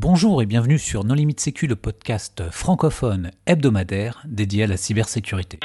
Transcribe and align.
Bonjour 0.00 0.40
et 0.42 0.46
bienvenue 0.46 0.78
sur 0.78 1.02
Non 1.02 1.14
Limite 1.14 1.40
Sécu, 1.40 1.66
le 1.66 1.74
podcast 1.74 2.44
francophone 2.52 3.32
hebdomadaire 3.46 4.22
dédié 4.28 4.62
à 4.62 4.66
la 4.68 4.76
cybersécurité. 4.76 5.58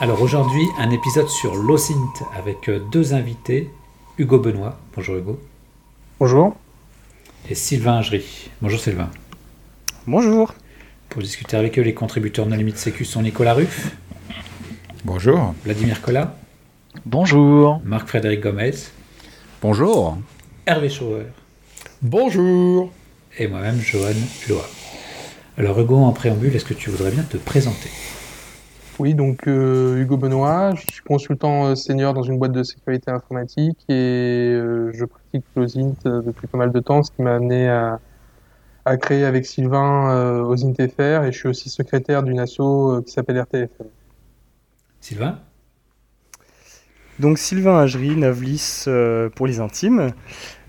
Alors 0.00 0.22
aujourd'hui, 0.22 0.64
un 0.78 0.88
épisode 0.88 1.28
sur 1.28 1.54
l'OSINT 1.54 2.24
avec 2.34 2.70
deux 2.90 3.12
invités, 3.12 3.70
Hugo 4.16 4.38
Benoît. 4.38 4.78
Bonjour 4.96 5.16
Hugo. 5.16 5.38
Bonjour. 6.18 6.56
Et 7.50 7.54
Sylvain 7.54 7.98
Ingery. 7.98 8.48
Bonjour 8.62 8.80
Sylvain. 8.80 9.10
Bonjour. 10.06 10.54
Pour 11.14 11.22
discuter 11.22 11.56
avec 11.56 11.78
eux, 11.78 11.82
les 11.82 11.94
contributeurs 11.94 12.44
Non 12.44 12.56
Limite 12.56 12.76
Sécu 12.76 13.04
sont 13.04 13.22
Nicolas 13.22 13.54
Ruff. 13.54 13.96
Bonjour. 15.04 15.54
Vladimir 15.62 16.02
Collat. 16.02 16.34
Bonjour. 17.06 17.80
Marc-Frédéric 17.84 18.40
Gomez. 18.40 18.72
Bonjour. 19.62 20.18
Hervé 20.66 20.88
Schauer. 20.88 21.26
Bonjour. 22.02 22.90
Et 23.38 23.46
moi-même, 23.46 23.78
Johan 23.78 24.08
Loa. 24.48 24.64
Alors 25.56 25.78
Hugo, 25.78 25.98
en 25.98 26.10
préambule, 26.10 26.56
est-ce 26.56 26.64
que 26.64 26.74
tu 26.74 26.90
voudrais 26.90 27.12
bien 27.12 27.22
te 27.22 27.36
présenter? 27.36 27.90
Oui, 28.98 29.14
donc 29.14 29.46
euh, 29.46 30.02
Hugo 30.02 30.16
Benoît, 30.16 30.74
je 30.74 30.82
suis 30.94 31.02
consultant 31.02 31.66
euh, 31.66 31.74
senior 31.76 32.12
dans 32.14 32.24
une 32.24 32.40
boîte 32.40 32.50
de 32.50 32.64
sécurité 32.64 33.12
informatique 33.12 33.78
et 33.88 33.92
euh, 33.92 34.90
je 34.92 35.04
pratique 35.04 35.44
l'OSINT 35.54 35.94
depuis 36.04 36.48
pas 36.48 36.58
mal 36.58 36.72
de 36.72 36.80
temps, 36.80 37.04
ce 37.04 37.12
qui 37.12 37.22
m'a 37.22 37.36
amené 37.36 37.68
à, 37.68 38.00
à 38.84 38.96
créer 38.96 39.24
avec 39.24 39.46
Sylvain 39.46 40.42
OSINT-FR 40.44 41.24
et 41.24 41.32
je 41.32 41.38
suis 41.38 41.48
aussi 41.48 41.70
secrétaire 41.70 42.22
d'une 42.22 42.38
asso 42.38 43.02
qui 43.04 43.12
s'appelle 43.12 43.38
RTFM. 43.40 43.86
Sylvain? 45.00 45.38
Donc 47.18 47.38
Sylvain 47.38 47.78
Agery, 47.78 48.16
Navlis 48.16 48.84
pour 49.34 49.46
les 49.46 49.60
intimes. 49.60 50.12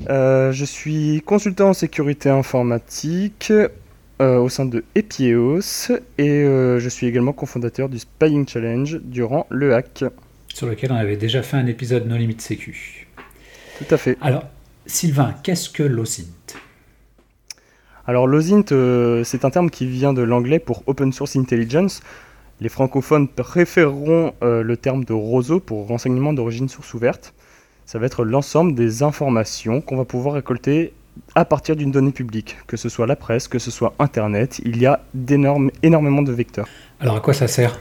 je 0.08 0.66
suis 0.66 1.22
consultant 1.26 1.70
en 1.70 1.74
sécurité 1.74 2.30
informatique 2.30 3.52
euh, 4.22 4.38
au 4.38 4.48
sein 4.48 4.64
de 4.64 4.86
Epieos 4.96 5.92
et 6.18 6.30
euh, 6.30 6.80
je 6.80 6.88
suis 6.88 7.06
également 7.06 7.34
cofondateur 7.34 7.90
du 7.90 8.00
Spying 8.00 8.48
Challenge 8.48 9.02
durant 9.04 9.46
le 9.50 9.76
hack. 9.76 10.06
Sur 10.54 10.68
lequel 10.68 10.94
on 10.94 10.96
avait 10.96 11.18
déjà 11.18 11.44
fait 11.44 11.58
un 11.58 11.68
épisode 11.68 12.08
No 12.08 12.16
Limit 12.16 12.40
Sécu. 12.40 13.08
Tout 13.78 13.94
à 13.94 13.98
fait. 13.98 14.18
Alors, 14.22 14.46
Sylvain, 14.86 15.36
qu'est-ce 15.44 15.70
que 15.70 15.84
l'OSINT? 15.84 16.56
Alors, 18.08 18.28
l'OSINT, 18.28 18.72
euh, 18.72 19.24
c'est 19.24 19.46
un 19.46 19.50
terme 19.50 19.70
qui 19.70 19.86
vient 19.88 20.14
de 20.14 20.22
l'anglais 20.22 20.60
pour 20.60 20.84
Open 20.88 21.12
Source 21.12 21.36
Intelligence. 21.36 22.02
Les 22.62 22.70
francophones 22.70 23.28
préféreront 23.28 24.34
le 24.42 24.78
terme 24.78 25.04
de 25.04 25.12
ROSO 25.12 25.60
pour 25.60 25.88
renseignement 25.88 26.32
d'origine 26.32 26.70
source 26.70 26.94
ouverte. 26.94 27.34
Ça 27.86 28.00
va 28.00 28.06
être 28.06 28.24
l'ensemble 28.24 28.76
des 28.76 29.04
informations 29.04 29.82
qu'on 29.82 29.98
va 29.98 30.06
pouvoir 30.06 30.36
récolter 30.36 30.94
à 31.36 31.46
partir 31.46 31.76
d'une 31.76 31.92
donnée 31.92 32.12
publique, 32.12 32.58
que 32.68 32.78
ce 32.78 32.90
soit 32.90 33.08
la 33.08 33.16
presse, 33.16 33.48
que 33.48 33.60
ce 33.60 33.72
soit 33.72 33.94
Internet, 34.00 34.62
il 34.66 34.78
y 34.78 34.86
a 34.86 35.02
énormément 35.84 36.22
de 36.22 36.32
vecteurs. 36.32 36.68
Alors 37.00 37.18
à 37.18 37.20
quoi 37.20 37.34
ça 37.34 37.48
sert? 37.48 37.80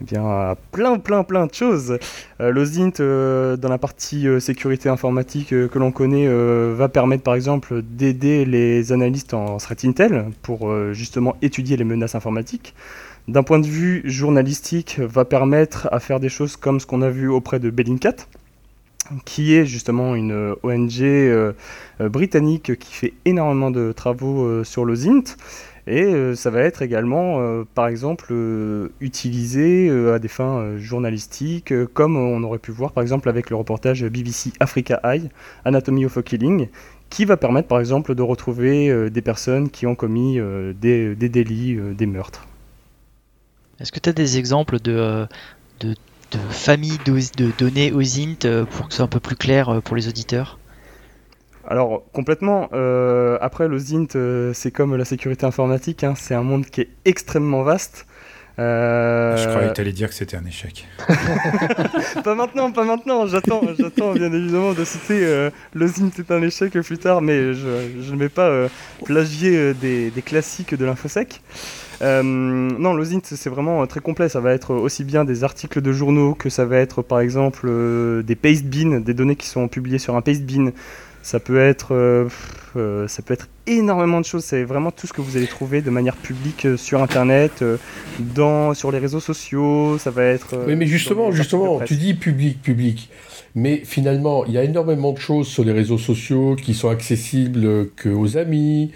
Eh 0.00 0.04
bien, 0.04 0.56
plein, 0.72 0.98
plein, 0.98 1.24
plein 1.24 1.46
de 1.46 1.54
choses. 1.54 1.98
Euh, 2.40 2.50
L'OSINT, 2.50 3.00
euh, 3.00 3.56
dans 3.56 3.68
la 3.68 3.76
partie 3.76 4.26
euh, 4.26 4.40
sécurité 4.40 4.88
informatique 4.88 5.48
que 5.50 5.78
l'on 5.78 5.92
connaît, 5.92 6.26
va 6.72 6.88
permettre 6.88 7.22
par 7.22 7.34
exemple 7.34 7.82
d'aider 7.82 8.44
les 8.44 8.92
analystes 8.92 9.34
en 9.34 9.58
threat 9.58 9.84
intel 9.84 10.26
pour 10.42 10.72
justement 10.92 11.36
étudier 11.42 11.76
les 11.76 11.84
menaces 11.84 12.14
informatiques. 12.14 12.74
D'un 13.28 13.42
point 13.42 13.58
de 13.58 13.66
vue 13.66 14.02
journalistique, 14.04 14.98
va 14.98 15.24
permettre 15.24 15.88
à 15.92 16.00
faire 16.00 16.20
des 16.20 16.28
choses 16.28 16.56
comme 16.56 16.80
ce 16.80 16.86
qu'on 16.86 17.02
a 17.02 17.10
vu 17.10 17.28
auprès 17.28 17.60
de 17.60 17.70
Bellingcat, 17.70 18.16
qui 19.24 19.54
est 19.54 19.66
justement 19.66 20.14
une 20.14 20.32
euh, 20.32 20.54
ONG 20.62 21.02
euh, 21.02 21.52
euh, 22.00 22.08
britannique 22.08 22.78
qui 22.78 22.94
fait 22.94 23.12
énormément 23.24 23.70
de 23.70 23.92
travaux 23.92 24.64
sur 24.64 24.84
le 24.84 24.94
ZINT. 24.94 25.36
Et 25.90 26.34
ça 26.36 26.50
va 26.50 26.60
être 26.60 26.82
également, 26.82 27.64
par 27.74 27.88
exemple, 27.88 28.32
utilisé 29.00 29.90
à 29.90 30.20
des 30.20 30.28
fins 30.28 30.76
journalistiques, 30.76 31.74
comme 31.94 32.16
on 32.16 32.42
aurait 32.44 32.60
pu 32.60 32.70
voir, 32.70 32.92
par 32.92 33.02
exemple, 33.02 33.28
avec 33.28 33.50
le 33.50 33.56
reportage 33.56 34.04
BBC 34.04 34.52
Africa 34.60 35.00
Eye, 35.02 35.28
Anatomy 35.64 36.06
of 36.06 36.16
a 36.16 36.22
Killing, 36.22 36.68
qui 37.08 37.24
va 37.24 37.36
permettre, 37.36 37.66
par 37.66 37.80
exemple, 37.80 38.14
de 38.14 38.22
retrouver 38.22 39.10
des 39.10 39.22
personnes 39.22 39.68
qui 39.68 39.86
ont 39.86 39.96
commis 39.96 40.38
des, 40.80 41.16
délits, 41.16 41.76
des 41.96 42.06
meurtres. 42.06 42.46
Est-ce 43.80 43.90
que 43.90 43.98
tu 43.98 44.10
as 44.10 44.12
des 44.12 44.38
exemples 44.38 44.78
de, 44.78 45.26
de 45.80 45.94
de 46.30 46.38
de 47.36 47.50
données 47.58 47.92
OSINT 47.92 48.44
euh, 48.44 48.64
pour 48.64 48.86
que 48.86 48.92
ce 48.92 48.98
soit 48.98 49.04
un 49.04 49.08
peu 49.08 49.20
plus 49.20 49.36
clair 49.36 49.68
euh, 49.68 49.80
pour 49.80 49.96
les 49.96 50.08
auditeurs? 50.08 50.59
Alors 51.70 52.02
complètement. 52.12 52.68
Euh, 52.72 53.38
après, 53.40 53.68
le 53.68 53.78
ZINT, 53.78 54.08
c'est 54.52 54.70
comme 54.70 54.96
la 54.96 55.04
sécurité 55.04 55.46
informatique, 55.46 56.04
hein, 56.04 56.14
c'est 56.16 56.34
un 56.34 56.42
monde 56.42 56.66
qui 56.66 56.82
est 56.82 56.88
extrêmement 57.04 57.62
vaste. 57.62 58.06
Je 58.58 59.48
croyais 59.48 59.68
que 59.70 59.74
tu 59.74 59.80
allais 59.80 59.92
dire 59.92 60.10
que 60.10 60.14
c'était 60.14 60.36
un 60.36 60.44
échec. 60.44 60.86
pas 62.24 62.34
maintenant, 62.34 62.70
pas 62.72 62.84
maintenant. 62.84 63.26
J'attends, 63.26 63.62
j'attends 63.78 64.12
bien 64.12 64.30
évidemment 64.30 64.74
de 64.74 64.84
citer 64.84 65.48
le 65.72 65.86
ZINT 65.86 66.10
est 66.18 66.30
un 66.30 66.42
échec 66.42 66.78
plus 66.78 66.98
tard, 66.98 67.22
mais 67.22 67.54
je, 67.54 68.12
ne 68.12 68.18
vais 68.18 68.28
pas 68.28 68.66
plagier 69.06 69.72
des, 69.72 70.10
des, 70.10 70.22
classiques 70.22 70.74
de 70.74 70.84
l'infosec. 70.84 71.40
Euh, 72.02 72.22
non, 72.22 72.94
l'OSINT, 72.94 73.20
c'est 73.24 73.50
vraiment 73.50 73.82
euh, 73.82 73.86
très 73.86 74.00
complet. 74.00 74.28
Ça 74.28 74.40
va 74.40 74.52
être 74.52 74.74
aussi 74.74 75.04
bien 75.04 75.24
des 75.24 75.44
articles 75.44 75.80
de 75.80 75.92
journaux 75.92 76.34
que 76.34 76.48
ça 76.48 76.64
va 76.64 76.78
être, 76.78 77.02
par 77.02 77.20
exemple, 77.20 77.66
euh, 77.68 78.22
des 78.22 78.36
paste 78.36 78.64
bins, 78.64 79.00
des 79.00 79.14
données 79.14 79.36
qui 79.36 79.46
sont 79.46 79.68
publiées 79.68 79.98
sur 79.98 80.16
un 80.16 80.22
paste 80.22 80.42
bin. 80.42 80.70
Ça 81.22 81.38
peut 81.38 81.60
être, 81.60 82.28
ça 82.74 83.22
peut 83.22 83.34
être 83.34 83.48
énormément 83.66 84.20
de 84.20 84.24
choses. 84.24 84.44
C'est 84.44 84.64
vraiment 84.64 84.90
tout 84.90 85.06
ce 85.06 85.12
que 85.12 85.20
vous 85.20 85.36
allez 85.36 85.46
trouver 85.46 85.82
de 85.82 85.90
manière 85.90 86.16
publique 86.16 86.66
sur 86.76 87.02
Internet, 87.02 87.62
dans, 88.18 88.74
sur 88.74 88.90
les 88.90 88.98
réseaux 88.98 89.20
sociaux. 89.20 89.98
Ça 89.98 90.10
va 90.10 90.24
être. 90.24 90.56
oui, 90.66 90.76
mais 90.76 90.86
justement, 90.86 91.30
justement, 91.30 91.80
tu 91.80 91.96
dis 91.96 92.14
public, 92.14 92.62
public. 92.62 93.10
Mais 93.54 93.82
finalement, 93.84 94.44
il 94.46 94.52
y 94.52 94.58
a 94.58 94.64
énormément 94.64 95.12
de 95.12 95.18
choses 95.18 95.48
sur 95.48 95.64
les 95.64 95.72
réseaux 95.72 95.98
sociaux 95.98 96.56
qui 96.56 96.74
sont 96.74 96.88
accessibles 96.88 97.90
qu'aux 98.00 98.36
amis, 98.36 98.92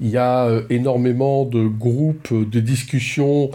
il 0.00 0.08
y 0.08 0.16
a 0.16 0.46
euh, 0.46 0.62
énormément 0.70 1.44
de 1.44 1.66
groupes 1.66 2.32
de 2.32 2.60
discussions 2.60 3.50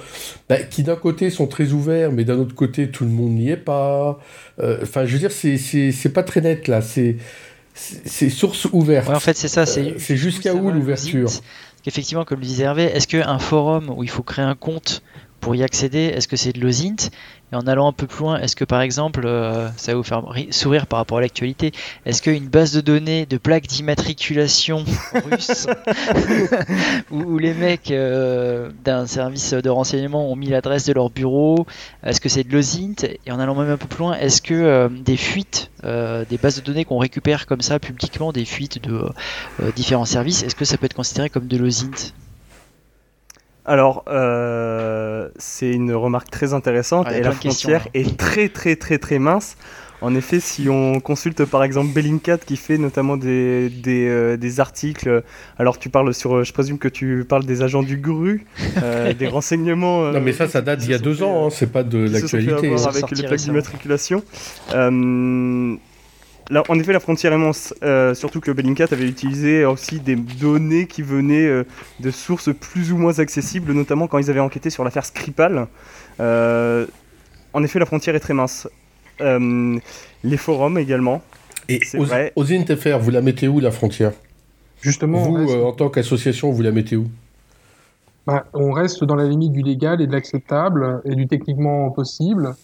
bah, 0.49 0.57
qui 0.57 0.83
d'un 0.83 0.95
côté 0.95 1.29
sont 1.29 1.47
très 1.47 1.71
ouverts, 1.71 2.11
mais 2.11 2.23
d'un 2.23 2.37
autre 2.37 2.53
côté 2.53 2.89
tout 2.89 3.05
le 3.05 3.09
monde 3.09 3.31
n'y 3.31 3.49
est 3.49 3.57
pas. 3.57 4.19
Euh, 4.59 4.79
enfin, 4.83 5.05
je 5.05 5.13
veux 5.13 5.19
dire, 5.19 5.31
c'est 5.31 6.13
pas 6.13 6.23
très 6.23 6.41
net 6.41 6.67
là. 6.67 6.81
C'est 6.81 7.17
c'est 7.73 8.29
source 8.29 8.65
ouverte. 8.71 9.09
en 9.09 9.19
fait, 9.19 9.35
c'est 9.35 9.47
ça. 9.47 9.65
C'est 9.65 9.95
euh, 9.95 10.15
jusqu'à 10.15 10.53
où 10.53 10.69
l'ouverture 10.71 11.29
Effectivement, 11.85 12.23
comme 12.23 12.39
le 12.39 12.45
disait 12.45 12.63
Hervé, 12.63 12.83
est-ce 12.83 13.07
qu'un 13.07 13.39
forum 13.39 13.89
où 13.89 14.03
il 14.03 14.09
faut 14.09 14.23
créer 14.23 14.45
un 14.45 14.55
compte 14.55 15.03
pour 15.43 15.55
y 15.55 15.63
accéder, 15.63 16.05
est-ce 16.05 16.29
que 16.29 16.37
c'est 16.37 16.53
de 16.53 16.61
l'OSINT? 16.61 17.09
Et 17.51 17.55
en 17.57 17.67
allant 17.67 17.89
un 17.89 17.91
peu 17.91 18.07
plus 18.07 18.21
loin, 18.21 18.39
est-ce 18.39 18.55
que 18.55 18.63
par 18.63 18.79
exemple, 18.79 19.23
euh, 19.25 19.67
ça 19.75 19.91
va 19.91 19.97
vous 19.97 20.03
faire 20.03 20.23
sourire 20.51 20.87
par 20.87 20.99
rapport 20.99 21.17
à 21.17 21.21
l'actualité, 21.21 21.73
est-ce 22.05 22.21
qu'une 22.21 22.47
base 22.47 22.71
de 22.71 22.79
données 22.79 23.25
de 23.25 23.37
plaques 23.37 23.67
d'immatriculation 23.67 24.85
russe, 25.29 25.67
où, 27.11 27.37
les 27.37 27.53
mecs 27.53 27.91
euh, 27.91 28.71
d'un 28.85 29.05
service 29.05 29.53
de 29.53 29.69
renseignement 29.69 30.31
ont 30.31 30.37
mis 30.37 30.47
l'adresse 30.47 30.85
de 30.85 30.93
leur 30.93 31.09
bureau, 31.09 31.67
est-ce 32.05 32.21
que 32.21 32.29
c'est 32.29 32.45
de 32.45 32.53
l'OSINT? 32.53 33.03
Et 33.25 33.31
en 33.31 33.37
allant 33.37 33.53
même 33.53 33.69
un 33.69 33.77
peu 33.77 33.87
plus 33.87 33.99
loin, 33.99 34.13
est-ce 34.17 34.41
que 34.41 34.53
euh, 34.53 34.87
des 34.87 35.17
fuites, 35.17 35.71
des 35.83 36.37
bases 36.37 36.55
de 36.55 36.61
données 36.61 36.85
qu'on 36.85 36.99
récupère 36.99 37.47
comme 37.47 37.59
ça 37.59 37.79
publiquement, 37.79 38.31
des 38.31 38.45
fuites 38.45 38.81
de 38.81 39.09
différents 39.75 40.05
services, 40.05 40.41
est-ce 40.43 40.55
que 40.55 40.63
ça 40.63 40.77
peut 40.77 40.85
être 40.85 40.93
considéré 40.93 41.29
comme 41.29 41.47
de 41.47 41.57
l'OSINT? 41.57 42.13
Alors, 43.65 44.03
euh, 44.09 45.29
c'est 45.37 45.71
une 45.71 45.93
remarque 45.93 46.29
très 46.29 46.53
intéressante 46.53 47.11
et 47.11 47.21
la 47.21 47.31
frontière 47.31 47.87
est 47.93 48.17
très 48.17 48.49
très 48.49 48.75
très 48.75 48.97
très 48.97 49.19
mince. 49.19 49.55
En 50.01 50.15
effet, 50.15 50.41
si 50.41 50.67
on 50.67 50.99
consulte 50.99 51.45
par 51.45 51.63
exemple 51.63 51.93
Bellingcat 51.93 52.39
qui 52.39 52.57
fait 52.57 52.77
notamment 52.77 53.15
des, 53.15 53.69
des, 53.69 54.09
euh, 54.09 54.35
des, 54.35 54.59
articles, 54.59 55.23
alors 55.57 55.79
tu 55.79 55.87
parles 55.87 56.13
sur, 56.13 56.43
je 56.43 56.51
présume 56.51 56.77
que 56.77 56.89
tu 56.89 57.23
parles 57.23 57.45
des 57.45 57.61
agents 57.61 57.83
du 57.83 57.95
GRU, 57.95 58.45
euh, 58.83 59.13
des 59.17 59.27
renseignements. 59.27 60.11
non 60.11 60.19
mais 60.19 60.33
ça, 60.33 60.49
ça 60.49 60.61
date 60.61 60.79
d'il 60.79 60.91
y 60.91 60.93
a 60.93 60.97
deux 60.97 61.23
ans, 61.23 61.47
hein, 61.47 61.49
c'est 61.49 61.71
pas 61.71 61.83
de 61.83 61.99
l'actualité. 61.99 62.75
Avec 62.85 63.11
les 63.11 63.23
plaques 63.25 63.39
d'immatriculation 63.39 64.23
en 66.51 66.79
effet, 66.79 66.93
la 66.93 66.99
frontière 66.99 67.33
est 67.33 67.35
immense, 67.35 67.73
euh, 67.83 68.13
surtout 68.13 68.39
que 68.39 68.51
Bellingcat 68.51 68.87
avait 68.91 69.07
utilisé 69.07 69.65
aussi 69.65 69.99
des 69.99 70.15
données 70.15 70.87
qui 70.87 71.01
venaient 71.01 71.45
euh, 71.45 71.63
de 71.99 72.11
sources 72.11 72.49
plus 72.53 72.91
ou 72.91 72.97
moins 72.97 73.19
accessibles, 73.19 73.71
notamment 73.73 74.07
quand 74.07 74.17
ils 74.17 74.29
avaient 74.29 74.39
enquêté 74.39 74.69
sur 74.69 74.83
l'affaire 74.83 75.05
Skripal. 75.05 75.67
Euh, 76.19 76.85
en 77.53 77.63
effet, 77.63 77.79
la 77.79 77.85
frontière 77.85 78.15
est 78.15 78.19
très 78.19 78.33
mince. 78.33 78.67
les 79.19 80.37
forums 80.37 80.77
également. 80.77 81.21
Et 81.69 81.79
aux, 81.97 82.05
aux 82.35 82.51
INTFR, 82.51 82.97
vous 82.99 83.11
la 83.11 83.21
mettez 83.21 83.47
où 83.47 83.59
la 83.59 83.71
frontière? 83.71 84.11
Justement. 84.81 85.21
Vous, 85.21 85.53
en 85.63 85.71
tant 85.71 85.89
qu'association, 85.89 86.51
vous 86.51 86.61
la 86.61 86.71
mettez 86.71 86.97
où? 86.97 87.07
Bah, 88.25 88.45
on 88.53 88.71
reste 88.71 89.03
dans 89.03 89.15
la 89.15 89.25
limite 89.25 89.51
du 89.51 89.61
légal 89.61 90.01
et 90.01 90.07
de 90.07 90.11
l'acceptable 90.11 91.01
et 91.05 91.15
du 91.15 91.27
techniquement 91.27 91.89
possible. 91.91 92.55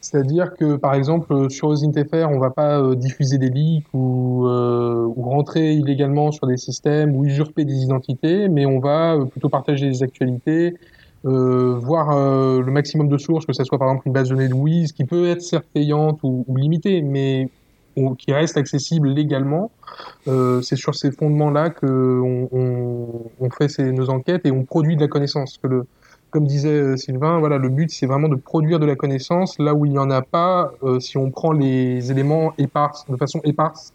C'est-à-dire 0.00 0.54
que, 0.54 0.76
par 0.76 0.94
exemple, 0.94 1.50
sur 1.50 1.68
OSINTFR, 1.68 2.28
on 2.30 2.36
ne 2.36 2.40
va 2.40 2.50
pas 2.50 2.80
euh, 2.80 2.94
diffuser 2.94 3.36
des 3.38 3.50
leaks 3.50 3.86
ou, 3.92 4.46
euh, 4.46 5.04
ou, 5.04 5.22
rentrer 5.22 5.74
illégalement 5.74 6.30
sur 6.30 6.46
des 6.46 6.56
systèmes 6.56 7.16
ou 7.16 7.24
usurper 7.24 7.64
des 7.64 7.82
identités, 7.82 8.48
mais 8.48 8.64
on 8.64 8.78
va 8.78 9.14
euh, 9.14 9.24
plutôt 9.24 9.48
partager 9.48 9.88
des 9.88 10.02
actualités, 10.02 10.76
euh, 11.24 11.76
voir 11.82 12.16
euh, 12.16 12.62
le 12.62 12.70
maximum 12.70 13.08
de 13.08 13.18
sources, 13.18 13.44
que 13.44 13.52
ce 13.52 13.64
soit 13.64 13.78
par 13.78 13.88
exemple 13.88 14.06
une 14.06 14.12
base 14.12 14.28
de 14.28 14.34
données 14.34 14.48
de 14.48 14.54
Wiz, 14.54 14.92
qui 14.92 15.04
peut 15.04 15.28
être 15.28 15.42
certes 15.42 15.66
payante 15.74 16.20
ou, 16.22 16.44
limitée, 16.56 17.02
mais 17.02 17.48
qui 18.18 18.32
reste 18.32 18.56
accessible 18.56 19.08
légalement. 19.08 19.72
Euh, 20.28 20.62
c'est 20.62 20.76
sur 20.76 20.94
ces 20.94 21.10
fondements-là 21.10 21.70
qu'on 21.70 22.48
on, 22.52 23.08
on 23.40 23.50
fait 23.50 23.82
nos 23.90 24.08
enquêtes 24.08 24.46
et 24.46 24.52
on 24.52 24.62
produit 24.62 24.94
de 24.94 25.00
la 25.00 25.08
connaissance. 25.08 25.58
Que 25.60 25.66
le, 25.66 25.86
comme 26.30 26.46
disait 26.46 26.68
euh, 26.68 26.96
Sylvain, 26.96 27.38
voilà, 27.38 27.58
le 27.58 27.68
but 27.68 27.90
c'est 27.90 28.06
vraiment 28.06 28.28
de 28.28 28.36
produire 28.36 28.78
de 28.78 28.86
la 28.86 28.96
connaissance 28.96 29.58
là 29.58 29.74
où 29.74 29.86
il 29.86 29.92
n'y 29.92 29.98
en 29.98 30.10
a 30.10 30.22
pas. 30.22 30.72
Euh, 30.82 31.00
si 31.00 31.16
on 31.16 31.30
prend 31.30 31.52
les 31.52 32.10
éléments 32.10 32.52
éparses 32.58 33.04
de 33.08 33.16
façon 33.16 33.40
éparse, 33.44 33.92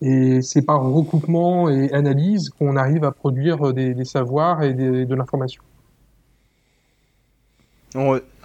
et 0.00 0.42
c'est 0.42 0.62
par 0.62 0.82
recoupement 0.82 1.68
et 1.68 1.92
analyse 1.92 2.50
qu'on 2.50 2.76
arrive 2.76 3.04
à 3.04 3.10
produire 3.10 3.72
des, 3.72 3.94
des 3.94 4.04
savoirs 4.04 4.62
et 4.62 4.72
de 4.72 5.14
l'information. 5.14 5.62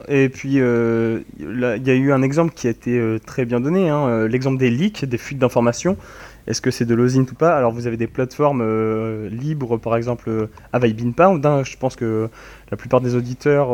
Et 0.07 0.29
puis, 0.29 0.59
euh, 0.59 1.21
il 1.39 1.83
y 1.85 1.89
a 1.89 1.93
eu 1.93 2.11
un 2.11 2.21
exemple 2.21 2.53
qui 2.53 2.67
a 2.67 2.69
été 2.69 2.97
euh, 2.97 3.19
très 3.19 3.45
bien 3.45 3.59
donné, 3.59 3.89
hein, 3.89 4.07
euh, 4.07 4.27
l'exemple 4.27 4.57
des 4.57 4.69
leaks, 4.69 5.05
des 5.05 5.17
fuites 5.17 5.39
d'informations. 5.39 5.97
Est-ce 6.47 6.61
que 6.61 6.71
c'est 6.71 6.85
de 6.85 6.93
l'OSINT 6.93 7.25
ou 7.31 7.35
pas? 7.35 7.55
Alors, 7.55 7.71
vous 7.71 7.87
avez 7.87 7.97
des 7.97 8.07
plateformes 8.07 8.61
euh, 8.61 9.29
libres, 9.29 9.77
par 9.77 9.95
exemple 9.95 10.29
euh, 10.29 10.47
Avail 10.73 10.93
Binpound, 10.93 11.45
hein, 11.45 11.63
je 11.63 11.77
pense 11.77 11.95
que 11.95 12.29
la 12.71 12.77
plupart 12.77 13.01
des 13.01 13.15
auditeurs 13.15 13.69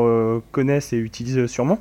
connaissent 0.52 0.94
et 0.94 0.98
utilisent 0.98 1.46
sûrement. 1.48 1.80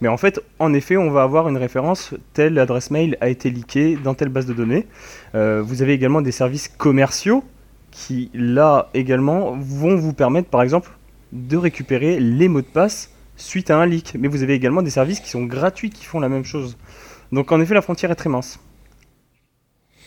Mais 0.00 0.08
en 0.08 0.16
fait, 0.16 0.40
en 0.58 0.72
effet, 0.72 0.96
on 0.96 1.10
va 1.10 1.22
avoir 1.22 1.48
une 1.48 1.56
référence, 1.56 2.14
telle 2.32 2.58
adresse 2.58 2.90
mail 2.90 3.16
a 3.20 3.28
été 3.28 3.50
leakée 3.50 3.98
dans 4.02 4.14
telle 4.14 4.28
base 4.28 4.46
de 4.46 4.54
données. 4.54 4.86
vous 5.34 5.82
avez 5.82 5.92
également 5.92 6.22
des 6.22 6.32
services 6.32 6.68
commerciaux 6.68 7.44
qui, 7.90 8.30
là 8.34 8.90
également, 8.94 9.56
vont 9.58 9.96
vous 9.96 10.12
permettre, 10.12 10.48
par 10.48 10.62
exemple, 10.62 10.90
de 11.32 11.56
récupérer 11.56 12.20
les 12.20 12.48
mots 12.48 12.60
de 12.60 12.66
passe 12.66 13.10
suite 13.36 13.70
à 13.70 13.78
un 13.78 13.86
leak. 13.86 14.16
Mais 14.18 14.28
vous 14.28 14.42
avez 14.42 14.54
également 14.54 14.82
des 14.82 14.90
services 14.90 15.20
qui 15.20 15.30
sont 15.30 15.44
gratuits 15.44 15.90
qui 15.90 16.04
font 16.04 16.20
la 16.20 16.28
même 16.28 16.44
chose. 16.44 16.76
Donc 17.32 17.52
en 17.52 17.60
effet, 17.60 17.74
la 17.74 17.82
frontière 17.82 18.10
est 18.10 18.16
très 18.16 18.30
mince. 18.30 18.60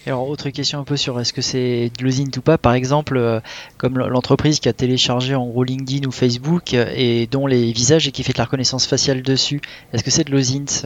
Alors, 0.05 0.27
autre 0.27 0.49
question 0.49 0.79
un 0.79 0.83
peu 0.85 0.97
sur 0.97 1.19
est-ce 1.19 1.33
que 1.33 1.41
c'est 1.41 1.91
de 1.97 2.03
l'osint 2.03 2.31
ou 2.37 2.41
pas, 2.41 2.57
par 2.57 2.73
exemple, 2.73 3.17
euh, 3.17 3.41
comme 3.77 3.97
l'entreprise 3.97 4.59
qui 4.59 4.69
a 4.69 4.73
téléchargé 4.73 5.35
en 5.35 5.45
gros 5.45 5.63
LinkedIn 5.63 6.07
ou 6.07 6.11
Facebook 6.11 6.73
euh, 6.73 6.91
et 6.95 7.27
dont 7.27 7.45
les 7.45 7.71
visages 7.73 8.07
et 8.07 8.11
qui 8.11 8.23
fait 8.23 8.33
de 8.33 8.37
la 8.37 8.45
reconnaissance 8.45 8.87
faciale 8.87 9.21
dessus, 9.21 9.61
est-ce 9.93 10.03
que 10.03 10.09
c'est 10.09 10.23
de 10.23 10.31
tu, 10.31 10.85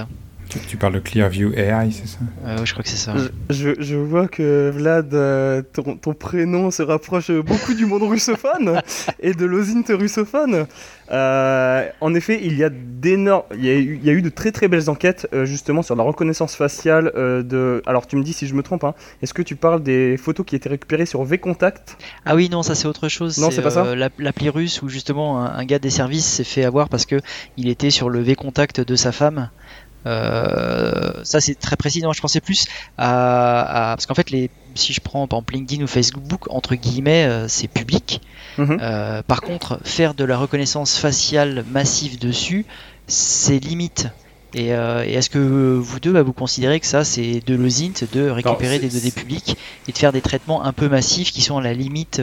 tu, 0.67 0.77
parles 0.77 0.93
de 0.93 0.99
Clearview 0.99 1.53
AI, 1.53 1.91
c'est 1.91 2.07
ça 2.07 2.19
euh, 2.45 2.57
Oui, 2.59 2.65
je 2.65 2.71
crois 2.73 2.83
que 2.83 2.89
c'est 2.89 2.97
ça. 2.97 3.13
Je, 3.49 3.71
je, 3.79 3.95
vois 3.95 4.27
que 4.27 4.71
Vlad, 4.73 5.13
euh, 5.13 5.61
ton, 5.61 5.95
ton, 5.97 6.13
prénom 6.13 6.71
se 6.71 6.81
rapproche 6.81 7.31
beaucoup 7.31 7.73
du 7.73 7.85
monde 7.85 8.03
russophone 8.03 8.81
et 9.19 9.33
de 9.33 9.45
l'osint 9.45 9.83
russophone. 9.89 10.67
Euh, 11.11 11.89
en 12.01 12.15
effet, 12.15 12.39
il 12.41 12.57
y 12.57 12.63
a 12.63 12.69
d'énormes, 12.69 13.43
il, 13.53 13.65
il, 13.65 14.03
y 14.03 14.09
a 14.09 14.13
eu 14.13 14.21
de 14.21 14.29
très 14.29 14.51
très 14.51 14.67
belles 14.67 14.89
enquêtes 14.89 15.27
euh, 15.33 15.45
justement 15.45 15.81
sur 15.81 15.95
la 15.95 16.03
reconnaissance 16.03 16.55
faciale 16.55 17.11
euh, 17.15 17.43
de. 17.43 17.83
Alors 17.85 18.07
tu 18.07 18.15
me 18.15 18.23
dis 18.23 18.33
si 18.33 18.47
je 18.47 18.55
me 18.55 18.63
trompe, 18.63 18.83
hein. 18.83 18.95
est-ce 19.21 19.33
que 19.33 19.41
tu 19.41 19.55
parles 19.55 19.83
des 19.83 20.17
photos 20.17 20.45
qui 20.45 20.55
étaient 20.55 20.69
récupérées 20.69 21.05
sur 21.05 21.23
VContact? 21.23 21.97
Ah 22.25 22.35
oui, 22.35 22.49
non, 22.49 22.63
ça 22.63 22.73
c'est 22.73 22.87
autre 22.87 23.09
chose. 23.09 23.37
Non, 23.37 23.51
c'est 23.51 23.61
pas 23.61 23.71
ça. 23.71 23.95
L'appli 23.95 24.49
russe 24.49 24.81
où 24.81 24.89
justement 24.89 25.41
un, 25.41 25.57
un, 25.57 25.65
gars 25.65 25.79
des 25.79 25.89
services 25.89 26.25
s'est 26.25 26.43
fait 26.43 26.63
avoir 26.63 26.89
parce 26.89 27.05
que 27.05 27.19
il 27.57 27.67
était 27.67 27.89
sur 27.89 28.09
le 28.09 28.21
VContact 28.21 28.81
de 28.81 28.95
sa 28.95 29.11
femme. 29.11 29.49
Euh, 30.05 31.11
ça 31.23 31.39
c'est 31.41 31.55
très 31.55 31.75
précis. 31.75 32.01
Non, 32.01 32.13
je 32.13 32.21
pensais 32.21 32.41
plus 32.41 32.65
à, 32.97 33.91
à 33.91 33.95
parce 33.95 34.05
qu'en 34.05 34.15
fait 34.15 34.29
les 34.31 34.49
si 34.75 34.91
je 34.93 35.01
prends 35.01 35.27
par 35.27 35.37
exemple 35.39 35.53
LinkedIn 35.53 35.83
ou 35.83 35.87
Facebook 35.87 36.47
entre 36.49 36.75
guillemets 36.75 37.25
euh, 37.25 37.47
c'est 37.47 37.67
public. 37.67 38.21
Mhm. 38.57 38.65
Mm 38.65 38.69
-hmm. 38.69 38.77
euh, 38.81 39.21
par 39.23 39.41
contre 39.41 39.79
faire 39.83 40.13
de 40.13 40.25
la 40.25 40.37
reconnaissance 40.37 40.97
faciale 40.97 41.63
massive 41.71 42.19
dessus 42.19 42.65
c'est 43.07 43.59
limite. 43.59 44.07
Et, 44.55 44.67
et 44.67 45.13
est-ce 45.17 45.31
que 45.31 45.39
vous 45.87 45.99
deux, 45.99 46.13
bah, 46.13 46.21
vous 46.21 46.31
considérez 46.31 46.79
que 46.79 46.85
ça, 46.85 47.03
c'est 47.03 47.41
de 47.49 47.55
l'OSINT, 47.55 48.05
de 48.13 48.29
récupérer 48.29 48.77
non, 48.77 48.83
des 48.83 48.89
données 48.95 49.15
publiques 49.21 49.57
et 49.87 49.91
de 49.91 49.97
faire 49.97 50.11
des 50.11 50.21
traitements 50.21 50.63
un 50.63 50.73
peu 50.73 50.87
massifs 50.89 51.31
qui 51.31 51.41
sont 51.41 51.57
à 51.57 51.63
la 51.63 51.73
limite. 51.73 52.21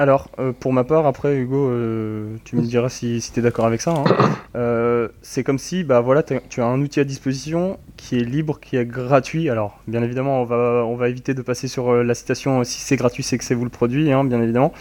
Alors, 0.00 0.30
euh, 0.38 0.54
pour 0.58 0.72
ma 0.72 0.82
part, 0.82 1.06
après, 1.06 1.36
Hugo, 1.36 1.68
euh, 1.68 2.34
tu 2.44 2.56
me 2.56 2.62
diras 2.62 2.88
si, 2.88 3.20
si 3.20 3.32
tu 3.32 3.40
es 3.40 3.42
d'accord 3.42 3.66
avec 3.66 3.82
ça. 3.82 3.90
Hein. 3.92 4.04
Euh, 4.56 5.06
c'est 5.22 5.44
comme 5.44 5.60
si 5.60 5.84
bah, 5.84 6.00
voilà, 6.00 6.24
tu 6.24 6.60
as 6.60 6.66
un 6.66 6.80
outil 6.80 6.98
à 6.98 7.04
disposition 7.04 7.78
qui 7.96 8.18
est 8.18 8.24
libre, 8.24 8.58
qui 8.58 8.76
est 8.76 8.84
gratuit. 8.84 9.48
Alors, 9.48 9.78
bien 9.86 10.02
évidemment, 10.02 10.42
on 10.42 10.44
va, 10.44 10.84
on 10.84 10.96
va 10.96 11.08
éviter 11.08 11.34
de 11.34 11.42
passer 11.42 11.68
sur 11.68 12.02
la 12.02 12.14
citation 12.14 12.64
si 12.64 12.80
c'est 12.80 12.96
gratuit, 12.96 13.22
c'est 13.22 13.38
que 13.38 13.44
c'est 13.44 13.54
vous 13.54 13.62
le 13.62 13.70
produit, 13.70 14.10
hein, 14.10 14.24
bien 14.24 14.42
évidemment. 14.42 14.72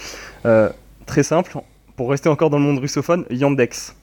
très 1.05 1.21
simple, 1.21 1.55
pour 1.95 2.09
rester 2.09 2.29
encore 2.29 2.49
dans 2.49 2.57
le 2.57 2.63
monde 2.63 2.79
russophone, 2.79 3.25
Yandex. 3.29 3.95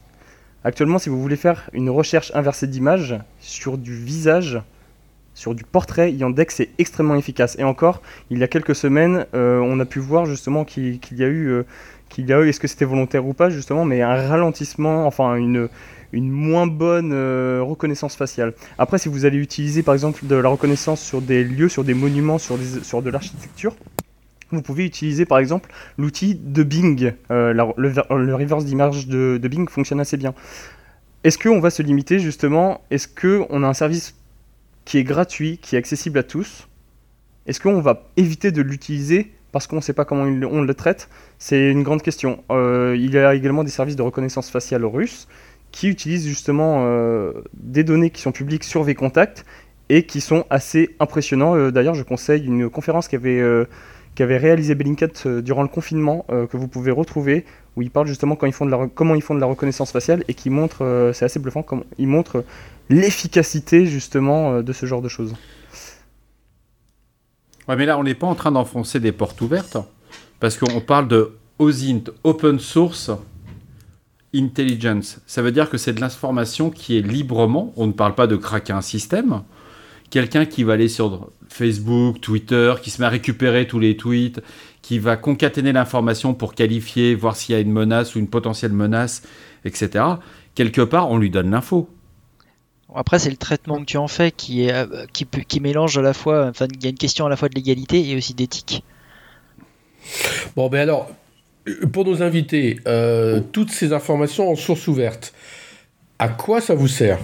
Actuellement, 0.63 1.01
si 1.01 1.09
vous 1.09 1.21
voulez 1.21 1.37
faire 1.37 1.69
une 1.73 1.91
recherche 1.91 2.31
inversée 2.37 2.69
d'image 2.69 3.19
sur 3.41 3.77
du 3.77 3.97
visage, 3.97 4.61
sur 5.37 5.55
du 5.55 5.65
portrait, 5.65 6.13
Yandex 6.13 6.61
est 6.61 6.71
extrêmement 6.79 7.15
efficace. 7.15 7.57
Et 7.59 7.63
encore, 7.63 8.01
il 8.31 8.39
y 8.39 8.43
a 8.43 8.49
quelques 8.49 8.75
semaines, 8.75 9.27
euh, 9.35 9.61
on 9.61 9.79
a 9.79 9.85
pu 9.85 10.01
voir 10.01 10.25
justement 10.25 10.65
qu'il 10.65 10.99
qu 10.99 11.15
y 11.15 11.23
a 11.23 11.27
eu, 11.27 11.49
euh, 11.49 11.63
qu'il 12.09 12.27
y 12.27 12.33
a 12.33 12.41
eu, 12.41 12.49
est-ce 12.49 12.59
que 12.59 12.67
c'était 12.67 12.87
volontaire 12.87 13.25
ou 13.27 13.35
pas 13.35 13.51
justement, 13.51 13.85
mais 13.85 14.01
un 14.01 14.15
ralentissement, 14.15 15.07
enfin 15.07 15.35
une, 15.35 15.69
une 16.13 16.31
moins 16.31 16.67
bonne 16.67 17.13
euh, 17.13 17.61
reconnaissance 17.63 18.17
faciale. 18.17 18.55
Après, 18.79 18.97
si 18.97 19.11
vous 19.11 19.27
allez 19.27 19.37
utiliser 19.37 19.83
par 19.83 19.93
exemple 19.93 20.27
de 20.27 20.37
la 20.37 20.49
reconnaissance 20.49 21.03
sur 21.03 21.21
des 21.21 21.45
lieux, 21.45 21.69
sur 21.69 21.85
des 21.85 21.95
monuments, 21.95 22.39
sur, 22.39 22.57
des, 22.57 22.83
sur 22.83 23.03
de 23.03 23.11
l'architecture, 23.11 23.77
vous 24.53 24.63
pouvez 24.63 24.87
utiliser 24.87 25.27
par 25.27 25.39
exemple 25.39 25.71
l'outil 25.99 26.35
de 26.35 26.63
Bing. 26.63 27.13
Le, 27.29 27.53
le, 27.77 28.35
reverse 28.35 28.65
d'image 28.65 29.07
de, 29.07 29.39
de, 29.43 29.49
Bing 29.49 29.69
fonctionne 29.69 30.01
assez 30.01 30.17
bien. 30.17 30.33
Est-ce 31.25 31.37
qu'on 31.37 31.61
va 31.61 31.69
se 31.69 31.83
limiter 31.83 32.21
justement? 32.21 32.81
Est-ce 32.91 33.07
qu'on 33.07 33.63
a 33.65 33.67
un 33.67 33.75
service 33.75 34.15
qui 34.87 34.97
est 34.99 35.05
gratuit, 35.05 35.59
qui 35.59 35.77
est 35.77 35.79
accessible 35.79 36.19
à 36.19 36.23
tous 36.23 36.67
Est-ce 37.47 37.61
qu'on 37.61 37.81
va 37.81 38.09
éviter 38.17 38.53
de 38.53 38.63
l'utiliser 38.63 39.33
parce 39.53 39.67
qu'on 39.67 39.77
ne 39.77 39.81
sait 39.81 39.93
pas 39.93 40.07
comment 40.07 40.23
on 40.23 40.63
le 40.63 40.75
traite? 40.75 41.09
C'est 41.39 41.71
une 41.71 41.83
grande 41.83 42.03
question. 42.03 42.43
Euh, 42.51 42.95
il 42.99 43.13
y 43.13 43.19
a 43.19 43.35
également 43.35 43.65
des 43.65 43.71
services 43.71 43.97
de 43.97 44.03
reconnaissance 44.03 44.49
faciale 44.49 44.85
russes 44.85 45.29
qui 45.73 45.89
utilisent 45.89 46.27
justement 46.27 46.85
euh, 46.87 47.33
des 47.55 47.85
données 47.85 48.11
qui 48.11 48.23
sont 48.23 48.33
publiques 48.33 48.65
sur 48.65 48.83
VContact 48.85 49.45
et 49.89 50.05
qui 50.05 50.21
sont 50.21 50.47
assez 50.51 50.95
impressionnants. 51.01 51.57
Euh, 51.57 51.71
D'ailleurs, 51.71 51.95
je 51.95 52.03
conseille 52.03 52.47
une 52.47 52.71
conférence 52.71 53.09
qu'avait 53.09 53.43
qu'avait 54.15 54.39
réalisé 54.39 54.75
Bellingcat 54.75 55.43
durant 55.43 55.61
le 55.61 55.69
confinement, 55.69 56.25
que 56.29 56.57
vous 56.57 56.69
pouvez 56.69 56.91
retrouver, 56.91 57.45
où 57.77 57.83
il 57.83 57.91
parle 57.91 58.07
justement 58.07 58.39
ils 58.43 58.89
comment 58.95 59.15
ils 59.15 59.21
font 59.21 59.35
de 59.35 59.41
la 59.41 59.47
reconnaissance 59.47 59.93
faciale 59.93 60.25
et 60.27 60.33
qui 60.33 60.49
montre, 60.49 61.11
c'est 61.13 61.27
assez 61.27 61.39
bluffant, 61.39 61.63
comment 61.63 61.85
il 61.99 62.09
montre 62.09 62.43
l'efficacité 62.89 63.87
justement 63.87 64.63
de 64.63 64.73
ce 64.73 64.87
genre 64.87 65.03
de 65.03 65.09
choses. 65.09 65.35
Ouais, 67.69 67.77
mais 67.77 67.87
là, 67.87 67.99
on 67.99 68.05
n'est 68.05 68.15
pas 68.15 68.29
en 68.29 68.35
train 68.35 68.53
d'enfoncer 68.53 69.01
des 69.01 69.13
portes 69.13 69.41
ouvertes, 69.41 69.77
parce 70.39 70.57
qu'on 70.57 70.81
parle 70.81 71.09
de 71.09 71.33
OSINT, 71.59 72.05
Open 72.23 72.59
Source 72.61 73.11
Intelligence. 74.35 75.19
Ça 75.27 75.43
veut 75.43 75.51
dire 75.51 75.71
que 75.71 75.79
c'est 75.79 75.93
de 75.93 76.01
l'information 76.01 76.71
qui 76.71 76.97
est 76.97 77.01
librement, 77.01 77.73
on 77.77 77.87
ne 77.87 77.93
parle 77.93 78.15
pas 78.15 78.27
de 78.27 78.37
craquer 78.37 78.73
un 78.73 78.83
système, 78.83 79.43
quelqu'un 80.11 80.45
qui 80.45 80.63
va 80.63 80.75
aller 80.75 80.89
sur 80.89 81.31
Facebook, 81.49 82.21
Twitter, 82.21 82.75
qui 82.83 82.91
se 82.91 83.01
met 83.01 83.07
à 83.07 83.11
récupérer 83.11 83.67
tous 83.67 83.79
les 83.79 83.97
tweets, 83.97 84.43
qui 84.83 84.99
va 84.99 85.17
concaténer 85.17 85.73
l'information 85.73 86.35
pour 86.35 86.55
qualifier, 86.55 87.15
voir 87.15 87.35
s'il 87.35 87.55
y 87.55 87.59
a 87.59 87.61
une 87.61 87.73
menace 87.73 88.15
ou 88.15 88.19
une 88.19 88.29
potentielle 88.29 88.73
menace, 88.73 89.23
etc. 89.65 90.05
Quelque 90.55 90.83
part, 90.83 91.11
on 91.11 91.19
lui 91.19 91.31
donne 91.31 91.51
l'info. 91.51 91.89
Après, 92.97 93.19
c'est 93.19 93.31
le 93.31 93.37
traitement 93.37 93.79
que 93.81 93.85
tu 93.85 93.99
en 93.99 94.09
fais 94.09 94.33
qui, 94.33 94.63
est, 94.63 94.75
qui, 95.13 95.27
qui 95.27 95.61
mélange 95.61 95.99
à 95.99 96.03
la 96.03 96.15
fois, 96.15 96.47
enfin, 96.47 96.67
il 96.75 96.83
y 96.83 96.87
a 96.87 96.91
une 96.91 96.97
question 96.97 97.27
à 97.27 97.29
la 97.29 97.37
fois 97.37 97.51
de 97.51 97.55
légalité 97.55 98.09
et 98.09 98.17
aussi 98.17 98.33
d'éthique. 98.33 98.83
Bon, 100.57 100.69
ben 100.69 100.81
alors, 100.81 101.11
pour 101.93 102.05
nos 102.05 102.23
invités, 102.23 102.79
euh, 102.87 103.41
toutes 103.53 103.71
ces 103.71 103.93
informations 103.93 104.51
en 104.51 104.57
source 104.57 104.89
ouverte, 104.89 105.35
à 106.19 106.29
quoi 106.29 106.61
ça 106.61 106.75
vous 106.75 106.89
sert? 106.89 107.19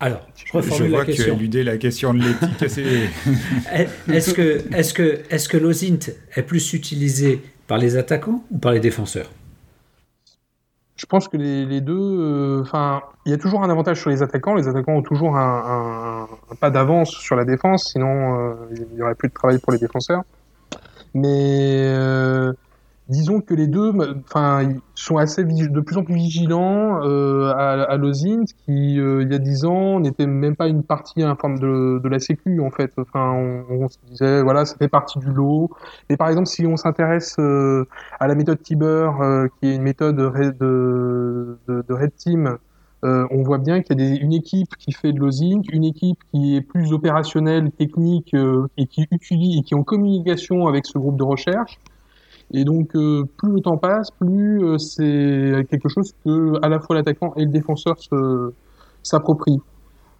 Alors, 0.00 0.26
je, 0.36 0.44
je 0.60 0.84
vois 0.84 1.04
que 1.04 1.10
tu 1.10 1.22
as 1.22 1.28
éludé 1.28 1.64
la 1.64 1.76
question 1.76 2.14
de 2.14 2.20
l'éthique. 2.20 2.62
est-ce 4.08 4.32
que, 4.32 4.64
est 4.72 4.92
que, 4.94 5.20
est 5.28 5.48
que 5.48 5.56
l'OSINT 5.56 6.12
est 6.36 6.42
plus 6.42 6.72
utilisé 6.72 7.42
par 7.66 7.78
les 7.78 7.96
attaquants 7.96 8.44
ou 8.50 8.58
par 8.58 8.72
les 8.72 8.80
défenseurs? 8.80 9.28
Je 10.98 11.06
pense 11.06 11.28
que 11.28 11.36
les, 11.36 11.80
deux. 11.80 12.60
Enfin, 12.60 12.96
euh, 12.96 13.08
il 13.24 13.30
y 13.30 13.34
a 13.34 13.38
toujours 13.38 13.62
un 13.62 13.70
avantage 13.70 14.00
sur 14.00 14.10
les 14.10 14.20
attaquants. 14.22 14.56
Les 14.56 14.66
attaquants 14.66 14.94
ont 14.94 15.02
toujours 15.02 15.36
un, 15.36 16.26
pas 16.60 16.70
d'avance 16.70 17.10
sur 17.10 17.36
la 17.36 17.44
défense, 17.44 17.92
sinon 17.92 18.50
euh, 18.50 18.54
il 18.72 18.96
n'y 18.96 19.02
aurait 19.02 19.14
plus 19.14 19.28
de 19.28 19.34
travail 19.34 19.58
pour 19.58 19.72
les 19.72 19.78
défenseurs. 19.78 20.22
Mais 21.14 21.88
disons 23.08 23.40
que 23.40 23.54
les 23.54 23.66
deux, 23.66 23.92
enfin, 24.24 24.68
sont 24.94 25.16
assez 25.16 25.42
de 25.44 25.80
plus 25.80 25.96
en 25.96 26.04
plus 26.04 26.14
vigilants 26.14 27.02
euh, 27.04 27.52
à, 27.54 27.84
à 27.84 27.98
qui 27.98 29.00
euh, 29.00 29.22
il 29.22 29.32
y 29.32 29.34
a 29.34 29.38
dix 29.38 29.64
ans 29.64 30.00
n'était 30.00 30.26
même 30.26 30.56
pas 30.56 30.68
une 30.68 30.82
partie 30.82 31.22
informe 31.22 31.58
de, 31.58 32.00
de 32.02 32.08
la 32.08 32.18
Sécu 32.18 32.60
en 32.60 32.70
fait. 32.70 32.92
Enfin, 32.98 33.32
on, 33.70 33.88
se 33.88 33.96
disait 34.10 34.42
voilà, 34.42 34.64
ça 34.64 34.76
fait 34.76 34.88
partie 34.88 35.18
du 35.18 35.30
lot. 35.32 35.70
Mais 36.10 36.16
par 36.16 36.28
exemple, 36.28 36.48
si 36.48 36.66
on 36.66 36.76
s'intéresse 36.76 37.36
euh, 37.38 37.86
à 38.20 38.26
la 38.28 38.34
méthode 38.34 38.62
Tiber, 38.62 39.10
euh, 39.20 39.48
qui 39.60 39.68
est 39.68 39.76
une 39.76 39.82
méthode 39.82 40.16
de, 40.16 41.56
de, 41.66 41.84
de 41.88 41.94
Red 41.94 42.14
Team. 42.16 42.58
on 43.02 43.42
voit 43.42 43.58
bien 43.58 43.80
qu'il 43.80 43.98
y 44.00 44.04
a 44.04 44.10
des, 44.10 44.16
une 44.16 44.34
équipe 44.34 44.76
qui 44.76 44.92
fait 44.92 45.12
de 45.12 45.20
Lozint, 45.20 45.62
une 45.72 45.84
équipe 45.84 46.18
qui 46.32 46.56
est 46.56 46.60
plus 46.60 46.92
opérationnelle, 46.92 47.70
technique 47.70 48.34
et 48.76 48.86
qui 48.86 49.06
utilise 49.10 49.58
et 49.58 49.62
qui 49.62 49.74
est 49.74 49.76
en 49.78 49.84
communication 49.84 50.66
avec 50.66 50.84
ce 50.84 50.98
groupe 50.98 51.16
de 51.16 51.22
recherche, 51.22 51.78
et 52.52 52.64
donc, 52.64 52.94
euh, 52.96 53.24
plus 53.36 53.52
le 53.52 53.60
temps 53.60 53.76
passe, 53.76 54.10
plus 54.10 54.64
euh, 54.64 54.78
c'est 54.78 55.66
quelque 55.70 55.88
chose 55.88 56.14
que 56.24 56.54
à 56.62 56.68
la 56.68 56.80
fois 56.80 56.96
l'attaquant 56.96 57.34
et 57.36 57.44
le 57.44 57.50
défenseur 57.50 57.96
s'approprient. 59.02 59.60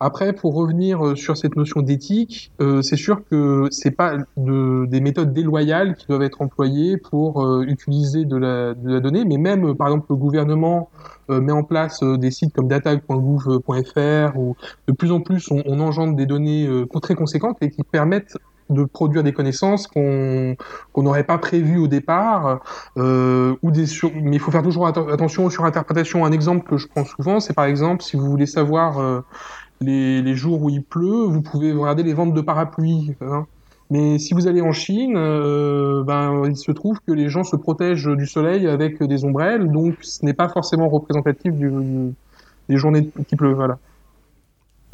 Après, 0.00 0.32
pour 0.32 0.54
revenir 0.54 1.04
euh, 1.04 1.16
sur 1.16 1.36
cette 1.36 1.56
notion 1.56 1.80
d'éthique, 1.80 2.52
c'est 2.82 2.96
sûr 2.96 3.22
que 3.28 3.66
c'est 3.70 3.90
pas 3.90 4.18
de, 4.36 4.86
des 4.86 5.00
méthodes 5.00 5.32
déloyales 5.32 5.96
qui 5.96 6.06
doivent 6.06 6.22
être 6.22 6.42
employées 6.42 6.98
pour 6.98 7.62
utiliser 7.62 8.24
de 8.24 8.36
la, 8.36 8.74
de 8.74 8.92
la, 8.92 9.00
donnée, 9.00 9.24
mais 9.24 9.38
même, 9.38 9.74
par 9.74 9.88
exemple, 9.88 10.06
le 10.10 10.16
gouvernement 10.16 10.90
met 11.28 11.52
en 11.52 11.64
place 11.64 12.02
des 12.02 12.30
sites 12.30 12.54
comme 12.54 12.68
data.gouv.fr 12.68 14.38
où 14.38 14.56
de 14.86 14.92
plus 14.92 15.10
en 15.10 15.20
plus 15.20 15.50
on, 15.50 15.62
on 15.66 15.80
engendre 15.80 16.14
des 16.14 16.26
données 16.26 16.68
très 17.02 17.14
conséquentes 17.14 17.56
et 17.60 17.70
qui 17.70 17.82
permettent 17.82 18.36
de 18.70 18.84
produire 18.84 19.22
des 19.22 19.32
connaissances 19.32 19.86
qu'on 19.86 20.56
qu'on 20.92 21.02
n'aurait 21.02 21.24
pas 21.24 21.38
prévues 21.38 21.78
au 21.78 21.88
départ, 21.88 22.60
euh, 22.96 23.54
ou 23.62 23.70
des 23.70 23.84
mais 24.22 24.36
il 24.36 24.40
faut 24.40 24.50
faire 24.50 24.62
toujours 24.62 24.86
attention 24.86 25.46
aux 25.46 25.50
surinterprétations. 25.50 26.24
Un 26.24 26.32
exemple 26.32 26.68
que 26.68 26.76
je 26.76 26.86
prends 26.88 27.04
souvent, 27.04 27.40
c'est 27.40 27.54
par 27.54 27.64
exemple 27.64 28.02
si 28.02 28.16
vous 28.16 28.26
voulez 28.26 28.46
savoir 28.46 28.98
euh, 28.98 29.20
les, 29.80 30.22
les, 30.22 30.34
jours 30.34 30.62
où 30.62 30.70
il 30.70 30.82
pleut, 30.82 31.24
vous 31.24 31.42
pouvez 31.42 31.72
regarder 31.72 32.02
les 32.02 32.14
ventes 32.14 32.34
de 32.34 32.40
parapluies. 32.40 33.14
Hein. 33.20 33.46
Mais 33.90 34.18
si 34.18 34.34
vous 34.34 34.46
allez 34.46 34.60
en 34.60 34.72
Chine, 34.72 35.14
euh, 35.16 36.02
ben, 36.04 36.42
il 36.46 36.56
se 36.56 36.72
trouve 36.72 37.00
que 37.06 37.12
les 37.12 37.30
gens 37.30 37.42
se 37.42 37.56
protègent 37.56 38.14
du 38.14 38.26
soleil 38.26 38.66
avec 38.66 39.02
des 39.02 39.24
ombrelles, 39.24 39.70
donc 39.70 39.96
ce 40.02 40.24
n'est 40.26 40.34
pas 40.34 40.48
forcément 40.48 40.88
représentatif 40.88 41.54
du, 41.54 41.70
des 42.68 42.76
journées 42.76 43.08
qui 43.26 43.36
pleuvent. 43.36 43.54
Voilà. 43.54 43.78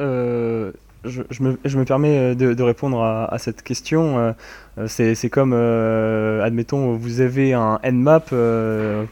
Euh, 0.01 0.71
je, 1.05 1.77
me, 1.77 1.85
permets 1.85 2.33
euh, 2.33 2.35
de, 2.35 2.63
répondre 2.63 3.01
à, 3.03 3.37
cette 3.39 3.61
question. 3.61 4.19
Euh, 4.19 4.31
euh, 4.77 4.87
c'est 4.87 5.29
comme, 5.29 5.53
admettons, 5.53 6.95
vous 6.95 7.21
avez 7.21 7.53
un 7.53 7.79
Nmap. 7.83 8.33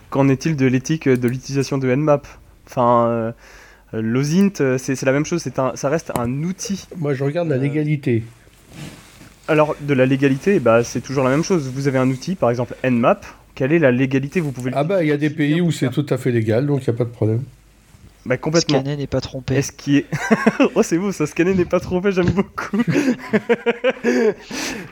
Qu'en 0.09 0.29
est-il 0.29 0.55
de 0.55 0.65
l'éthique 0.65 1.07
de 1.07 1.27
l'utilisation 1.27 1.77
de 1.77 1.93
Nmap? 1.93 2.27
Enfin, 2.67 3.33
l'OSINT, 3.93 4.77
c'est 4.77 5.01
la 5.03 5.11
même 5.11 5.25
chose. 5.25 5.45
Un, 5.57 5.71
ça 5.75 5.89
reste 5.89 6.11
un 6.17 6.43
outil. 6.43 6.87
Moi, 6.97 7.13
je 7.13 7.23
regarde 7.23 7.49
la 7.49 7.57
légalité. 7.57 8.23
Alors, 9.47 9.75
de 9.81 9.93
la 9.93 10.05
légalité, 10.05 10.59
bah, 10.59 10.83
c'est 10.83 11.01
toujours 11.01 11.23
la 11.23 11.29
même 11.29 11.43
chose. 11.43 11.69
Vous 11.73 11.87
avez 11.87 11.97
un 11.97 12.09
outil, 12.09 12.35
par 12.35 12.49
exemple 12.49 12.75
Nmap. 12.83 13.25
Quelle 13.55 13.71
est 13.71 13.79
la 13.79 13.91
légalité? 13.91 14.39
Vous 14.39 14.51
pouvez. 14.51 14.71
Ah 14.73 14.83
bah, 14.83 15.03
il 15.03 15.09
y 15.09 15.11
a 15.11 15.17
des 15.17 15.29
pays 15.29 15.61
où 15.61 15.71
c'est 15.71 15.89
tout 15.89 16.05
à 16.09 16.17
fait 16.17 16.31
légal, 16.31 16.65
donc 16.65 16.87
il 16.87 16.89
n'y 16.89 16.95
a 16.95 16.97
pas 16.97 17.03
de 17.03 17.09
problème. 17.09 17.43
Bah, 18.25 18.37
complètement. 18.37 18.79
Scanner 18.79 18.95
n'est 18.95 19.07
pas 19.07 19.19
trompé. 19.19 19.55
Est-ce 19.55 19.71
qui 19.73 19.97
est. 19.97 20.05
oh, 20.75 20.83
c'est 20.83 20.97
beau, 20.97 21.11
ça, 21.11 21.27
scanner 21.27 21.53
n'est 21.53 21.65
pas 21.65 21.81
trompé, 21.81 22.11
j'aime 22.13 22.29
beaucoup. 22.29 22.77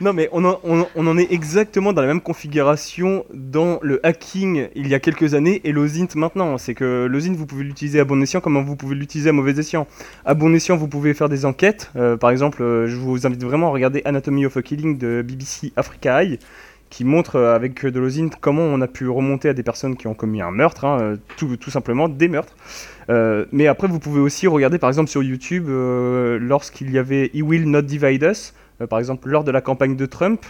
non, 0.02 0.12
mais 0.12 0.28
on 0.32 0.44
en, 0.44 0.60
on, 0.64 1.06
en, 1.06 1.16
est 1.16 1.32
exactement 1.32 1.94
dans 1.94 2.02
la 2.02 2.08
même 2.08 2.20
configuration 2.20 3.24
dans 3.32 3.78
le 3.80 4.04
hacking 4.04 4.68
il 4.74 4.88
y 4.88 4.94
a 4.94 5.00
quelques 5.00 5.32
années 5.32 5.62
et 5.64 5.72
l'OSINT 5.72 6.08
maintenant. 6.14 6.58
C'est 6.58 6.74
que 6.74 7.06
l'OSINT, 7.06 7.34
vous 7.34 7.46
pouvez 7.46 7.64
l'utiliser 7.64 8.00
à 8.00 8.04
bon 8.04 8.20
escient 8.22 8.40
comme 8.40 8.62
vous 8.62 8.76
pouvez 8.76 8.94
l'utiliser 8.94 9.30
à 9.30 9.32
mauvais 9.32 9.58
escient. 9.58 9.86
À 10.26 10.34
bon 10.34 10.54
escient, 10.54 10.76
vous 10.76 10.88
pouvez 10.88 11.14
faire 11.14 11.30
des 11.30 11.46
enquêtes. 11.46 11.90
Euh, 11.96 12.18
par 12.18 12.30
exemple, 12.30 12.62
euh, 12.62 12.86
je 12.86 12.96
vous 12.96 13.26
invite 13.26 13.42
vraiment 13.42 13.68
à 13.68 13.70
regarder 13.70 14.02
Anatomy 14.04 14.44
of 14.44 14.56
a 14.58 14.62
Killing 14.62 14.98
de 14.98 15.22
BBC 15.26 15.72
Africa 15.76 16.22
Eye 16.22 16.38
qui 16.92 17.04
montre 17.04 17.36
euh, 17.36 17.56
avec 17.56 17.86
de 17.86 17.98
l'osint 17.98 18.28
comment 18.42 18.60
on 18.60 18.82
a 18.82 18.86
pu 18.86 19.08
remonter 19.08 19.48
à 19.48 19.54
des 19.54 19.62
personnes 19.62 19.96
qui 19.96 20.06
ont 20.08 20.14
commis 20.14 20.42
un 20.42 20.50
meurtre, 20.50 20.84
hein, 20.84 21.14
tout, 21.38 21.56
tout, 21.56 21.70
simplement 21.70 22.06
des 22.06 22.28
meurtres. 22.28 22.54
Euh, 23.08 23.46
mais 23.50 23.66
après, 23.66 23.88
vous 23.88 23.98
pouvez 23.98 24.20
aussi 24.20 24.46
regarder 24.46 24.78
par 24.78 24.90
exemple 24.90 25.08
sur 25.08 25.22
YouTube 25.22 25.68
euh, 25.70 26.38
lorsqu'il 26.38 26.90
y 26.90 26.98
avait 26.98 27.30
He 27.32 27.40
Will 27.42 27.68
Not 27.68 27.82
Divide 27.82 28.22
Us, 28.24 28.52
par 28.90 28.98
exemple 28.98 29.30
lors 29.30 29.42
de 29.42 29.50
la 29.50 29.62
campagne 29.62 29.96
de 29.96 30.04
Trump. 30.04 30.44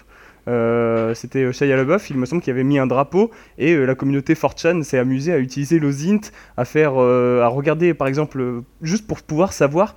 c'était 1.15 1.53
Shia 1.53 1.77
LaBeouf, 1.77 2.11
il 2.11 2.19
me 2.19 2.27
semble 2.27 2.43
qu'il 2.43 2.53
avait 2.53 2.65
mis 2.65 2.79
un 2.81 2.89
drapeau 2.89 3.31
et 3.59 3.77
la 3.77 3.95
communauté 3.95 4.35
4chan 4.35 4.83
s'est 4.83 4.99
amusée 4.99 5.33
à 5.33 5.39
utiliser 5.39 5.79
l'osint, 5.79 6.23
à 6.57 6.65
faire, 6.65 6.95
à 6.95 7.47
regarder 7.49 7.95
par 7.95 8.09
exemple, 8.09 8.63
juste 8.81 9.07
pour 9.07 9.23
pouvoir 9.23 9.53
savoir 9.53 9.95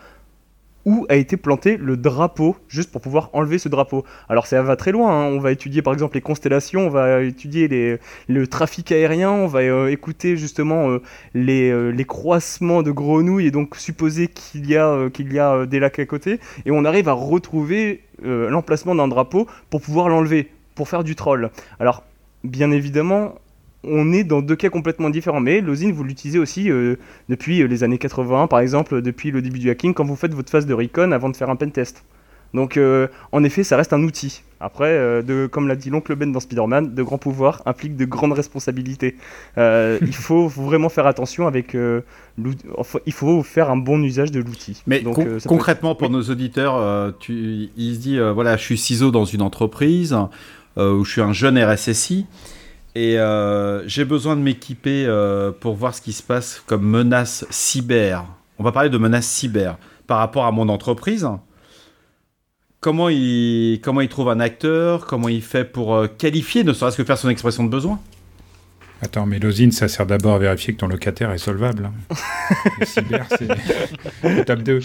où 0.86 1.06
a 1.10 1.16
été 1.16 1.36
planté 1.36 1.78
le 1.78 1.98
drapeau, 1.98 2.56
juste 2.68 2.92
pour 2.92 3.02
pouvoir 3.02 3.30
enlever 3.34 3.58
ce 3.58 3.70
drapeau. 3.70 4.06
Alors 4.30 4.46
ça 4.46 4.62
va 4.62 4.76
très 4.76 4.92
loin, 4.92 5.12
hein. 5.12 5.26
on 5.26 5.40
va 5.40 5.52
étudier 5.52 5.82
par 5.82 5.94
exemple 5.94 6.16
les 6.16 6.22
constellations, 6.22 6.88
on 6.88 6.90
va 6.90 7.24
étudier 7.24 8.00
le 8.28 8.48
trafic 8.48 8.92
aérien, 8.92 9.32
on 9.32 9.48
va 9.48 9.60
euh, 9.60 9.88
écouter 9.88 10.38
justement 10.38 10.90
euh, 10.90 11.02
les, 11.34 11.70
euh, 11.72 11.90
les, 11.90 12.06
croissements 12.06 12.84
de 12.84 12.92
grenouilles 12.92 13.48
et 13.48 13.52
donc 13.52 13.76
supposer 13.76 14.28
qu'il 14.28 14.70
y 14.70 14.78
a, 14.78 15.10
qu'il 15.10 15.34
y 15.34 15.40
a 15.40 15.66
des 15.66 15.80
lacs 15.80 16.00
à 16.00 16.06
côté, 16.06 16.40
et 16.66 16.72
on 16.72 16.86
arrive 16.86 17.10
à 17.10 17.14
retrouver 17.14 18.02
l'emplacement 18.24 18.96
d'un 18.96 19.10
drapeau 19.10 19.48
pour 19.70 19.82
pouvoir 19.82 20.08
l'enlever, 20.08 20.50
pour 20.74 20.88
faire 20.88 21.04
du 21.04 21.16
troll. 21.16 21.50
Alors 21.80 22.04
bien 22.46 22.72
évidemment, 22.72 23.36
on 23.88 24.12
est 24.12 24.24
dans 24.24 24.42
deux 24.42 24.56
cas 24.56 24.70
complètement 24.70 25.10
différents. 25.10 25.40
Mais 25.40 25.62
l'osine, 25.62 25.92
vous 25.92 26.04
l'utilisez 26.04 26.40
aussi 26.40 26.70
euh, 26.70 26.96
depuis 27.30 27.62
euh, 27.62 27.68
les 27.68 27.84
années 27.84 27.98
80, 27.98 28.48
par 28.48 28.60
exemple, 28.60 29.02
depuis 29.02 29.32
le 29.32 29.42
début 29.42 29.60
du 29.60 29.70
hacking, 29.70 29.94
quand 29.94 30.06
vous 30.06 30.16
faites 30.16 30.34
votre 30.34 30.50
phase 30.50 30.66
de 30.66 30.74
recon 30.74 31.12
avant 31.12 31.30
de 31.30 31.36
faire 31.36 31.50
un 31.50 31.56
pentest. 31.56 32.04
Donc, 32.54 32.78
euh, 32.78 33.08
en 33.34 33.44
effet, 33.44 33.64
ça 33.64 33.76
reste 33.76 33.92
un 33.92 34.02
outil. 34.04 34.44
Après, 34.62 35.22
de, 35.22 35.46
comme 35.48 35.68
l'a 35.68 35.76
dit 35.76 35.90
l'oncle 35.90 36.16
Ben 36.16 36.32
dans 36.32 36.40
Spider-Man, 36.40 36.96
de 36.96 37.04
grands 37.04 37.18
pouvoirs 37.18 37.62
impliquent 37.66 37.98
de 37.98 38.06
grandes 38.06 38.32
responsabilités. 38.32 39.18
il 39.58 40.16
faut 40.16 40.48
vraiment 40.48 40.88
faire 40.88 41.06
attention 41.06 41.46
avec 41.46 41.76
il 41.76 43.14
faut 43.14 43.44
faire 43.44 43.70
un 43.70 43.76
bon 43.76 44.02
usage 44.02 44.32
de 44.32 44.40
l'outil. 44.40 44.82
Mais 44.88 45.04
concrètement, 45.46 45.94
pour 45.96 46.10
nos 46.10 46.22
auditeurs, 46.22 47.14
tu, 47.20 47.70
il 47.76 47.96
se 47.96 48.00
dit 48.00 48.18
voilà, 48.34 48.56
je 48.56 48.64
suis 48.64 48.78
ciseau 48.78 49.12
dans 49.12 49.26
une 49.26 49.42
entreprise 49.42 50.16
où 50.78 51.04
je 51.04 51.12
suis 51.12 51.22
un 51.22 51.34
jeune 51.34 51.62
RSSI. 51.62 52.26
Et 52.96 53.20
euh, 53.20 53.86
j'ai 53.88 54.06
besoin 54.06 54.38
de 54.38 54.42
m'équiper 54.42 55.06
euh, 55.06 55.52
pour 55.52 55.76
voir 55.76 55.94
ce 55.94 56.02
qui 56.02 56.14
se 56.14 56.24
passe 56.24 56.64
comme 56.66 56.88
menace 56.88 57.46
cyber. 57.50 58.26
On 58.58 58.64
va 58.64 58.72
parler 58.72 58.90
de 58.90 58.98
menace 58.98 59.28
cyber 59.28 59.78
par 60.08 60.20
rapport 60.20 60.46
à 60.46 60.52
mon 60.52 60.70
entreprise. 60.70 61.28
Comment 62.80 63.10
il, 63.10 63.82
comment 63.84 64.00
il 64.00 64.08
trouve 64.08 64.30
un 64.30 64.40
acteur? 64.40 65.08
Comment 65.08 65.28
il 65.28 65.42
fait 65.42 65.66
pour 65.66 65.94
euh, 65.94 66.08
qualifier, 66.08 66.64
ne 66.64 66.72
serait-ce 66.72 66.96
que 66.96 67.04
faire 67.04 67.18
son 67.18 67.28
expression 67.30 67.66
de 67.66 67.70
besoin? 67.70 68.00
Attends, 69.02 69.26
mais 69.26 69.40
l'osine, 69.40 69.74
ça 69.74 69.90
sert 69.90 70.06
d'abord 70.06 70.36
à 70.36 70.40
vérifier 70.40 70.74
que 70.74 70.80
ton 70.80 70.88
locataire 70.88 71.32
est 71.32 71.38
solvable. 71.38 71.90
Hein. 71.90 72.16
Le 72.80 72.86
cyber, 72.86 73.28
c'est 73.38 73.50
étape 74.40 74.64
2. 74.64 74.80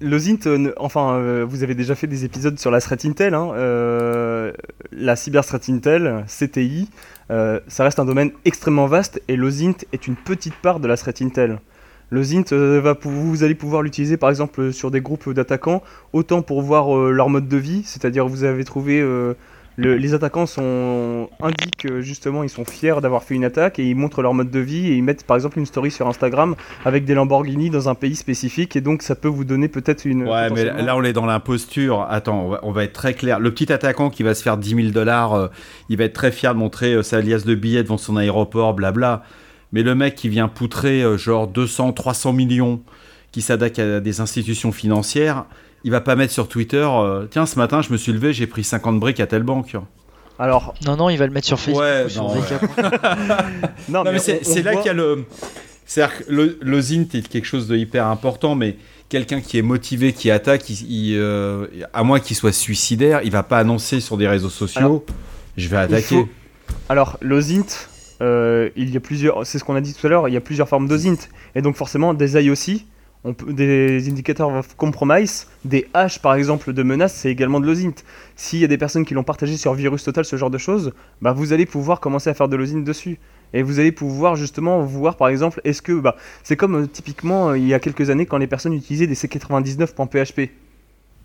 L'OSINT, 0.00 0.46
euh, 0.46 0.72
enfin, 0.76 1.14
euh, 1.14 1.44
vous 1.48 1.64
avez 1.64 1.74
déjà 1.74 1.96
fait 1.96 2.06
des 2.06 2.24
épisodes 2.24 2.56
sur 2.56 2.70
la 2.70 2.80
threat 2.80 3.04
intel. 3.04 3.34
Hein, 3.34 3.50
euh, 3.54 4.52
la 4.92 5.16
cyber 5.16 5.44
threat 5.44 5.68
intel, 5.68 6.24
CTI, 6.26 6.88
ça 7.28 7.84
reste 7.84 7.98
un 7.98 8.04
domaine 8.04 8.30
extrêmement 8.44 8.86
vaste 8.86 9.20
et 9.28 9.36
l'OSINT 9.36 9.84
est 9.92 10.06
une 10.06 10.14
petite 10.14 10.54
part 10.54 10.78
de 10.78 10.86
la 10.86 10.96
threat 10.96 11.20
intel. 11.20 11.58
L'OSINT, 12.10 12.44
va, 12.52 12.96
vous 13.02 13.42
allez 13.42 13.54
pouvoir 13.54 13.82
l'utiliser 13.82 14.16
par 14.16 14.30
exemple 14.30 14.72
sur 14.72 14.90
des 14.90 15.00
groupes 15.00 15.30
d'attaquants, 15.30 15.82
autant 16.12 16.42
pour 16.42 16.62
voir 16.62 16.96
leur 17.10 17.28
mode 17.28 17.48
de 17.48 17.56
vie, 17.56 17.82
c'est-à-dire 17.84 18.26
vous 18.26 18.44
avez 18.44 18.64
trouvé 18.64 19.04
les 19.78 20.14
attaquants 20.14 20.46
sont, 20.46 21.30
indiquent 21.40 21.86
euh, 21.86 22.00
justement 22.00 22.42
ils 22.42 22.48
sont 22.48 22.64
fiers 22.64 23.00
d'avoir 23.00 23.22
fait 23.22 23.34
une 23.34 23.44
attaque 23.44 23.78
et 23.78 23.88
ils 23.88 23.94
montrent 23.94 24.22
leur 24.22 24.34
mode 24.34 24.50
de 24.50 24.58
vie 24.58 24.88
et 24.88 24.96
ils 24.96 25.02
mettent 25.02 25.24
par 25.24 25.36
exemple 25.36 25.58
une 25.58 25.66
story 25.66 25.90
sur 25.90 26.08
Instagram 26.08 26.56
avec 26.84 27.04
des 27.04 27.14
Lamborghini 27.14 27.70
dans 27.70 27.88
un 27.88 27.94
pays 27.94 28.16
spécifique 28.16 28.74
et 28.74 28.80
donc 28.80 29.02
ça 29.02 29.14
peut 29.14 29.28
vous 29.28 29.44
donner 29.44 29.68
peut-être 29.68 30.04
une. 30.04 30.24
Ouais, 30.24 30.50
mais 30.50 30.64
là 30.64 30.96
on 30.96 31.04
est 31.04 31.12
dans 31.12 31.26
l'imposture. 31.26 32.06
Attends, 32.10 32.58
on 32.62 32.72
va, 32.72 32.84
être 32.84 32.92
très 32.92 33.14
clair. 33.14 33.38
Le 33.38 33.52
petit 33.52 33.72
attaquant 33.72 34.10
qui 34.10 34.22
va 34.22 34.34
se 34.34 34.42
faire 34.42 34.56
10 34.56 34.74
000 34.74 34.88
dollars, 34.88 35.34
euh, 35.34 35.48
il 35.88 35.96
va 35.96 36.04
être 36.04 36.12
très 36.12 36.32
fier 36.32 36.54
de 36.54 36.58
montrer 36.58 36.94
euh, 36.94 37.02
sa 37.02 37.20
liasse 37.20 37.44
de 37.44 37.54
billets 37.54 37.82
devant 37.84 37.98
son 37.98 38.16
aéroport, 38.16 38.74
blabla. 38.74 39.22
Mais 39.72 39.82
le 39.82 39.94
mec 39.94 40.14
qui 40.14 40.28
vient 40.28 40.48
poutrer 40.48 41.04
genre 41.18 41.46
200, 41.46 41.92
300 41.92 42.32
millions, 42.32 42.80
qui 43.32 43.42
s'attaque 43.42 43.78
à 43.78 44.00
des 44.00 44.20
institutions 44.20 44.72
financières 44.72 45.44
il 45.84 45.90
va 45.90 46.00
pas 46.00 46.16
mettre 46.16 46.32
sur 46.32 46.48
Twitter 46.48 46.86
euh, 46.88 47.26
Tiens, 47.30 47.46
ce 47.46 47.58
matin, 47.58 47.82
je 47.82 47.92
me 47.92 47.96
suis 47.96 48.12
levé, 48.12 48.32
j'ai 48.32 48.46
pris 48.46 48.64
50 48.64 48.98
briques 48.98 49.20
à 49.20 49.26
telle 49.26 49.42
banque. 49.42 49.76
Alors. 50.38 50.74
Non, 50.86 50.96
non, 50.96 51.10
il 51.10 51.16
va 51.16 51.26
le 51.26 51.32
mettre 51.32 51.46
sur 51.46 51.58
Facebook. 51.58 51.82
Ouais, 51.82 52.06
non, 53.88 54.04
mais, 54.04 54.18
c'est 54.18 54.62
là 54.62 54.76
qu'il 54.76 54.86
y 54.86 54.90
a 54.90 54.94
le. 54.94 55.24
C'est-à-dire 55.86 56.18
que 56.18 56.24
le, 56.28 56.58
le 56.60 56.80
Zint 56.80 57.08
est 57.14 57.26
quelque 57.26 57.46
chose 57.46 57.66
de 57.66 57.74
hyper 57.74 58.06
important, 58.06 58.54
mais 58.54 58.76
quelqu'un 59.08 59.40
qui 59.40 59.56
est 59.56 59.62
motivé, 59.62 60.12
qui 60.12 60.30
attaque, 60.30 60.64
à 61.94 62.04
moins 62.04 62.20
qu'il 62.20 62.36
soit 62.36 62.52
suicidaire, 62.52 63.22
il 63.24 63.30
va 63.30 63.42
pas 63.42 63.58
annoncer 63.58 64.00
sur 64.00 64.18
des 64.18 64.28
réseaux 64.28 64.50
sociaux 64.50 65.04
je 65.58 65.68
vais 65.68 65.76
attaquer. 65.76 66.24
Alors, 66.88 67.18
l'OSINT, 67.20 67.88
il 68.20 68.90
y 68.90 68.96
a 68.96 69.00
plusieurs, 69.00 69.46
c'est 69.46 69.58
ce 69.58 69.64
qu'on 69.64 69.74
a 69.74 69.80
dit 69.80 69.92
tout 69.92 70.06
à 70.06 70.10
l'heure, 70.10 70.28
il 70.28 70.34
y 70.34 70.36
a 70.36 70.40
plusieurs 70.40 70.68
formes 70.68 70.88
d'OSINT. 70.88 71.28
Et 71.54 71.62
donc, 71.62 71.76
forcément, 71.76 72.14
des 72.14 72.40
IOC, 72.40 72.84
des 73.46 74.08
indicateurs 74.08 74.52
of 74.52 74.76
compromise, 74.76 75.46
des 75.64 75.88
hash 75.94 76.20
par 76.20 76.34
exemple 76.34 76.72
de 76.72 76.82
menaces, 76.82 77.14
c'est 77.14 77.30
également 77.30 77.60
de 77.60 77.66
l'OSINT. 77.66 78.04
S'il 78.36 78.60
y 78.60 78.64
a 78.64 78.68
des 78.68 78.78
personnes 78.78 79.04
qui 79.04 79.14
l'ont 79.14 79.24
partagé 79.24 79.56
sur 79.56 79.74
Virus 79.74 80.04
Total, 80.04 80.24
ce 80.24 80.36
genre 80.36 80.50
de 80.50 80.58
choses, 80.58 80.92
bah 81.22 81.32
vous 81.32 81.52
allez 81.52 81.66
pouvoir 81.66 82.00
commencer 82.00 82.30
à 82.30 82.34
faire 82.34 82.48
de 82.48 82.56
l'OSINT 82.56 82.84
dessus. 82.84 83.18
Et 83.54 83.62
vous 83.62 83.80
allez 83.80 83.92
pouvoir 83.92 84.36
justement 84.36 84.82
voir 84.82 85.16
par 85.16 85.28
exemple, 85.28 85.60
est-ce 85.64 85.82
que, 85.82 85.92
bah, 85.92 86.16
c'est 86.42 86.56
comme 86.56 86.82
euh, 86.82 86.86
typiquement 86.86 87.50
euh, 87.50 87.58
il 87.58 87.66
y 87.66 87.74
a 87.74 87.80
quelques 87.80 88.10
années 88.10 88.26
quand 88.26 88.38
les 88.38 88.46
personnes 88.46 88.74
utilisaient 88.74 89.06
des 89.06 89.14
C99.php. 89.14 90.50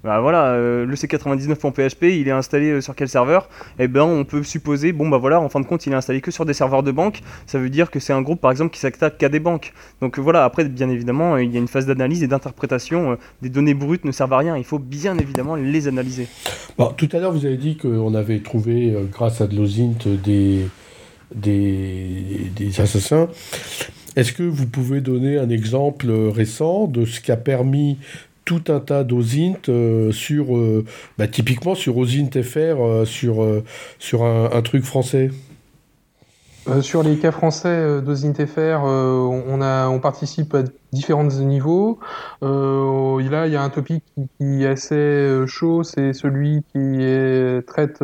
Bah 0.04 0.20
voilà, 0.20 0.48
euh, 0.48 0.86
le 0.86 0.96
C99.php, 0.96 2.04
il 2.04 2.28
est 2.28 2.32
installé 2.32 2.72
euh, 2.72 2.82
sur 2.82 2.94
quel 2.94 3.08
serveur? 3.08 3.48
Eh 3.80 3.88
ben, 3.88 4.02
on 4.02 4.26
peut 4.26 4.44
supposer, 4.44 4.92
bon 4.92 5.08
bah 5.08 5.18
voilà, 5.18 5.40
en 5.40 5.48
fin 5.48 5.62
de 5.62 5.66
compte, 5.66 5.86
il 5.86 5.94
est 5.94 5.96
installé 5.96 6.20
que 6.20 6.30
sur 6.30 6.44
des 6.44 6.54
serveurs 6.54 6.84
de 6.84 6.92
banque. 6.92 7.22
Ça 7.46 7.58
veut 7.58 7.70
dire 7.70 7.90
que 7.90 8.02
c'est 8.02 8.12
un 8.12 8.22
groupe, 8.22 8.42
par 8.42 8.52
exemple, 8.52 8.74
qui 8.74 8.82
s'attaque 8.82 9.18
qu'à 9.18 9.30
des 9.30 9.40
banques. 9.40 9.72
Donc 10.02 10.20
voilà, 10.20 10.44
après, 10.44 10.66
bien 10.66 10.90
évidemment, 10.90 11.38
il 11.38 11.54
y 11.54 11.56
a 11.56 11.60
une 11.60 11.70
phase 11.70 11.86
d'analyse 11.86 12.22
et 12.22 12.28
d'interprétation. 12.28 13.14
Euh, 13.14 13.16
des 13.42 13.48
données 13.48 13.74
brutes 13.74 14.04
ne 14.04 14.12
servent 14.12 14.34
à 14.34 14.40
rien. 14.40 14.58
Il 14.58 14.66
faut 14.66 14.78
bien 14.78 15.18
évidemment 15.18 15.56
les 15.56 15.88
analyser. 15.88 16.28
Bon, 16.78 16.88
tout 16.88 17.08
à 17.14 17.20
l'heure, 17.20 17.32
vous 17.32 17.46
avez 17.46 17.58
dit 17.58 17.78
qu'on 17.78 18.14
avait 18.14 18.40
trouvé, 18.40 18.94
grâce 19.10 19.40
à 19.40 19.48
de 19.48 19.56
l'OSINT, 19.56 20.06
des, 20.22 20.68
des, 21.34 22.52
des 22.54 22.82
assassins. 22.82 23.30
Est-ce 24.18 24.34
que 24.34 24.44
vous 24.44 24.68
pouvez 24.68 25.00
donner 25.00 25.38
un 25.38 25.50
exemple 25.50 26.12
récent 26.12 26.88
de 26.88 27.06
ce 27.06 27.22
qui 27.22 27.32
a 27.32 27.38
permis 27.38 27.98
tout 28.46 28.64
un 28.70 28.80
tas 28.80 29.04
d'OSINT 29.04 29.70
euh, 29.70 30.12
sur, 30.12 30.56
euh, 30.56 30.86
bah, 31.18 31.28
typiquement 31.28 31.76
sur 31.76 31.98
OSINT 31.98 32.30
FR, 32.42 32.58
euh, 32.58 33.06
sur, 33.06 33.46
sur 34.00 34.24
un, 34.24 34.62
truc 34.62 34.84
français 34.84 35.32
sur 36.80 37.04
les 37.04 37.18
cas 37.18 37.32
français 37.34 38.02
d'OSINT 38.02 38.36
FR, 38.46 38.84
on, 38.86 39.62
a, 39.62 39.90
on 39.90 40.00
participe 40.00 40.56
à 40.56 40.64
différents 40.94 41.26
niveaux. 41.26 42.00
là, 42.42 43.48
il 43.48 43.52
y 43.52 43.58
a 43.58 43.62
un 43.62 43.70
topic 43.70 44.02
qui, 44.16 44.64
est 44.64 44.68
assez 44.68 45.44
chaud, 45.46 45.84
c'est 45.84 46.14
celui 46.14 46.64
qui 46.72 47.02
est, 47.02 47.68
traite 47.68 48.02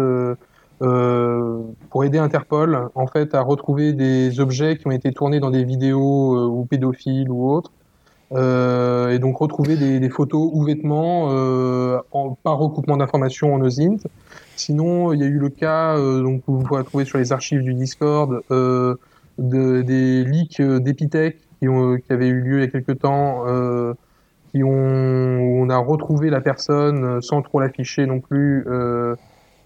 pour 0.77 2.03
aider 2.03 2.17
Interpol 2.17 2.89
en 2.95 3.07
fait 3.07 3.33
à 3.33 3.41
retrouver 3.41 3.93
des 3.93 4.41
objets 4.41 4.75
qui 4.75 4.87
ont 4.87 4.91
été 4.91 5.13
tournés 5.13 5.39
dans 5.39 5.51
des 5.51 5.63
vidéos 5.63 6.49
ou 6.49 6.65
pédophiles 6.65 7.29
ou 7.29 7.49
autres. 7.49 7.71
Euh, 8.31 9.09
et 9.09 9.19
donc 9.19 9.37
retrouver 9.37 9.75
des, 9.75 9.99
des, 9.99 10.09
photos 10.09 10.49
ou 10.53 10.63
vêtements 10.63 11.29
euh, 11.31 11.97
par 12.43 12.59
recoupement 12.59 12.97
d'informations 12.97 13.53
en 13.53 13.61
OSINT. 13.61 13.97
Sinon, 14.55 15.13
il 15.13 15.19
y 15.19 15.23
a 15.23 15.25
eu 15.25 15.39
le 15.39 15.49
cas, 15.49 15.97
euh, 15.97 16.21
donc 16.21 16.43
vous 16.47 16.59
pouvez 16.59 16.83
trouver 16.83 17.05
sur 17.05 17.17
les 17.17 17.31
archives 17.31 17.63
du 17.63 17.73
Discord, 17.73 18.41
euh, 18.51 18.95
de, 19.39 19.81
des 19.81 20.23
leaks 20.25 20.61
d'Epitech 20.61 21.39
qui, 21.59 21.67
ont, 21.67 21.97
qui 21.97 22.13
avaient 22.13 22.27
eu 22.27 22.41
lieu 22.41 22.57
il 22.57 22.61
y 22.61 22.63
a 22.65 22.67
quelques 22.67 22.99
temps, 22.99 23.45
qui 24.51 24.63
ont, 24.63 25.39
où 25.39 25.63
on 25.63 25.69
a 25.69 25.77
retrouvé 25.77 26.29
la 26.29 26.41
personne 26.41 27.21
sans 27.21 27.41
trop 27.41 27.59
l'afficher 27.59 28.05
non 28.05 28.19
plus. 28.19 28.65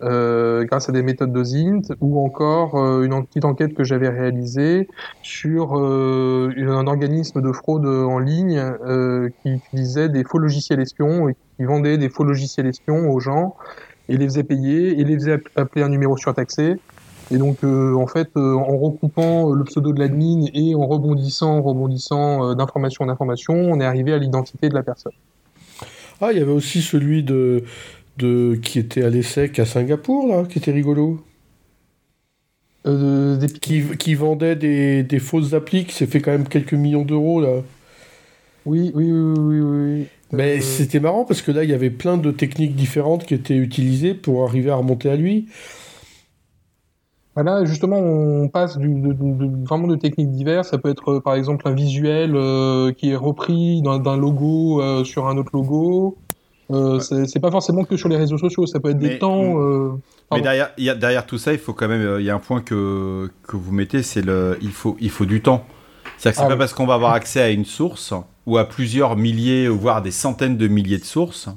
Euh, 0.03 0.65
grâce 0.65 0.89
à 0.89 0.91
des 0.91 1.01
méthodes 1.01 1.31
de 1.31 1.43
Zint, 1.43 1.81
ou 2.01 2.19
encore 2.19 2.75
euh, 2.75 3.03
une 3.03 3.25
petite 3.25 3.45
enquête 3.45 3.73
que 3.73 3.85
j'avais 3.85 4.09
réalisée 4.09 4.89
sur 5.21 5.77
euh, 5.79 6.51
un 6.57 6.87
organisme 6.87 7.41
de 7.41 7.51
fraude 7.53 7.85
en 7.85 8.19
ligne 8.19 8.61
qui 9.41 9.49
utilisait 9.51 10.09
des 10.09 10.23
faux 10.23 10.39
logiciels 10.39 10.81
espions 10.81 11.29
et 11.29 11.35
qui 11.55 11.63
vendait 11.63 11.97
des 11.97 12.09
faux 12.09 12.23
logiciels 12.23 12.67
espions 12.67 13.09
aux 13.11 13.19
gens 13.19 13.55
et 14.09 14.17
les 14.17 14.25
faisait 14.25 14.43
payer 14.43 14.99
et 14.99 15.03
les 15.03 15.15
faisait 15.15 15.41
appeler 15.55 15.83
un 15.83 15.89
numéro 15.89 16.17
surtaxé. 16.17 16.75
Et 17.31 17.37
donc, 17.37 17.63
en 17.63 18.07
fait, 18.07 18.35
en 18.35 18.77
recoupant 18.77 19.53
le 19.53 19.63
pseudo 19.63 19.93
de 19.93 19.99
l'admin 19.99 20.45
et 20.53 20.75
en 20.75 20.85
rebondissant, 20.85 21.61
rebondissant 21.61 22.53
d'information 22.55 23.05
en 23.05 23.09
information, 23.09 23.53
on 23.53 23.79
est 23.79 23.85
arrivé 23.85 24.13
à 24.13 24.17
l'identité 24.17 24.69
de 24.69 24.73
la 24.73 24.83
personne. 24.83 25.13
Ah, 26.21 26.31
il 26.31 26.39
y 26.39 26.41
avait 26.41 26.51
aussi 26.51 26.81
celui 26.81 27.23
de 27.23 27.63
de 28.17 28.59
qui 28.61 28.79
était 28.79 29.03
à 29.03 29.09
l'ESSEC 29.09 29.59
à 29.59 29.65
Singapour, 29.65 30.27
là, 30.27 30.45
qui 30.45 30.59
était 30.59 30.71
rigolo. 30.71 31.23
Euh, 32.85 33.39
qui, 33.61 34.13
vendait 34.13 34.57
des, 34.57 35.03
des 35.03 35.19
fausses 35.19 35.53
applis, 35.53 35.85
qui 35.85 35.93
s'est 35.93 36.05
fait 36.05 36.19
quand 36.19 36.31
même 36.31 36.47
quelques 36.47 36.73
millions 36.73 37.05
d'euros, 37.05 37.39
là. 37.39 37.61
Oui, 38.65 38.91
oui, 38.93 39.11
oui, 39.11 39.59
oui. 39.59 40.05
Mais 40.31 40.57
euh, 40.57 40.61
c'était 40.61 40.99
marrant 40.99 41.23
parce 41.23 41.41
que 41.41 41.51
là, 41.51 41.63
il 41.63 41.69
y 41.69 41.73
avait 41.73 41.89
plein 41.89 42.17
de 42.17 42.31
techniques 42.31 42.75
différentes 42.75 43.25
qui 43.25 43.35
étaient 43.35 43.55
utilisées 43.55 44.13
pour 44.13 44.43
arriver 44.43 44.69
à 44.69 44.75
remonter 44.75 45.09
à 45.09 45.15
lui. 45.15 45.47
Voilà, 47.35 47.65
justement, 47.65 47.97
on 47.97 48.47
passe 48.49 48.77
du, 48.77 48.89
de, 48.89 49.65
vraiment 49.65 49.87
de 49.87 49.95
techniques 49.95 50.31
diverses. 50.31 50.69
Ça 50.69 50.77
peut 50.77 50.89
être, 50.89 51.19
par 51.19 51.35
exemple, 51.35 51.67
un 51.67 51.73
visuel 51.73 52.35
euh, 52.35 52.91
qui 52.91 53.11
est 53.11 53.15
repris 53.15 53.81
d'un 53.81 54.17
logo 54.17 55.03
sur 55.05 55.27
un 55.27 55.37
autre 55.37 55.51
logo. 55.53 56.17
Euh, 56.71 56.99
c'est 56.99 57.39
pas 57.39 57.51
forcément 57.51 57.83
que 57.83 57.97
sur 57.97 58.09
les 58.09 58.17
réseaux 58.17 58.37
sociaux, 58.37 58.65
ça 58.65 58.79
peut 58.79 58.89
être 58.89 58.99
des 58.99 59.19
temps. 59.19 59.61
Euh, 59.61 59.91
mais 60.31 60.41
derrière, 60.41 60.71
y 60.77 60.89
a, 60.89 60.95
derrière 60.95 61.25
tout 61.25 61.37
ça, 61.37 61.53
il 61.53 61.59
faut 61.59 61.73
quand 61.73 61.87
même, 61.87 62.01
euh, 62.01 62.21
il 62.21 62.25
y 62.25 62.29
a 62.29 62.35
un 62.35 62.39
point 62.39 62.61
que, 62.61 63.29
que 63.43 63.57
vous 63.57 63.71
mettez, 63.71 64.01
c'est 64.03 64.21
le, 64.21 64.57
il 64.61 64.71
faut, 64.71 64.97
il 64.99 65.09
faut 65.09 65.25
du 65.25 65.41
temps. 65.41 65.65
C'est-à-dire 66.17 66.31
que 66.31 66.37
c'est 66.37 66.45
ah 66.45 66.55
pas 66.55 66.57
parce 66.57 66.73
qu'on 66.73 66.85
va 66.85 66.93
avoir 66.93 67.13
accès 67.13 67.41
à 67.41 67.49
une 67.49 67.65
source 67.65 68.13
ou 68.45 68.57
à 68.57 68.67
plusieurs 68.67 69.17
milliers, 69.17 69.67
voire 69.67 70.01
des 70.01 70.11
centaines 70.11 70.57
de 70.57 70.67
milliers 70.67 70.97
de 70.97 71.05
sources, 71.05 71.49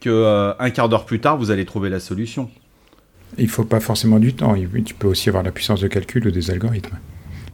que 0.00 0.54
un 0.58 0.70
quart 0.70 0.88
d'heure 0.88 1.04
plus 1.04 1.20
tard, 1.20 1.36
vous 1.36 1.50
allez 1.50 1.64
trouver 1.64 1.88
la 1.88 2.00
solution. 2.00 2.50
Il 3.38 3.48
faut 3.48 3.64
pas 3.64 3.80
forcément 3.80 4.18
du 4.18 4.34
temps. 4.34 4.54
Tu 4.84 4.94
peux 4.94 5.08
aussi 5.08 5.28
avoir 5.28 5.44
la 5.44 5.52
puissance 5.52 5.80
de 5.80 5.88
calcul 5.88 6.26
ou 6.26 6.30
des 6.30 6.50
algorithmes. 6.50 6.96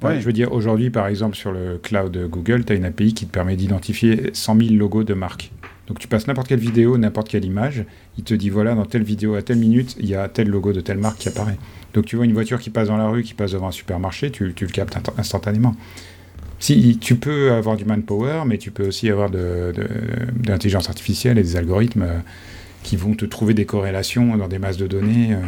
Ouais. 0.02 0.20
Je 0.20 0.24
veux 0.24 0.32
dire, 0.32 0.52
aujourd'hui, 0.52 0.90
par 0.90 1.06
exemple, 1.06 1.36
sur 1.36 1.52
le 1.52 1.78
cloud 1.78 2.16
Google, 2.28 2.64
tu 2.64 2.72
as 2.72 2.76
une 2.76 2.84
API 2.84 3.14
qui 3.14 3.26
te 3.26 3.32
permet 3.32 3.56
d'identifier 3.56 4.30
100 4.32 4.58
000 4.58 4.74
logos 4.74 5.04
de 5.04 5.14
marques. 5.14 5.52
Donc 5.92 5.98
tu 5.98 6.08
passes 6.08 6.26
n'importe 6.26 6.48
quelle 6.48 6.58
vidéo, 6.58 6.96
n'importe 6.96 7.28
quelle 7.28 7.44
image, 7.44 7.84
il 8.16 8.24
te 8.24 8.32
dit 8.32 8.48
voilà, 8.48 8.74
dans 8.74 8.86
telle 8.86 9.02
vidéo, 9.02 9.34
à 9.34 9.42
telle 9.42 9.58
minute, 9.58 9.94
il 10.00 10.06
y 10.06 10.14
a 10.14 10.26
tel 10.26 10.48
logo 10.48 10.72
de 10.72 10.80
telle 10.80 10.96
marque 10.96 11.18
qui 11.18 11.28
apparaît. 11.28 11.58
Donc 11.92 12.06
tu 12.06 12.16
vois 12.16 12.24
une 12.24 12.32
voiture 12.32 12.58
qui 12.60 12.70
passe 12.70 12.88
dans 12.88 12.96
la 12.96 13.08
rue, 13.08 13.22
qui 13.22 13.34
passe 13.34 13.52
devant 13.52 13.68
un 13.68 13.72
supermarché, 13.72 14.30
tu, 14.30 14.54
le 14.58 14.66
captes 14.68 14.96
instantanément. 15.18 15.76
Si 16.60 16.96
tu 16.98 17.16
peux 17.16 17.52
avoir 17.52 17.76
du 17.76 17.84
manpower, 17.84 18.44
mais 18.46 18.56
tu 18.56 18.70
peux 18.70 18.88
aussi 18.88 19.10
avoir 19.10 19.28
de, 19.28 19.74
l'intelligence 20.46 20.88
artificielle 20.88 21.36
et 21.36 21.42
des 21.42 21.56
algorithmes 21.56 22.04
euh, 22.04 22.18
qui 22.82 22.96
vont 22.96 23.14
te 23.14 23.26
trouver 23.26 23.52
des 23.52 23.66
corrélations 23.66 24.38
dans 24.38 24.48
des 24.48 24.58
masses 24.58 24.78
de 24.78 24.86
données. 24.86 25.34
Euh, 25.34 25.42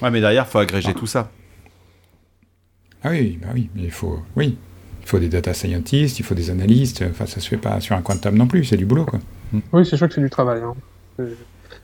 ouais, 0.00 0.10
mais 0.10 0.22
derrière, 0.22 0.46
il 0.48 0.50
faut 0.50 0.60
agréger 0.60 0.94
tout 0.94 1.06
ça. 1.06 1.30
Ah 3.04 3.10
oui, 3.10 3.38
bah 3.42 3.48
oui, 3.52 3.68
mais 3.74 3.82
il 3.82 3.90
faut, 3.90 4.18
oui, 4.34 4.56
il 5.06 5.08
faut 5.08 5.18
des 5.20 5.28
data 5.28 5.54
scientists, 5.54 6.18
il 6.18 6.24
faut 6.24 6.34
des 6.34 6.50
analystes. 6.50 7.04
Enfin, 7.08 7.26
ça 7.26 7.38
se 7.38 7.48
fait 7.48 7.56
pas 7.56 7.78
sur 7.78 7.94
un 7.94 8.02
coin 8.02 8.16
de 8.16 8.20
table 8.20 8.36
non 8.36 8.48
plus, 8.48 8.64
c'est 8.64 8.76
du 8.76 8.86
boulot. 8.86 9.04
Quoi. 9.04 9.20
Oui, 9.72 9.86
c'est 9.86 9.96
sûr 9.96 10.08
que 10.08 10.14
c'est 10.14 10.20
du 10.20 10.30
travail. 10.30 10.60
Hein. 10.62 10.74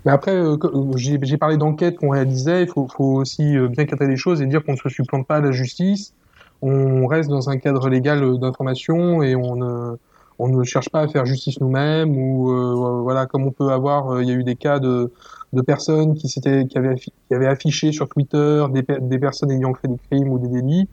Mais 0.05 0.11
après, 0.11 0.33
euh, 0.33 0.57
euh, 0.65 0.97
j'ai 0.97 1.37
parlé 1.37 1.57
d'enquête 1.57 1.99
qu'on 1.99 2.11
réalisait. 2.11 2.65
Il 2.65 2.69
faut, 2.69 2.89
aussi 2.99 3.57
euh, 3.57 3.69
bien 3.69 3.85
cadrer 3.85 4.09
les 4.09 4.17
choses 4.17 4.43
et 4.43 4.47
dire 4.47 4.65
qu'on 4.65 4.73
ne 4.73 4.77
se 4.77 4.89
supplante 4.89 5.29
pas 5.29 5.37
à 5.37 5.41
la 5.41 5.53
justice. 5.53 6.15
On 6.63 7.07
reste 7.07 7.31
dans 7.31 7.49
un 7.49 7.59
cadre 7.59 7.89
légal 7.89 8.41
d'information 8.41 9.23
et 9.23 9.37
on 9.37 9.55
ne, 9.57 10.65
cherche 10.65 10.89
pas 10.89 11.03
à 11.03 11.09
faire 11.09 11.25
justice 11.25 11.61
nous-mêmes. 11.61 12.17
Ou 12.17 13.03
voilà, 13.05 13.27
comme 13.27 13.47
on 13.47 13.53
peut 13.53 13.69
avoir, 13.69 14.21
il 14.21 14.29
y 14.29 14.33
a 14.33 14.35
eu 14.35 14.43
des 14.43 14.57
cas 14.57 14.81
de, 14.81 15.13
de 15.53 15.63
personnes 15.63 16.15
qui, 16.15 16.27
qui, 16.29 16.79
avaient, 16.79 16.95
qui 16.97 17.13
avaient 17.31 17.47
affiché 17.47 17.93
sur 17.93 18.09
Twitter 18.09 18.65
des, 18.73 18.85
des 19.01 19.19
personnes 19.19 19.53
ayant 19.53 19.75
fait 19.75 19.89
des 19.89 19.99
crimes 20.11 20.29
ou 20.29 20.41
des 20.41 20.49
délits. 20.49 20.89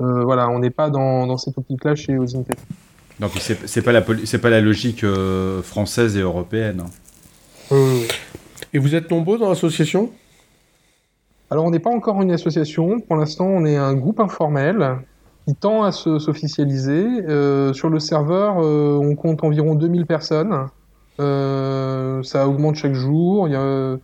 Euh, 0.00 0.22
voilà, 0.24 0.48
on 0.48 0.58
n'est 0.58 0.70
pas 0.70 0.90
dans, 0.90 1.26
dans 1.26 1.36
cette 1.36 1.58
optique-là 1.58 1.94
chez 1.94 2.18
Ozinte. 2.18 2.48
Donc 3.20 3.32
c'est 3.36 3.82
pas 3.82 3.90
la 3.90 4.04
c'est 4.24 4.38
pas 4.38 4.50
la 4.50 4.60
logique 4.60 5.02
euh, 5.02 5.60
française 5.62 6.16
et 6.16 6.20
européenne. 6.20 6.84
Et 8.72 8.78
vous 8.78 8.94
êtes 8.94 9.10
nombreux 9.10 9.38
dans 9.38 9.48
l'association? 9.48 10.10
Alors 11.50 11.64
on 11.64 11.70
n'est 11.70 11.80
pas 11.80 11.90
encore 11.90 12.22
une 12.22 12.30
association. 12.30 13.00
Pour 13.00 13.16
l'instant, 13.16 13.46
on 13.46 13.64
est 13.64 13.76
un 13.76 13.94
groupe 13.94 14.20
informel 14.20 14.98
qui 15.46 15.54
tend 15.54 15.82
à 15.82 15.90
s'officialiser. 15.90 17.04
Euh, 17.28 17.72
sur 17.72 17.88
le 17.88 17.98
serveur, 17.98 18.58
on 18.58 19.16
compte 19.16 19.42
environ 19.42 19.74
2000 19.74 20.06
personnes. 20.06 20.68
ça 21.18 22.48
augmente 22.48 22.76
chaque 22.76 22.94
jour. 22.94 23.48
Il 23.48 23.52
y 23.52 23.56
a 23.56 23.96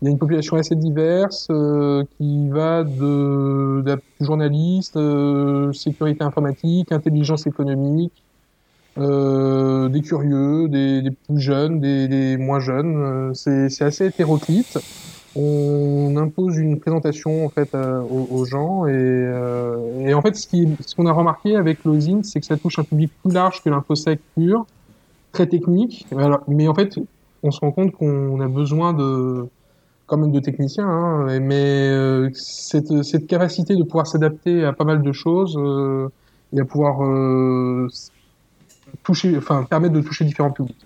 il 0.00 0.04
y 0.04 0.08
a 0.08 0.10
une 0.12 0.18
population 0.18 0.56
assez 0.56 0.76
diverse 0.76 1.48
euh, 1.50 2.04
qui 2.16 2.48
va 2.48 2.84
de, 2.84 3.82
de 3.82 4.00
journalistes, 4.20 4.96
euh, 4.96 5.72
sécurité 5.72 6.22
informatique, 6.22 6.92
intelligence 6.92 7.46
économique, 7.46 8.12
euh, 8.98 9.88
des 9.88 10.00
curieux, 10.00 10.68
des, 10.68 11.02
des, 11.02 11.10
plus 11.10 11.40
jeunes, 11.40 11.78
des, 11.78 12.08
des 12.08 12.36
moins 12.36 12.58
jeunes. 12.58 12.96
Euh, 12.96 13.34
c'est 13.34 13.82
assez 13.82 14.06
hétéroclite. 14.06 14.78
On 15.36 16.16
impose 16.16 16.56
une 16.56 16.80
présentation 16.80 17.44
en 17.44 17.48
fait 17.48 17.74
euh, 17.74 18.00
aux, 18.00 18.26
aux, 18.30 18.44
gens 18.44 18.86
et, 18.86 19.30
et, 20.06 20.14
en 20.14 20.22
fait 20.22 20.34
ce 20.34 20.48
qu'on 20.48 21.04
ce 21.04 21.08
a 21.08 21.12
remarqué 21.12 21.54
avec 21.54 21.84
l'OSINT, 21.84 22.22
c'est 22.24 22.40
que 22.40 22.46
ça 22.46 22.56
touche 22.56 22.78
un 22.78 22.84
public 22.84 23.12
plus 23.22 23.32
large 23.32 23.62
que 23.62 23.70
l'infosec 23.70 24.20
pur 24.34 24.66
très 25.32 25.46
technique. 25.46 26.06
mais 26.48 26.66
en 26.66 26.74
fait, 26.74 26.98
on 27.42 27.50
se 27.50 27.60
rend 27.60 27.70
compte 27.70 27.92
qu'on 27.92 28.40
a 28.40 28.48
besoin 28.48 28.94
de 28.94 29.46
quand 30.08 30.16
même 30.16 30.32
de 30.32 30.40
techniciens, 30.40 30.88
hein, 30.88 31.38
mais 31.38 31.90
euh, 31.90 32.30
cette, 32.32 33.02
cette, 33.02 33.26
capacité 33.26 33.76
de 33.76 33.82
pouvoir 33.82 34.06
s'adapter 34.06 34.64
à 34.64 34.72
pas 34.72 34.84
mal 34.84 35.02
de 35.02 35.12
choses 35.12 35.54
euh, 35.58 36.08
et 36.56 36.60
à 36.60 36.64
pouvoir 36.64 37.04
euh, 37.04 37.88
toucher, 39.04 39.36
enfin 39.36 39.66
permettre 39.68 39.94
de 39.94 40.00
toucher 40.00 40.24
différents 40.24 40.50
publics. 40.50 40.78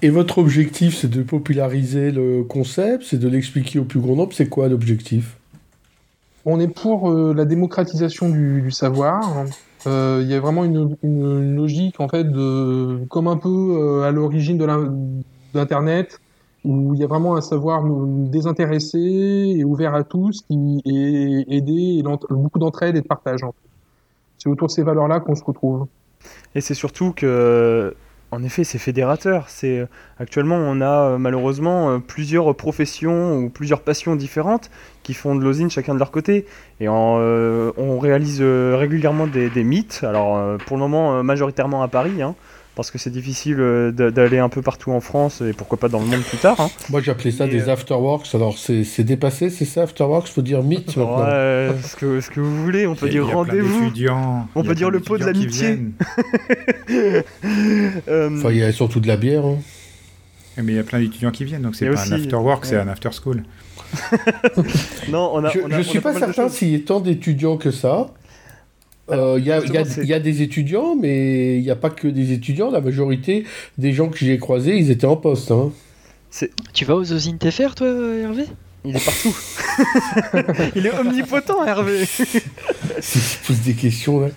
Et 0.00 0.08
votre 0.08 0.38
objectif, 0.38 0.96
c'est 0.96 1.10
de 1.10 1.22
populariser 1.22 2.10
le 2.10 2.42
concept, 2.42 3.04
c'est 3.04 3.18
de 3.18 3.28
l'expliquer 3.28 3.78
au 3.80 3.84
plus 3.84 4.00
grand 4.00 4.16
nombre. 4.16 4.32
C'est 4.32 4.48
quoi 4.48 4.68
l'objectif? 4.68 5.36
On 6.46 6.60
est 6.60 6.68
pour 6.68 7.12
la 7.12 7.44
démocratisation 7.44 8.30
du, 8.30 8.62
du 8.62 8.70
savoir. 8.70 9.44
Il 9.84 10.26
y 10.26 10.34
a 10.34 10.40
vraiment 10.40 10.64
une, 10.64 10.96
une, 11.02 11.54
logique 11.56 12.00
en 12.00 12.08
fait 12.08 12.24
de, 12.24 13.04
comme 13.10 13.26
un 13.26 13.36
peu 13.36 14.04
à 14.04 14.10
l'origine 14.12 14.56
de 14.56 14.66
l'internet 15.52 16.20
où 16.68 16.92
il 16.92 17.00
y 17.00 17.04
a 17.04 17.06
vraiment 17.06 17.34
un 17.34 17.40
savoir 17.40 17.82
désintéressé 17.82 18.98
et 18.98 19.64
ouvert 19.64 19.94
à 19.94 20.04
tous, 20.04 20.42
qui 20.42 20.82
est 20.84 21.44
aidé, 21.48 22.02
beaucoup 22.28 22.58
d'entraide 22.58 22.94
et 22.94 23.00
de 23.00 23.06
partage. 23.06 23.40
C'est 24.36 24.50
autour 24.50 24.68
de 24.68 24.72
ces 24.72 24.82
valeurs-là 24.82 25.20
qu'on 25.20 25.34
se 25.34 25.42
retrouve. 25.42 25.86
Et 26.54 26.60
c'est 26.60 26.74
surtout 26.74 27.12
que, 27.12 27.94
en 28.32 28.42
effet, 28.42 28.64
c'est 28.64 28.76
fédérateur. 28.76 29.48
C'est 29.48 29.86
actuellement, 30.18 30.56
on 30.56 30.82
a 30.82 31.12
euh, 31.12 31.18
malheureusement 31.18 31.90
euh, 31.90 31.98
plusieurs 32.00 32.54
professions 32.54 33.38
ou 33.38 33.48
plusieurs 33.48 33.80
passions 33.80 34.14
différentes 34.14 34.70
qui 35.02 35.14
font 35.14 35.34
de 35.34 35.42
l'osine 35.42 35.70
chacun 35.70 35.94
de 35.94 35.98
leur 35.98 36.10
côté. 36.10 36.44
Et 36.80 36.86
euh, 36.86 37.72
on 37.78 37.98
réalise 37.98 38.42
régulièrement 38.42 39.26
des, 39.26 39.64
mythes. 39.64 40.00
Alors, 40.02 40.58
pour 40.66 40.76
le 40.76 40.82
moment, 40.82 41.24
majoritairement 41.24 41.82
à 41.82 41.88
Paris. 41.88 42.20
Hein 42.20 42.34
parce 42.78 42.92
que 42.92 42.98
c'est 42.98 43.10
difficile 43.10 43.56
euh, 43.58 43.90
d'aller 43.90 44.38
un 44.38 44.48
peu 44.48 44.62
partout 44.62 44.92
en 44.92 45.00
France 45.00 45.40
et 45.40 45.52
pourquoi 45.52 45.78
pas 45.78 45.88
dans 45.88 45.98
le 45.98 46.06
monde 46.06 46.22
plus 46.22 46.38
tard. 46.38 46.60
Hein. 46.60 46.70
Moi 46.90 47.00
j'appelais 47.00 47.32
ça 47.32 47.48
des 47.48 47.68
euh, 47.68 47.72
afterworks, 47.72 48.32
alors 48.34 48.56
c'est 48.56 49.02
dépassé, 49.02 49.50
c'est 49.50 49.64
ça 49.64 49.82
afterworks, 49.82 50.28
faut 50.28 50.42
dire 50.42 50.62
mythe 50.62 50.96
maintenant. 50.96 51.18
Ouais, 51.18 51.70
ce 51.82 51.96
que, 51.96 52.20
ce 52.20 52.30
que 52.30 52.38
vous 52.38 52.62
voulez, 52.62 52.86
on 52.86 52.94
peut 52.94 53.08
dire 53.08 53.26
rendez-vous, 53.26 53.90
on 54.54 54.62
peut 54.62 54.76
dire 54.76 54.90
le 54.90 55.00
pot 55.00 55.18
de 55.18 55.24
l'amitié. 55.24 55.80
Euh, 58.08 58.30
enfin 58.38 58.50
il 58.50 58.58
y 58.58 58.62
a 58.62 58.72
surtout 58.72 59.00
de 59.00 59.08
la 59.08 59.16
bière. 59.16 59.44
Hein. 59.44 59.58
Mais 60.56 60.72
il 60.72 60.76
y 60.76 60.78
a 60.78 60.82
plein 60.82 61.00
d'étudiants 61.00 61.30
qui 61.30 61.44
viennent, 61.44 61.62
donc 61.62 61.74
c'est 61.74 61.88
pas 61.88 62.00
un 62.00 62.12
afterwork, 62.12 62.64
c'est 62.64 62.76
un 62.76 62.88
after 62.88 63.10
school. 63.12 63.42
non, 65.08 65.30
on 65.34 65.44
a, 65.44 65.50
je 65.50 65.76
ne 65.76 65.82
suis 65.82 66.00
pas 66.00 66.14
certain 66.14 66.48
s'il 66.48 66.68
y 66.68 66.74
ait 66.74 66.80
tant 66.80 67.00
d'étudiants 67.00 67.56
que 67.56 67.70
ça. 67.70 68.10
Il 69.10 69.14
euh, 69.14 69.38
y, 69.38 69.50
a, 69.50 69.60
y, 69.60 70.12
a, 70.12 70.20
des 70.20 70.42
étudiants, 70.42 70.94
mais 70.94 71.56
il 71.56 71.62
n'y 71.62 71.70
a 71.70 71.76
pas 71.76 71.88
que 71.88 72.06
des 72.08 72.32
étudiants. 72.32 72.70
La 72.70 72.82
majorité 72.82 73.44
des 73.78 73.92
gens 73.92 74.08
que 74.08 74.18
j'ai 74.18 74.36
croisés, 74.38 74.76
ils 74.76 74.90
étaient 74.90 75.06
en 75.06 75.16
poste. 75.16 75.50
Hein. 75.50 75.72
Tu 76.74 76.84
vas 76.84 76.94
aux 76.94 77.04
usines 77.04 77.38
TFR, 77.38 77.74
toi, 77.74 77.88
Hervé? 77.88 78.44
Il 78.84 78.96
est 78.96 79.04
partout. 79.04 79.34
il 80.76 80.86
est 80.86 80.92
omnipotent, 80.92 81.64
Hervé. 81.64 82.04
Si 83.00 83.18
tu 83.18 83.46
poses 83.46 83.60
des 83.60 83.74
questions, 83.74 84.20
là. 84.20 84.28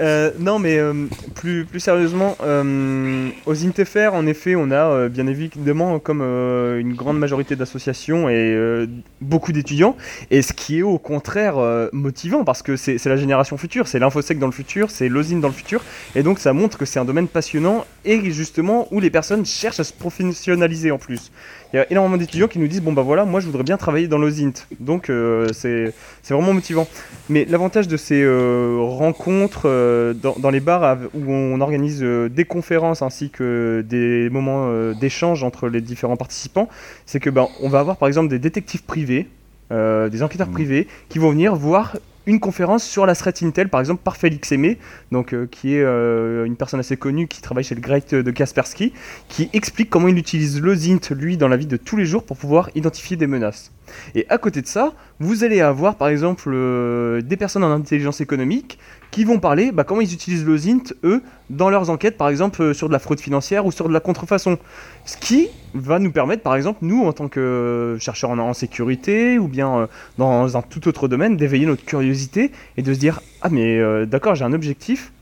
Euh, 0.00 0.32
non, 0.38 0.58
mais 0.58 0.78
euh, 0.78 1.06
plus, 1.34 1.64
plus 1.64 1.80
sérieusement, 1.80 2.36
euh, 2.42 3.28
aux 3.46 3.64
INTFR, 3.64 4.12
en 4.12 4.26
effet, 4.26 4.56
on 4.56 4.70
a 4.70 5.08
bien 5.08 5.26
évidemment, 5.26 5.98
comme 5.98 6.22
une 6.22 6.94
grande 6.94 7.18
majorité 7.18 7.56
d'associations 7.56 8.28
et 8.28 8.86
beaucoup 9.20 9.52
d'étudiants, 9.52 9.96
et 10.30 10.42
ce 10.42 10.52
qui 10.52 10.78
est 10.78 10.82
au 10.82 10.98
contraire 10.98 11.56
motivant, 11.92 12.44
parce 12.44 12.62
que 12.62 12.76
c'est 12.76 13.04
la 13.04 13.16
génération 13.16 13.56
future, 13.56 13.88
c'est 13.88 13.98
l'infosec 13.98 14.38
dans 14.38 14.46
le 14.46 14.52
futur, 14.52 14.90
c'est 14.90 15.08
l'osine 15.08 15.40
dans 15.40 15.48
le 15.48 15.54
futur, 15.54 15.82
et 16.14 16.22
donc 16.22 16.38
ça 16.38 16.52
montre 16.52 16.78
que 16.78 16.84
c'est 16.84 16.98
un 16.98 17.04
domaine 17.04 17.28
passionnant 17.28 17.84
et 18.04 18.30
justement 18.30 18.88
où 18.90 19.00
les 19.00 19.10
personnes 19.10 19.46
cherchent 19.46 19.80
à 19.80 19.84
se 19.84 19.92
professionnaliser 19.92 20.90
en 20.90 20.98
plus 20.98 21.30
il 21.74 21.78
y 21.78 21.80
a 21.80 21.90
énormément 21.90 22.16
d'étudiants 22.16 22.46
qui 22.46 22.60
nous 22.60 22.68
disent 22.68 22.82
bon 22.82 22.92
bah 22.92 23.02
voilà 23.02 23.24
moi 23.24 23.40
je 23.40 23.46
voudrais 23.46 23.64
bien 23.64 23.76
travailler 23.76 24.06
dans 24.06 24.16
l'OSINT 24.16 24.52
donc 24.78 25.10
euh, 25.10 25.48
c'est 25.52 25.92
vraiment 26.30 26.52
motivant 26.52 26.86
mais 27.28 27.44
l'avantage 27.50 27.88
de 27.88 27.96
ces 27.96 28.22
euh, 28.22 28.76
rencontres 28.78 29.62
euh, 29.66 30.14
dans, 30.14 30.36
dans, 30.38 30.50
les 30.50 30.60
bars 30.60 30.98
où 31.14 31.32
on 31.32 31.60
organise 31.60 32.00
des 32.00 32.44
conférences 32.44 33.02
ainsi 33.02 33.28
que 33.28 33.84
des 33.88 34.30
moments 34.30 34.92
d'échange 34.92 35.42
entre 35.42 35.68
les 35.68 35.80
différents 35.80 36.16
participants 36.16 36.68
c'est 37.06 37.18
que 37.18 37.28
ben 37.28 37.48
on 37.60 37.68
va 37.68 37.80
avoir 37.80 37.96
par 37.96 38.06
exemple 38.06 38.28
des 38.28 38.38
détectives 38.38 38.84
privés 38.84 39.26
des 39.70 40.22
enquêteurs 40.22 40.46
mmh. 40.46 40.52
privés 40.52 40.88
qui 41.08 41.18
vont 41.18 41.30
venir 41.30 41.56
voir 41.56 41.96
une 42.26 42.40
conférence 42.40 42.84
sur 42.84 43.06
la 43.06 43.14
threat 43.14 43.42
Intel, 43.42 43.68
par 43.68 43.80
exemple 43.80 44.02
par 44.02 44.16
Félix 44.16 44.52
Aimé, 44.52 44.78
euh, 45.12 45.46
qui 45.50 45.74
est 45.74 45.82
euh, 45.82 46.44
une 46.44 46.56
personne 46.56 46.80
assez 46.80 46.96
connue 46.96 47.28
qui 47.28 47.42
travaille 47.42 47.64
chez 47.64 47.74
le 47.74 47.80
Great 47.80 48.14
de 48.14 48.30
Kaspersky, 48.30 48.92
qui 49.28 49.50
explique 49.52 49.90
comment 49.90 50.08
il 50.08 50.18
utilise 50.18 50.60
le 50.60 50.74
ZINT, 50.74 51.10
lui, 51.10 51.36
dans 51.36 51.48
la 51.48 51.56
vie 51.56 51.66
de 51.66 51.76
tous 51.76 51.96
les 51.96 52.06
jours 52.06 52.24
pour 52.24 52.36
pouvoir 52.36 52.70
identifier 52.74 53.16
des 53.16 53.26
menaces. 53.26 53.72
Et 54.14 54.26
à 54.28 54.38
côté 54.38 54.62
de 54.62 54.66
ça, 54.66 54.94
vous 55.20 55.44
allez 55.44 55.60
avoir 55.60 55.96
par 55.96 56.08
exemple 56.08 56.50
euh, 56.52 57.20
des 57.20 57.36
personnes 57.36 57.64
en 57.64 57.70
intelligence 57.70 58.20
économique 58.20 58.78
qui 59.14 59.22
vont 59.22 59.38
parler 59.38 59.70
bah, 59.70 59.84
comment 59.84 60.00
ils 60.00 60.12
utilisent 60.12 60.44
le 60.44 60.56
ZINT, 60.56 60.92
eux, 61.04 61.22
dans 61.48 61.70
leurs 61.70 61.88
enquêtes, 61.88 62.16
par 62.16 62.28
exemple 62.30 62.60
euh, 62.60 62.74
sur 62.74 62.88
de 62.88 62.92
la 62.92 62.98
fraude 62.98 63.20
financière 63.20 63.64
ou 63.64 63.70
sur 63.70 63.86
de 63.86 63.92
la 63.92 64.00
contrefaçon. 64.00 64.58
Ce 65.04 65.16
qui 65.16 65.50
va 65.72 66.00
nous 66.00 66.10
permettre, 66.10 66.42
par 66.42 66.56
exemple, 66.56 66.80
nous, 66.82 67.04
en 67.04 67.12
tant 67.12 67.28
que 67.28 67.96
chercheurs 68.00 68.30
en, 68.30 68.52
sécurité 68.54 69.38
ou 69.38 69.46
bien 69.46 69.78
euh, 69.78 69.86
dans 70.18 70.56
un 70.56 70.62
tout 70.62 70.88
autre 70.88 71.06
domaine, 71.06 71.36
d'éveiller 71.36 71.64
notre 71.64 71.84
curiosité 71.84 72.50
et 72.76 72.82
de 72.82 72.92
se 72.92 72.98
dire 72.98 73.20
Ah, 73.40 73.50
mais 73.50 73.78
d'accord, 74.06 74.34
j'ai 74.34 74.44
un 74.44 74.52
objectif. 74.52 75.12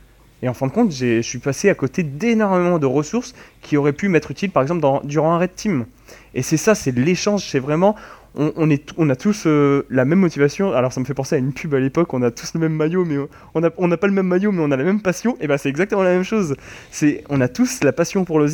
Et 0.40 0.48
en 0.48 0.54
fin 0.54 0.68
de 0.68 0.72
compte, 0.72 0.90
je 0.90 1.20
suis 1.20 1.38
passé 1.38 1.68
à 1.68 1.74
côté 1.74 2.02
d'énormément 2.02 2.78
de 2.78 2.86
ressources 2.86 3.34
qui 3.60 3.76
auraient 3.76 3.92
pu 3.92 4.08
m'être 4.08 4.30
utiles, 4.30 4.50
par 4.50 4.62
exemple, 4.62 4.86
durant 5.04 5.34
un 5.34 5.38
Red 5.38 5.54
Team. 5.54 5.84
Et 6.34 6.40
c'est 6.40 6.56
ça, 6.56 6.74
c'est 6.74 6.96
l'échange, 6.96 7.46
c'est 7.46 7.60
vraiment, 7.60 7.94
on, 8.34 9.10
a 9.10 9.16
tous 9.16 9.44
euh, 9.46 9.86
la 9.90 10.04
même 10.04 10.20
motivation. 10.20 10.72
Alors 10.72 10.92
ça 10.92 11.00
me 11.00 11.04
fait 11.04 11.14
penser 11.14 11.36
à 11.36 11.38
une 11.38 11.52
pub 11.52 11.74
à 11.74 11.80
l'époque, 11.80 12.14
on 12.14 12.22
a 12.22 12.30
tous 12.30 12.54
le 12.54 12.60
même 12.60 12.74
maillot, 12.74 13.04
mais 13.04 13.16
on 13.54 13.88
n'a 13.88 13.96
pas 13.96 14.06
le 14.06 14.12
même 14.12 14.26
maillot, 14.26 14.52
mais 14.52 14.62
on 14.62 14.70
a 14.70 14.76
la 14.76 14.84
même 14.84 15.02
passion. 15.02 15.36
Et 15.40 15.46
ben 15.46 15.58
c'est 15.58 15.68
exactement 15.68 16.02
la 16.02 16.12
même 16.12 16.24
chose. 16.24 16.56
On 17.28 17.40
a 17.40 17.48
tous 17.48 17.84
la 17.84 17.92
passion 17.92 18.24
pour 18.24 18.38
le 18.38 18.46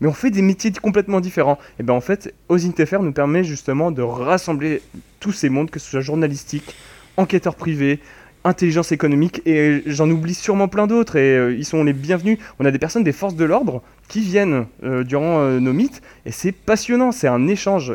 mais 0.00 0.08
on 0.08 0.12
fait 0.12 0.30
des 0.30 0.42
métiers 0.42 0.72
complètement 0.72 1.20
différents. 1.20 1.58
Et 1.78 1.82
ben 1.82 1.94
en 1.94 2.00
fait, 2.00 2.34
OSINT 2.48 2.74
nous 3.02 3.12
permet 3.12 3.44
justement 3.44 3.90
de 3.90 4.02
rassembler 4.02 4.82
tous 5.18 5.32
ces 5.32 5.50
mondes, 5.50 5.70
que 5.70 5.78
ce 5.78 5.90
soit 5.90 6.00
journalistique, 6.00 6.74
enquêteur 7.16 7.54
privé, 7.54 8.00
intelligence 8.42 8.90
économique 8.92 9.42
et 9.44 9.82
j'en 9.84 10.08
oublie 10.08 10.32
sûrement 10.32 10.66
plein 10.66 10.86
d'autres 10.86 11.16
et 11.16 11.36
euh, 11.36 11.54
ils 11.54 11.66
sont 11.66 11.84
les 11.84 11.92
bienvenus. 11.92 12.38
On 12.58 12.64
a 12.64 12.70
des 12.70 12.78
personnes 12.78 13.04
des 13.04 13.12
forces 13.12 13.34
de 13.34 13.44
l'ordre 13.44 13.82
qui 14.08 14.20
viennent 14.20 14.66
euh, 14.82 15.04
durant 15.04 15.44
nos 15.60 15.74
mythes 15.74 16.00
et 16.24 16.32
c'est 16.32 16.52
passionnant, 16.52 17.12
c'est 17.12 17.28
un 17.28 17.48
échange 17.48 17.94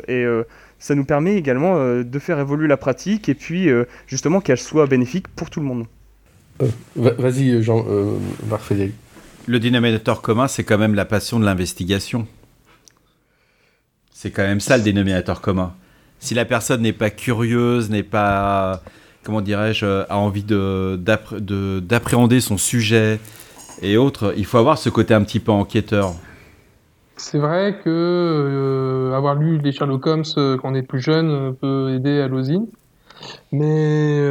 ça 0.86 0.94
nous 0.94 1.04
permet 1.04 1.36
également 1.36 1.78
euh, 1.78 2.04
de 2.04 2.20
faire 2.20 2.38
évoluer 2.38 2.68
la 2.68 2.78
pratique 2.78 3.28
et 3.28 3.34
puis 3.34 3.70
euh, 3.70 3.86
justement 4.06 4.40
qu'elle 4.40 4.60
soit 4.60 4.86
bénéfique 4.86 5.28
pour 5.30 5.50
tout 5.50 5.60
le 5.60 5.66
monde. 5.66 5.88
Euh, 6.62 6.68
vas-y, 7.18 7.64
Jean, 7.64 7.84
Marc 8.48 8.72
Le 9.48 9.60
dénominateur 9.60 10.22
commun, 10.22 10.48
c'est 10.48 10.64
quand 10.64 10.78
même 10.78 10.94
la 10.94 11.06
passion 11.06 11.40
de 11.40 11.46
l'investigation. 11.46 12.28
C'est 14.14 14.30
quand 14.30 14.44
même 14.44 14.60
ça 14.60 14.78
le 14.78 14.84
dénominateur 14.84 15.42
commun. 15.42 15.74
Si 16.20 16.36
la 16.36 16.46
personne 16.46 16.84
n'est 16.84 16.94
pas 16.94 17.10
curieuse, 17.10 17.90
n'est 17.90 18.04
pas, 18.04 18.84
comment 19.24 19.42
dirais-je, 19.42 20.06
a 20.08 20.18
envie 20.20 20.44
d'appréhender 20.44 22.42
son 22.42 22.60
sujet 22.60 23.20
et 23.82 23.98
autres, 23.98 24.36
il 24.38 24.46
faut 24.46 24.60
avoir 24.60 24.78
ce 24.78 24.90
côté 24.90 25.16
un 25.16 25.24
petit 25.24 25.40
peu 25.40 25.52
enquêteur. 25.52 26.14
C'est 27.18 27.38
vrai 27.38 27.80
que 27.84 27.90
euh, 27.90 29.16
avoir 29.16 29.36
lu 29.36 29.58
les 29.60 29.72
Sherlock 29.72 30.06
Holmes 30.06 30.24
euh, 30.38 30.58
quand 30.58 30.72
on 30.72 30.76
est 30.76 30.82
plus 30.82 31.00
jeune 31.00 31.30
euh, 31.30 31.52
peut 31.54 31.94
aider 31.94 32.20
à 32.20 32.28
l'osine. 32.28 32.68
Mais 33.54 34.22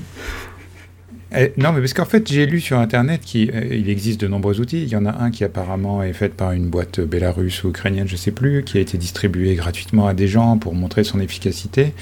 Eh, 1.36 1.52
non, 1.56 1.72
mais 1.72 1.80
parce 1.80 1.94
qu'en 1.94 2.04
fait, 2.04 2.30
j'ai 2.30 2.46
lu 2.46 2.60
sur 2.60 2.78
Internet 2.78 3.22
qu'il 3.22 3.50
euh, 3.50 3.90
existe 3.90 4.20
de 4.20 4.28
nombreux 4.28 4.60
outils. 4.60 4.84
Il 4.84 4.88
y 4.88 4.94
en 4.94 5.04
a 5.04 5.20
un 5.20 5.32
qui 5.32 5.42
apparemment 5.42 6.00
est 6.00 6.12
fait 6.12 6.28
par 6.28 6.52
une 6.52 6.68
boîte 6.68 7.00
bélarusse 7.00 7.64
ou 7.64 7.70
ukrainienne, 7.70 8.06
je 8.06 8.12
ne 8.12 8.18
sais 8.18 8.30
plus, 8.30 8.62
qui 8.62 8.78
a 8.78 8.80
été 8.80 8.98
distribué 8.98 9.56
gratuitement 9.56 10.06
à 10.06 10.14
des 10.14 10.28
gens 10.28 10.58
pour 10.58 10.76
montrer 10.76 11.02
son 11.02 11.18
efficacité. 11.18 11.92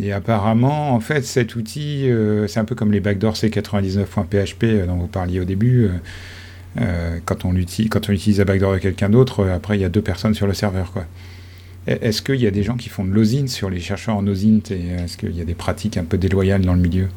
Et 0.00 0.12
apparemment, 0.12 0.94
en 0.94 1.00
fait, 1.00 1.24
cet 1.24 1.56
outil, 1.56 2.08
euh, 2.08 2.46
c'est 2.46 2.60
un 2.60 2.64
peu 2.64 2.74
comme 2.74 2.92
les 2.92 3.00
backdoors 3.00 3.34
C99.php 3.34 4.64
euh, 4.64 4.86
dont 4.86 4.96
vous 4.96 5.06
parliez 5.08 5.40
au 5.40 5.44
début. 5.44 5.90
Euh, 6.80 7.18
quand, 7.24 7.44
on 7.44 7.56
utilise, 7.56 7.90
quand 7.90 8.08
backdoor 8.44 8.74
de 8.74 8.78
quelqu'un 8.78 9.08
d'autre, 9.08 9.48
après, 9.48 9.76
il 9.76 9.80
y 9.80 9.84
a 9.84 9.88
deux 9.88 10.02
personnes 10.02 10.34
sur 10.34 10.46
le 10.46 10.54
serveur. 10.54 10.92
Quoi. 10.92 11.04
Est-ce 11.88 12.22
qu'il 12.22 12.36
y 12.36 12.46
a 12.46 12.50
des 12.50 12.62
gens 12.62 12.76
qui 12.76 12.88
font 12.88 13.04
de 13.04 13.10
l'OSINT 13.10 13.48
sur 13.48 13.70
les 13.70 13.80
chercheurs 13.80 14.16
en 14.16 14.26
OSINT 14.26 14.70
est-ce 14.70 15.16
qu'il 15.16 15.36
y 15.36 15.40
a 15.40 15.44
des 15.44 15.54
pratiques 15.54 15.96
un 15.96 16.04
peu 16.04 16.18
déloyales 16.18 16.60
dans 16.60 16.74
le 16.74 16.80
milieu? 16.80 17.08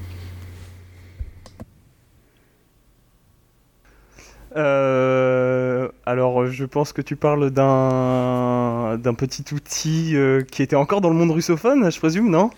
Alors, 4.55 6.47
je 6.47 6.65
pense 6.65 6.93
que 6.93 7.01
tu 7.01 7.15
parles 7.15 7.51
d'un 7.51 8.97
d'un 8.97 9.13
petit 9.13 9.45
outil 9.53 10.15
qui 10.51 10.63
était 10.63 10.75
encore 10.75 11.01
dans 11.01 11.09
le 11.09 11.15
monde 11.15 11.31
russophone, 11.31 11.91
je 11.91 11.99
présume, 11.99 12.29
non? 12.29 12.51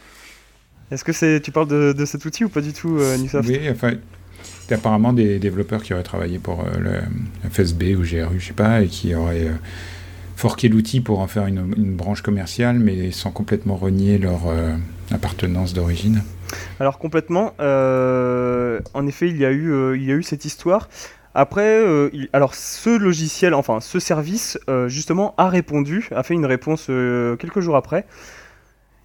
Est-ce 0.93 1.03
que 1.03 1.11
c'est, 1.11 1.41
tu 1.41 1.51
parles 1.51 1.67
de, 1.67 2.05
cet 2.05 2.23
outil 2.25 2.43
ou 2.43 2.49
pas 2.49 2.61
du 2.61 2.71
tout, 2.71 2.97
euh, 2.99 3.17
Oui, 3.43 3.59
enfin, 3.71 3.93
c'est 4.43 4.75
apparemment 4.75 5.11
des 5.11 5.39
développeurs 5.39 5.81
qui 5.81 5.93
auraient 5.93 6.03
travaillé 6.03 6.37
pour 6.37 6.61
euh, 6.61 6.77
le 6.79 7.49
FSB 7.49 7.95
ou 7.95 8.03
GRU, 8.03 8.39
je 8.39 8.47
sais 8.47 8.53
pas, 8.53 8.83
et 8.83 8.87
qui 8.87 9.15
auraient 9.15 9.47
euh, 9.47 9.53
forqué 10.35 10.69
l'outil 10.69 11.01
pour 11.01 11.19
en 11.19 11.27
faire 11.27 11.47
une, 11.47 11.95
branche 11.95 12.21
commerciale, 12.21 12.77
mais 12.77 13.09
sans 13.09 13.31
complètement 13.31 13.75
renier 13.75 14.19
leur 14.19 14.41
appartenance 15.11 15.73
d'origine. 15.73 16.21
Alors 16.79 16.99
complètement. 16.99 17.53
en 17.59 19.07
effet, 19.07 19.29
il 19.29 19.37
y 19.37 19.45
a 19.45 19.51
eu, 19.51 19.95
il 19.95 20.03
y 20.03 20.11
a 20.11 20.15
eu 20.15 20.23
cette 20.23 20.45
histoire. 20.45 20.89
Après, 21.35 21.83
alors 22.31 22.53
ce 22.53 22.95
logiciel, 22.95 23.53
enfin 23.53 23.79
ce 23.79 23.99
service, 23.99 24.59
justement, 24.87 25.33
a 25.37 25.49
répondu, 25.49 26.09
a 26.15 26.23
fait 26.23 26.33
une 26.33 26.45
réponse 26.45 26.87
quelques 27.39 27.59
jours 27.59 27.75
après. 27.75 28.05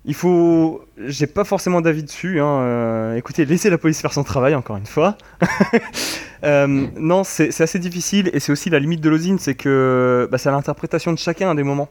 Il 0.09 0.15
faut. 0.15 0.83
J'ai 0.97 1.27
pas 1.27 1.45
forcément 1.45 1.83
d'avis 1.83 2.03
dessus. 2.03 2.41
Hein. 2.41 2.61
Euh, 2.61 3.17
écoutez, 3.17 3.45
laissez 3.45 3.69
la 3.69 3.77
police 3.77 4.01
faire 4.01 4.13
son 4.13 4.25
travail, 4.25 4.55
encore 4.55 4.77
une 4.77 4.87
fois. 4.87 5.17
Euh, 6.45 6.87
non, 6.97 7.25
c'est 7.25 7.61
assez 7.61 7.81
difficile 7.81 8.31
et 8.33 8.39
c'est 8.39 8.53
aussi 8.53 8.71
la 8.71 8.79
limite 8.79 9.01
de 9.01 9.11
l'osine, 9.11 9.41
c'est 9.41 9.57
que 9.57 10.29
bah, 10.31 10.39
c'est 10.39 10.49
l'interprétation 10.49 11.13
de 11.13 11.19
chacun 11.19 11.51
à 11.51 11.55
des 11.57 11.65
moments. 11.65 11.89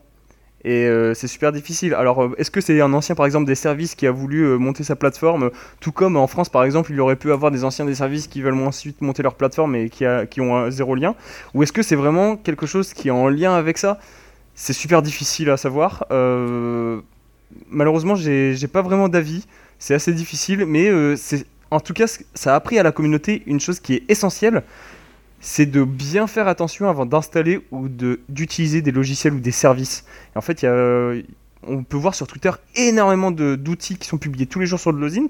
Et 0.68 0.86
euh, 0.86 1.14
c'est 1.14 1.28
super 1.28 1.52
difficile. 1.52 1.94
Alors, 1.94 2.30
est-ce 2.38 2.52
que 2.52 2.60
c'est 2.60 2.82
un 2.82 2.92
ancien, 2.94 3.16
par 3.16 3.26
exemple, 3.26 3.46
des 3.46 3.56
services 3.56 3.96
qui 3.96 4.06
a 4.06 4.12
voulu 4.12 4.44
monter 4.58 4.84
sa 4.84 4.96
plateforme 4.96 5.50
Tout 5.80 5.92
comme 5.92 6.18
en 6.18 6.28
France, 6.28 6.50
par 6.50 6.64
exemple, 6.64 6.92
il 6.92 7.00
aurait 7.00 7.16
pu 7.16 7.32
avoir 7.32 7.52
des 7.52 7.64
anciens 7.64 7.86
des 7.86 7.96
services 7.96 8.28
qui 8.28 8.42
veulent 8.42 8.60
ensuite 8.60 9.02
monter 9.02 9.24
leur 9.24 9.36
plateforme 9.36 9.76
et 9.76 9.90
qui, 9.90 10.42
ont 10.42 10.70
zéro 10.70 10.96
lien? 10.96 11.16
Ou 11.54 11.64
est-ce 11.64 11.72
que 11.72 11.84
c'est 11.84 11.96
vraiment 11.96 12.36
quelque 12.36 12.66
chose 12.66 12.94
qui 12.94 13.08
est 13.08 13.12
en 13.12 13.30
lien 13.30 13.54
avec 13.54 13.78
ça? 13.78 14.00
C'est 14.56 14.74
super 14.74 15.02
difficile 15.02 15.50
à 15.50 15.58
savoir. 15.58 16.06
Euh 16.12 17.00
malheureusement, 17.70 18.16
j'ai 18.16 18.68
pas 18.72 18.82
vraiment 18.82 19.10
d'avis. 19.10 19.46
C'est 19.80 19.94
assez 19.94 20.14
difficile, 20.14 20.66
mais 20.66 20.88
euh, 20.90 21.16
en 21.72 21.80
tout 21.80 21.94
cas, 21.94 22.08
ça 22.34 22.54
a 22.54 22.56
appris 22.56 22.80
à 22.80 22.84
la 22.84 22.92
communauté 22.92 23.44
une 23.46 23.60
chose 23.60 23.80
qui 23.80 23.96
est 23.96 24.04
essentielle 24.10 24.64
c'est 25.40 25.66
de 25.66 25.84
bien 25.84 26.28
faire 26.28 26.48
attention 26.48 26.90
avant 26.90 27.06
d'installer 27.06 27.62
ou 27.72 27.88
d'utiliser 27.90 28.82
des 28.82 28.92
logiciels 28.92 29.34
ou 29.34 29.40
des 29.40 29.52
services. 29.52 30.06
en 30.36 30.42
fait, 30.42 30.66
on 31.64 31.84
peut 31.84 31.98
voir 31.98 32.16
sur 32.16 32.28
Twitter 32.28 32.52
énormément 32.76 33.32
d'outils 33.32 33.98
qui 33.98 34.08
sont 34.08 34.18
publiés 34.18 34.46
tous 34.46 34.60
les 34.60 34.66
jours 34.66 34.80
sur 34.80 34.92
le 34.92 35.00
Lozint. 35.00 35.30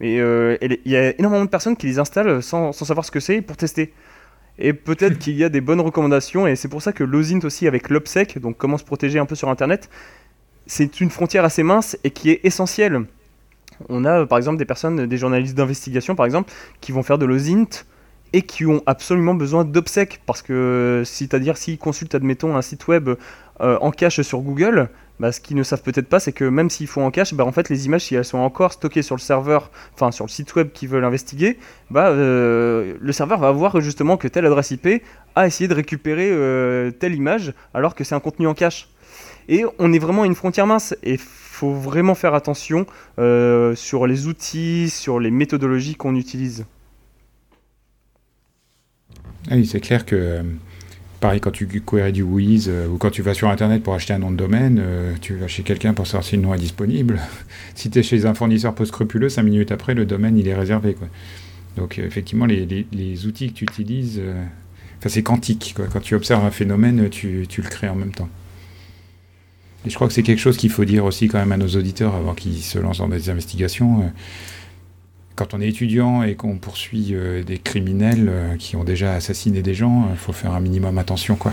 Mais 0.00 0.18
euh, 0.18 0.56
il 0.60 0.90
y 0.90 0.96
a 0.96 1.18
énormément 1.18 1.44
de 1.44 1.50
personnes 1.50 1.76
qui 1.76 1.86
les 1.86 1.98
installent 1.98 2.42
sans, 2.42 2.72
savoir 2.72 3.04
ce 3.04 3.10
que 3.10 3.20
c'est 3.20 3.40
pour 3.40 3.56
tester. 3.56 3.92
Et 4.58 4.72
peut-être 4.72 5.18
qu'il 5.20 5.36
y 5.36 5.44
a 5.44 5.48
des 5.48 5.60
bonnes 5.60 5.80
recommandations, 5.80 6.46
et 6.46 6.56
c'est 6.56 6.68
pour 6.68 6.82
ça 6.82 6.92
que 6.92 7.04
Lozint 7.04 7.40
aussi 7.44 7.66
avec 7.66 7.88
l'OPSEC, 7.88 8.38
donc 8.38 8.56
comment 8.58 8.78
se 8.78 8.84
protéger 8.84 9.18
un 9.18 9.26
peu 9.26 9.34
sur 9.34 9.48
Internet, 9.48 9.88
c'est 10.66 11.00
une 11.00 11.10
frontière 11.10 11.44
assez 11.44 11.62
mince 11.62 11.96
et 12.04 12.10
qui 12.10 12.30
est 12.30 12.40
essentielle. 12.44 13.04
On 13.88 14.04
a 14.04 14.26
par 14.26 14.38
exemple 14.38 14.58
des 14.58 14.64
personnes, 14.64 15.06
des 15.06 15.16
journalistes 15.16 15.56
d'investigation 15.56 16.14
par 16.14 16.26
exemple, 16.26 16.52
qui 16.80 16.92
vont 16.92 17.02
faire 17.02 17.18
de 17.18 17.26
l'OSINT 17.26 17.84
et 18.32 18.42
qui 18.42 18.66
ont 18.66 18.82
absolument 18.86 19.34
besoin 19.34 19.64
d'obsèques 19.64 20.20
parce 20.26 20.42
que 20.42 21.02
c'est-à-dire 21.04 21.56
s'ils 21.56 21.78
consultent 21.78 22.14
admettons 22.14 22.56
un 22.56 22.62
site 22.62 22.88
web 22.88 23.10
euh, 23.60 23.78
en 23.80 23.90
cache 23.90 24.20
sur 24.22 24.40
Google, 24.40 24.88
bah, 25.20 25.30
ce 25.30 25.40
qu'ils 25.40 25.56
ne 25.56 25.62
savent 25.62 25.82
peut-être 25.82 26.08
pas 26.08 26.20
c'est 26.20 26.32
que 26.32 26.44
même 26.44 26.70
s'ils 26.70 26.86
font 26.86 27.04
en 27.04 27.10
cache, 27.10 27.34
bah, 27.34 27.44
en 27.44 27.52
fait 27.52 27.68
les 27.68 27.86
images 27.86 28.02
si 28.02 28.14
elles 28.14 28.24
sont 28.24 28.38
encore 28.38 28.72
stockées 28.72 29.02
sur 29.02 29.14
le 29.14 29.20
serveur, 29.20 29.70
enfin 29.94 30.10
sur 30.10 30.24
le 30.24 30.30
site 30.30 30.54
web 30.54 30.72
qu'ils 30.72 30.88
veulent 30.88 31.04
investiguer, 31.04 31.58
bah, 31.90 32.08
euh, 32.08 32.94
le 33.00 33.12
serveur 33.12 33.38
va 33.38 33.52
voir 33.52 33.80
justement 33.80 34.16
que 34.16 34.28
telle 34.28 34.46
adresse 34.46 34.70
IP 34.70 35.02
a 35.34 35.46
essayé 35.46 35.68
de 35.68 35.74
récupérer 35.74 36.30
euh, 36.30 36.90
telle 36.90 37.14
image 37.14 37.52
alors 37.74 37.94
que 37.94 38.04
c'est 38.04 38.14
un 38.14 38.20
contenu 38.20 38.46
en 38.46 38.54
cache. 38.54 38.88
Et 39.48 39.64
on 39.78 39.92
est 39.92 39.98
vraiment 39.98 40.22
à 40.22 40.26
une 40.26 40.36
frontière 40.36 40.68
mince. 40.68 40.94
Et 41.02 41.18
faut 41.18 41.72
vraiment 41.72 42.14
faire 42.14 42.32
attention 42.32 42.86
sur 43.18 44.06
les 44.06 44.26
outils, 44.28 44.88
sur 44.88 45.18
les 45.18 45.32
méthodologies 45.32 45.96
qu'on 45.96 46.14
utilise. 46.14 46.64
Ah 49.50 49.56
oui, 49.56 49.66
c'est 49.66 49.80
clair 49.80 50.06
que, 50.06 50.14
euh, 50.14 50.42
pareil, 51.20 51.40
quand 51.40 51.50
tu 51.50 51.66
queries 51.66 52.12
du 52.12 52.22
Wiz 52.22 52.68
euh, 52.68 52.86
ou 52.86 52.96
quand 52.96 53.10
tu 53.10 53.22
vas 53.22 53.34
sur 53.34 53.48
Internet 53.48 53.82
pour 53.82 53.94
acheter 53.94 54.12
un 54.12 54.18
nom 54.18 54.30
de 54.30 54.36
domaine, 54.36 54.82
tu 55.20 55.34
vas 55.34 55.48
chez 55.48 55.62
quelqu'un 55.62 55.94
pour 55.94 56.06
savoir 56.06 56.24
si 56.24 56.36
le 56.36 56.42
nom 56.42 56.54
est 56.54 56.58
disponible. 56.58 57.20
si 57.74 57.90
tu 57.90 57.98
es 57.98 58.02
chez 58.02 58.26
un 58.26 58.34
fournisseur 58.34 58.74
peu 58.74 58.84
scrupuleux, 58.84 59.28
cinq 59.28 59.42
minutes 59.42 59.72
après, 59.72 59.94
le 59.94 60.04
domaine, 60.04 60.38
il 60.38 60.48
est 60.48 60.54
réservé. 60.54 60.96
Donc, 61.76 61.98
effectivement, 61.98 62.46
les, 62.46 63.26
outils 63.26 63.52
que 63.52 63.58
tu 63.58 63.64
utilises, 63.64 64.20
c'est 65.06 65.22
quantique. 65.22 65.74
Quand 65.92 66.00
tu 66.00 66.14
observes 66.14 66.44
un 66.44 66.50
phénomène, 66.50 67.08
tu 67.10 67.46
le 67.56 67.68
crées 67.68 67.88
en 67.88 67.96
même 67.96 68.12
temps. 68.12 68.28
Et 69.84 69.90
je 69.90 69.94
crois 69.96 70.06
que 70.06 70.14
c'est 70.14 70.22
quelque 70.22 70.38
chose 70.38 70.56
qu'il 70.56 70.70
faut 70.70 70.84
dire 70.84 71.04
aussi 71.04 71.26
quand 71.26 71.38
même 71.38 71.50
à 71.50 71.56
nos 71.56 71.68
auditeurs 71.68 72.14
avant 72.14 72.34
qu'ils 72.34 72.62
se 72.62 72.78
lancent 72.78 72.98
dans 72.98 73.08
des 73.08 73.30
investigations. 73.30 74.12
Euh, 75.32 75.36
quand 75.36 75.54
on 75.54 75.60
est 75.60 75.68
étudiant 75.68 76.22
et 76.22 76.34
qu'on 76.34 76.56
poursuit 76.58 77.08
euh, 77.12 77.42
des 77.42 77.58
criminels 77.58 78.28
euh, 78.28 78.56
qui 78.56 78.76
ont 78.76 78.84
déjà 78.84 79.14
assassiné 79.14 79.62
des 79.62 79.74
gens, 79.74 80.08
il 80.10 80.16
faut 80.16 80.32
faire 80.32 80.52
un 80.52 80.60
minimum 80.60 80.98
attention, 80.98 81.36
quoi. 81.36 81.52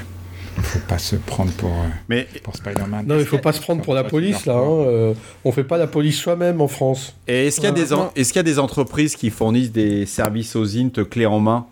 Il 0.58 0.64
faut 0.64 0.80
pas 0.80 0.98
se 0.98 1.16
prendre 1.16 1.52
pour, 1.54 1.72
Mais, 2.10 2.28
Spider-Man. 2.54 3.06
Non, 3.08 3.18
il 3.18 3.26
faut 3.26 3.38
pas 3.38 3.54
se 3.54 3.62
prendre 3.62 3.82
pour 3.82 3.94
la 3.94 4.04
police, 4.04 4.46
là. 4.46 4.56
Hein. 4.58 5.14
on 5.46 5.52
fait 5.54 5.64
pas 5.64 5.78
la 5.78 5.88
police 5.88 6.18
soi-même 6.18 6.60
en 6.60 6.68
France. 6.68 7.16
Et 7.30 7.48
est-ce 7.48 7.62
qu'il 7.62 7.70
y, 7.70 7.72
est 7.72 8.26
qu'il 8.26 8.36
y, 8.36 8.40
a 8.40 8.44
des 8.44 8.60
entreprises 8.60 9.16
qui 9.16 9.30
fournissent 9.30 9.72
des 9.72 10.06
services 10.06 10.58
aux 10.58 10.66
INT 10.66 11.06
clés 11.10 11.26
en 11.28 11.40
main? 11.40 11.66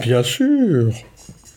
Bien 0.00 0.24
sûr 0.24 0.92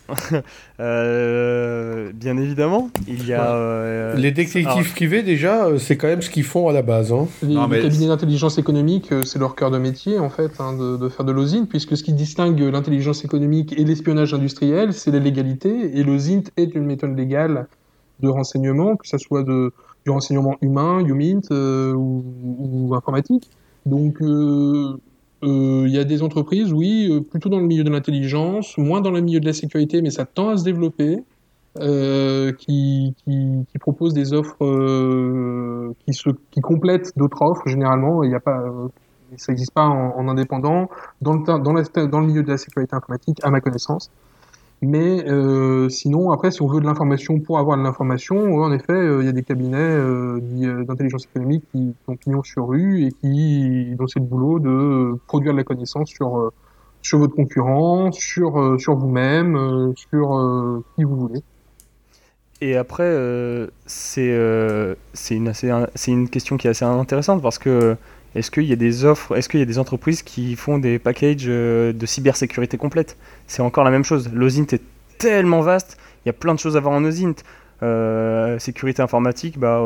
Euh, 0.80 2.12
bien 2.14 2.36
évidemment, 2.36 2.90
il 3.08 3.26
y 3.26 3.32
a. 3.32 3.52
Euh, 3.52 4.14
les 4.14 4.30
détectives 4.30 4.92
privés, 4.92 5.24
déjà, 5.24 5.66
euh, 5.66 5.78
c'est 5.78 5.96
quand 5.96 6.06
même 6.06 6.22
ce 6.22 6.30
qu'ils 6.30 6.44
font 6.44 6.68
à 6.68 6.72
la 6.72 6.82
base. 6.82 7.12
Hein. 7.12 7.26
Les, 7.42 7.56
cabinets 7.56 8.06
d'intelligence 8.06 8.58
économique, 8.58 9.12
c'est 9.24 9.40
leur 9.40 9.56
cœur 9.56 9.72
de 9.72 9.78
métier, 9.78 10.20
en 10.20 10.30
fait, 10.30 10.52
hein, 10.60 10.74
de, 10.74 11.08
faire 11.08 11.24
de 11.24 11.32
l'OSINT, 11.32 11.66
puisque 11.66 11.96
ce 11.96 12.04
qui 12.04 12.12
distingue 12.12 12.60
l'intelligence 12.60 13.24
économique 13.24 13.72
et 13.76 13.84
l'espionnage 13.84 14.34
industriel, 14.34 14.92
c'est 14.92 15.10
la 15.10 15.18
légalité. 15.18 15.98
Et 15.98 16.04
l'OSINT 16.04 16.44
est 16.56 16.76
une 16.76 16.84
méthode 16.84 17.16
légale 17.16 17.66
de 18.20 18.28
renseignement, 18.28 18.94
que 18.94 19.08
ce 19.08 19.18
soit 19.18 19.42
de, 19.42 19.72
du 20.04 20.12
renseignement 20.12 20.58
humain, 20.62 21.00
Umint 21.00 21.50
ou, 21.50 22.24
ou, 22.60 22.94
informatique. 22.94 23.50
Donc 23.84 24.20
il 25.42 25.90
y 25.90 25.98
a 25.98 26.04
des 26.04 26.22
entreprises, 26.22 26.72
oui, 26.72 27.20
plutôt 27.30 27.48
dans 27.48 27.60
le 27.60 27.66
milieu 27.66 27.84
de 27.84 27.90
l'intelligence, 27.90 28.76
moins 28.76 29.00
dans 29.00 29.10
le 29.10 29.20
milieu 29.20 29.40
de 29.40 29.46
la 29.46 29.52
sécurité, 29.52 30.02
mais 30.02 30.10
ça 30.10 30.26
tend 30.26 30.48
à 30.48 30.56
se 30.56 30.64
développer. 30.64 31.22
Euh, 31.80 32.52
qui, 32.52 33.14
qui, 33.18 33.64
qui, 33.70 33.78
propose 33.78 34.12
des 34.12 34.32
offres 34.32 34.64
euh, 34.64 35.92
qui, 36.04 36.12
se, 36.12 36.30
qui 36.50 36.60
complètent 36.60 37.16
d'autres 37.16 37.40
offres. 37.42 37.62
Généralement, 37.66 38.24
il 38.24 38.30
n'y 38.30 38.34
a 38.34 38.40
pas, 38.40 38.62
euh, 38.62 38.88
ça 39.36 39.52
n'existe 39.52 39.72
pas 39.72 39.84
en, 39.84 40.16
en, 40.16 40.28
indépendant 40.28 40.88
dans 41.20 41.34
le, 41.34 41.44
dans, 41.44 41.72
la, 41.72 42.06
dans 42.06 42.20
le 42.20 42.26
milieu 42.26 42.42
de 42.42 42.48
la 42.48 42.56
sécurité 42.56 42.96
informatique, 42.96 43.38
à 43.44 43.50
ma 43.50 43.60
connaissance. 43.60 44.10
Mais 44.80 45.28
euh, 45.28 45.88
sinon, 45.88 46.30
après, 46.30 46.50
si 46.52 46.62
on 46.62 46.68
veut 46.68 46.80
de 46.80 46.86
l'information 46.86 47.40
pour 47.40 47.58
avoir 47.58 47.76
de 47.76 47.82
l'information, 47.82 48.54
en 48.56 48.72
effet, 48.72 49.18
il 49.20 49.26
y 49.26 49.28
a 49.28 49.32
des 49.32 49.42
cabinets 49.42 49.96
d'intelligence 50.84 51.24
économique 51.24 51.64
qui, 51.72 51.94
ont 52.06 52.16
pignon 52.16 52.42
sur 52.42 52.68
rue 52.68 53.06
et 53.06 53.12
qui 53.12 53.94
dont 53.96 54.06
c'est 54.06 54.20
le 54.20 54.26
boulot 54.26 54.60
de 54.60 55.18
produire 55.26 55.52
de 55.52 55.58
la 55.58 55.64
connaissance 55.64 56.08
sur 56.08 56.52
sur 57.02 57.18
votre 57.18 57.34
concurrent, 57.34 58.12
sur 58.12 58.76
sur 58.78 58.94
vous-même, 58.96 59.92
sur 59.96 60.84
qui 60.94 61.02
vous 61.02 61.16
voulez. 61.16 61.42
Et 62.60 62.76
après, 62.76 63.04
euh, 63.04 63.68
euh, 64.18 64.94
c'est 65.12 65.36
une, 65.36 65.52
une 66.08 66.28
question 66.28 66.56
qui 66.56 66.66
est 66.66 66.70
assez 66.70 66.84
intéressante 66.84 67.40
parce 67.40 67.58
que 67.58 67.96
est-ce 68.34 68.50
qu'il 68.50 68.64
y 68.64 68.72
a 68.72 68.76
des 68.76 69.04
offres, 69.04 69.36
est-ce 69.36 69.48
qu'il 69.48 69.60
y 69.60 69.62
a 69.62 69.66
des 69.66 69.78
entreprises 69.78 70.22
qui 70.22 70.56
font 70.56 70.78
des 70.78 70.98
packages 70.98 71.46
euh, 71.48 71.92
de 71.92 72.06
cybersécurité 72.06 72.76
complète 72.76 73.16
C'est 73.46 73.62
encore 73.62 73.84
la 73.84 73.90
même 73.90 74.04
chose. 74.04 74.30
L'OSINT 74.32 74.66
est 74.72 74.82
tellement 75.18 75.60
vaste, 75.60 75.98
il 76.24 76.28
y 76.28 76.30
a 76.30 76.34
plein 76.34 76.54
de 76.54 76.58
choses 76.58 76.76
à 76.76 76.80
voir 76.80 76.94
en 76.94 77.04
OSINT. 77.04 77.34
sécurité 78.58 79.02
informatique, 79.02 79.58
bah, 79.58 79.80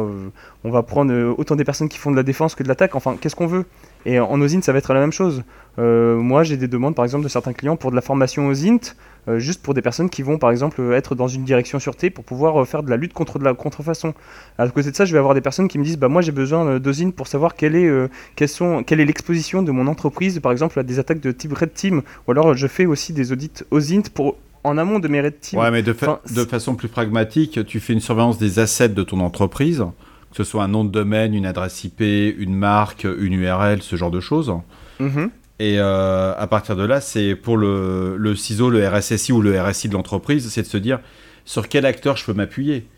on 0.65 0.71
va 0.71 0.83
prendre 0.83 1.35
autant 1.39 1.57
des 1.57 1.65
personnes 1.65 1.89
qui 1.89 1.99
font 1.99 2.11
de 2.11 2.17
la 2.17 2.23
défense 2.23 2.55
que 2.55 2.63
de 2.63 2.69
l'attaque. 2.69 2.95
Enfin, 2.95 3.17
qu'est-ce 3.21 3.37
qu'on 3.37 3.47
veut? 3.47 3.65
Et 4.07 4.19
en 4.19 4.41
OSINT, 4.41 4.63
ça 4.63 4.73
va 4.73 4.79
être 4.79 4.93
la 4.95 5.01
même 5.01 5.13
chose. 5.13 5.45
Moi, 5.79 6.43
j'ai 6.43 6.57
des 6.57 6.69
demandes, 6.69 6.95
par 6.95 7.05
exemple, 7.05 7.25
de 7.25 7.29
certains 7.29 7.53
clients 7.53 7.77
pour 7.77 7.91
de 7.91 7.97
la 7.97 8.03
formation 8.03 8.47
OSINT. 8.49 8.95
Euh, 9.29 9.39
juste 9.39 9.63
pour 9.63 9.73
des 9.73 9.83
personnes 9.83 10.11
qui 10.11 10.23
vont 10.23 10.37
par 10.37 10.51
exemple 10.51 10.83
être 10.95 11.15
dans 11.15 11.29
une 11.29 11.45
direction 11.45 11.79
sûreté 11.79 12.11
pour 12.11 12.25
pouvoir 12.25 12.61
euh, 12.61 12.65
faire 12.65 12.83
de 12.83 12.91
la 12.91 12.97
lutte 12.97 13.13
contre 13.13 13.39
de 13.39 13.45
la 13.45 13.55
contrefaçon. 13.55 14.15
À 14.59 14.69
côté 14.69 14.91
de 14.91 14.97
ça, 14.97 15.05
je 15.05 15.13
vais 15.13 15.19
avoir 15.19 15.35
des 15.35 15.41
personnes 15.41 15.69
qui 15.69 15.79
me 15.79 15.85
disent 15.85 15.97
bah 15.97 16.09
moi 16.09 16.23
j'ai 16.23 16.33
besoin 16.33 16.67
euh, 16.67 16.79
d'osine 16.81 17.13
pour 17.13 17.29
savoir 17.29 17.55
quelle 17.55 17.77
est 17.77 18.47
sont, 18.49 18.83
quelle 18.83 18.99
est 18.99 19.05
l'exposition 19.05 19.63
de 19.63 19.71
mon 19.71 19.87
entreprise 19.87 20.41
par 20.41 20.51
exemple 20.51 20.77
à 20.81 20.83
des 20.83 20.99
attaques 20.99 21.21
de 21.21 21.31
type 21.31 21.53
red 21.53 21.73
team 21.73 22.03
ou 22.27 22.33
alors 22.33 22.57
je 22.57 22.67
fais 22.67 22.85
aussi 22.85 23.13
des 23.13 23.31
audits 23.31 23.63
OSINT 23.71 24.11
pour 24.13 24.39
en 24.65 24.77
amont 24.77 24.99
de 24.99 25.07
mes 25.07 25.21
red 25.21 25.39
team. 25.39 25.61
Ouais, 25.61 25.71
mais 25.71 25.85
de, 25.85 25.95
de 26.35 26.45
façon 26.45 26.75
plus 26.75 26.89
pragmatique, 26.89 27.65
tu 27.65 27.79
fais 27.79 27.93
une 27.93 28.01
surveillance 28.01 28.39
des 28.39 28.59
assets 28.59 28.89
de 28.89 29.03
ton 29.05 29.21
entreprise, 29.21 29.85
que 30.31 30.37
ce 30.37 30.45
soit 30.45 30.65
un 30.65 30.69
nom 30.69 30.85
de 30.85 30.91
domaine, 30.91 31.35
une 31.35 31.47
adresse 31.47 31.85
IP, 31.85 32.01
une 32.01 32.55
marque, 32.55 33.05
une 33.05 33.35
URL, 33.35 33.83
ce 33.83 33.95
genre 33.95 34.11
de 34.11 34.21
choses. 34.21 34.53
Mm 34.99 35.27
et 35.63 35.79
euh, 35.79 36.35
à 36.37 36.49
partir 36.49 36.75
de 36.75 36.83
là, 36.83 37.01
c'est 37.01 37.37
pour 37.37 37.57
le, 37.57 38.17
le 38.17 38.35
CISO, 38.35 38.69
le 38.69 38.85
RSSI 38.89 39.31
ou 39.31 39.41
le 39.41 39.61
RSI 39.63 39.89
de 39.89 39.93
l'entreprise, 39.93 40.49
c'est 40.51 40.63
de 40.63 40.67
se 40.67 40.77
dire 40.77 40.99
sur 41.45 41.69
quel 41.69 41.87
acteur 41.87 42.17
je 42.17 42.25
peux 42.25 42.33
m'appuyer? 42.33 42.89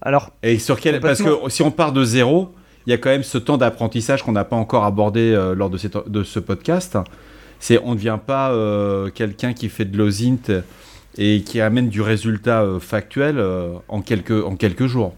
Alors, 0.00 0.30
et 0.42 0.58
sur 0.58 0.80
quel 0.80 1.00
parce 1.00 1.20
que 1.20 1.50
si 1.50 1.60
on 1.60 1.70
part 1.70 1.92
de 1.92 2.02
zéro, 2.02 2.54
il 2.86 2.90
y 2.90 2.94
a 2.94 2.96
quand 2.96 3.10
même 3.10 3.22
ce 3.22 3.36
temps 3.36 3.58
d'apprentissage 3.58 4.22
qu'on 4.22 4.32
n'a 4.32 4.46
pas 4.46 4.56
encore 4.56 4.86
abordé 4.86 5.20
euh, 5.20 5.54
lors 5.54 5.68
de, 5.68 5.78
de, 6.08 6.24
ce 6.24 6.38
podcast. 6.38 6.96
C'est 7.60 7.78
on 7.84 7.90
ne 7.90 7.96
devient 7.96 8.18
pas 8.26 8.52
euh, 8.52 9.10
quelqu'un 9.10 9.52
qui 9.52 9.68
fait 9.68 9.84
de 9.84 9.98
l'OSINT 9.98 10.62
et 11.18 11.42
qui 11.42 11.60
amène 11.60 11.90
du 11.90 12.00
résultat 12.00 12.66
factuel 12.80 13.38
en 13.88 14.00
quelques 14.00 14.42
en 14.42 14.56
quelques 14.56 14.86
jours. 14.86 15.14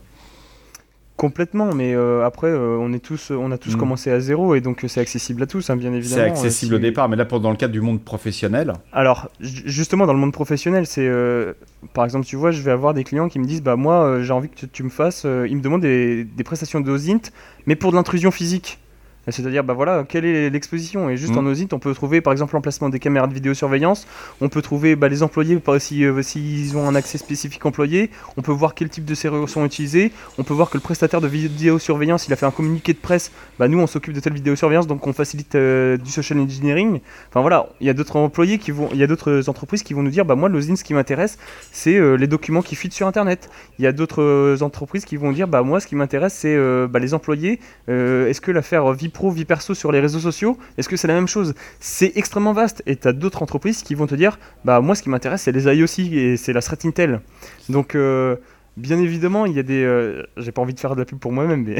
Complètement, 1.17 1.73
mais 1.75 1.95
euh, 1.95 2.27
après, 2.27 2.49
euh, 2.49 2.77
on, 2.81 2.93
est 2.93 2.99
tous, 2.99 3.31
on 3.31 3.53
a 3.53 3.59
tous 3.59 3.77
mm. 3.77 3.79
commencé 3.79 4.11
à 4.11 4.19
zéro 4.19 4.57
et 4.57 4.61
donc 4.61 4.85
c'est 4.89 5.01
accessible 5.01 5.45
à 5.45 5.47
tous, 5.47 5.71
hein, 5.71 5.77
bien 5.77 5.93
évidemment. 5.93 6.23
C'est 6.25 6.29
accessible 6.29 6.75
au 6.75 6.79
départ, 6.81 7.09
mais 7.09 7.15
là, 7.15 7.25
pour, 7.25 7.39
dans 7.39 7.53
le 7.53 7.57
cadre 7.57 7.73
du 7.73 7.81
monde 7.81 8.03
professionnel. 8.03 8.73
Alors, 8.93 9.31
justement, 9.41 10.07
dans 10.07 10.13
le 10.13 10.19
monde 10.19 10.33
professionnel, 10.33 10.87
c'est. 10.87 11.07
Euh, 11.07 11.53
par 11.93 12.05
exemple, 12.05 12.27
tu 12.27 12.35
vois, 12.35 12.51
je 12.51 12.61
vais 12.63 12.73
avoir 12.73 12.95
des 12.95 13.05
clients 13.05 13.29
qui 13.29 13.39
me 13.39 13.45
disent 13.45 13.63
Bah, 13.63 13.77
moi, 13.77 14.23
j'ai 14.23 14.33
envie 14.33 14.49
que 14.49 14.67
tu, 14.67 14.83
me 14.83 14.89
fasses. 14.89 15.25
ils 15.25 15.57
me 15.57 15.61
demandent 15.61 15.83
des, 15.83 16.25
des 16.25 16.45
prestations 16.45 16.81
de 16.81 16.91
OSINT, 16.91 17.31
mais 17.67 17.77
pour 17.77 17.93
de 17.93 17.97
l'intrusion 17.97 18.33
physique. 18.33 18.81
C'est-à-dire, 19.29 19.65
bah 19.65 19.75
voilà, 19.75 20.05
quelle 20.07 20.25
est 20.25 20.51
l'exposition? 20.51 21.09
Et 21.09 21.17
juste 21.17 21.37
en 21.37 21.43
mm. 21.43 21.47
OSINT, 21.47 21.69
on 21.73 21.79
peut 21.79 21.95
trouver 21.95 22.21
par 22.21 22.33
exemple 22.33 22.55
l'emplacement 22.55 22.89
des 22.89 22.99
caméras 22.99 23.27
de 23.27 23.35
vidéosurveillance, 23.35 24.07
on 24.41 24.49
peut 24.49 24.63
trouver 24.63 24.97
bah, 24.97 25.09
les 25.09 25.23
employés, 25.23 25.59
s'ils 25.79 26.05
euh, 26.05 26.23
si, 26.23 26.73
ont 26.75 26.87
un 26.87 26.95
accès 26.95 27.19
spécifique 27.19 27.65
employé, 27.65 28.11
on 28.37 28.43
peut 28.43 28.53
voir 28.53 28.75
quel 28.75 28.89
type 28.89 29.05
de 29.05 29.15
serrures 29.15 29.49
sont 29.49 29.65
utilisés, 29.65 30.13
on 30.39 30.45
peut 30.45 30.55
voir 30.55 30.71
que 30.71 30.77
le 30.77 30.83
prestataire 30.83 31.21
de 31.21 31.29
vidéosurveillance, 31.29 32.27
il 32.27 32.33
a 32.33 32.37
fait 32.37 32.47
un 32.47 32.51
communiqué 32.51 32.93
de 32.93 32.99
presse, 32.99 33.33
bah 33.59 33.69
nous 33.69 33.79
on 33.79 33.87
s'occupe 33.87 34.13
de 34.13 34.21
telle 34.21 34.35
vidéosurveillance, 34.35 34.87
donc 34.87 35.07
on 35.07 35.13
facilite 35.13 35.55
euh, 35.55 35.97
du 35.97 36.11
social 36.11 36.39
engineering. 36.39 37.01
Enfin 37.31 37.41
voilà, 37.41 37.69
il 37.81 37.87
y 37.87 37.91
a 37.91 37.95
d'autres 37.95 38.17
employés 38.17 38.59
qui 38.59 38.71
vont, 38.71 38.89
il 38.93 38.99
y 38.99 39.03
a 39.03 39.07
d'autres 39.07 39.49
entreprises 39.49 39.83
qui 39.83 39.95
vont 39.95 40.03
nous 40.03 40.11
dire, 40.11 40.25
bah 40.25 40.35
moi 40.35 40.49
l'OSINT, 40.49 40.77
ce 40.77 40.85
qui 40.85 40.95
m'intéresse, 40.95 41.39
c'est 41.73 41.97
euh, 41.97 42.17
les 42.17 42.27
documents 42.27 42.63
qui 42.63 42.75
fuitent 42.75 42.93
sur 42.93 43.07
Internet. 43.07 43.49
Il 43.79 43.85
y 43.85 43.89
a 43.89 43.93
d'autres 43.93 44.59
entreprises 44.63 45.05
qui 45.05 45.17
vont 45.17 45.33
dire, 45.33 45.49
bah 45.49 45.63
moi 45.63 45.81
ce 45.81 45.87
qui 45.87 45.97
m'intéresse, 45.97 46.35
c'est 46.35 46.57
bah, 46.89 46.99
les 46.99 47.15
employés. 47.15 47.59
Est-ce 47.89 48.41
que 48.41 48.51
l'affaire 48.51 48.93
vie 48.93 49.09
pro, 49.15 49.31
vie 49.31 49.47
perso 49.47 49.75
sur 49.75 49.91
les 49.93 50.01
réseaux 50.01 50.19
sociaux, 50.19 50.59
est-ce 50.77 50.89
que 50.89 50.97
c'est 50.97 51.09
la 51.09 51.15
même 51.15 51.29
chose? 51.29 51.55
C'est 51.81 52.13
extrêmement 52.17 52.53
vaste 52.53 52.83
et 52.87 52.97
tu 52.97 53.09
as 53.09 53.13
d'autres 53.13 53.43
entreprises 53.43 53.83
qui 53.83 53.95
vont 53.95 54.07
te 54.07 54.15
dire 54.15 54.39
bah 54.65 54.81
moi 54.81 54.95
ce 54.95 55.03
qui 55.03 55.09
m'intéresse 55.09 55.43
c'est 55.43 55.53
les 55.53 55.65
IOC 55.65 55.99
et 56.13 56.37
c'est 56.37 56.53
la 56.53 56.61
threat 56.61 56.85
intel. 56.85 57.21
Donc 57.69 57.95
euh, 57.95 58.37
Bien 58.77 58.99
évidemment, 58.99 59.47
il 59.47 59.53
y 59.53 59.61
a 59.61 59.63
des. 59.63 59.85
Euh, 59.85 60.25
j'ai 60.37 60.51
pas 60.51 60.61
envie 60.61 60.75
de 60.75 60.81
faire 60.81 60.97
de 60.97 61.01
la 61.01 61.05
pub 61.05 61.21
pour 61.21 61.31
moi-même, 61.31 61.63
mais. 61.63 61.77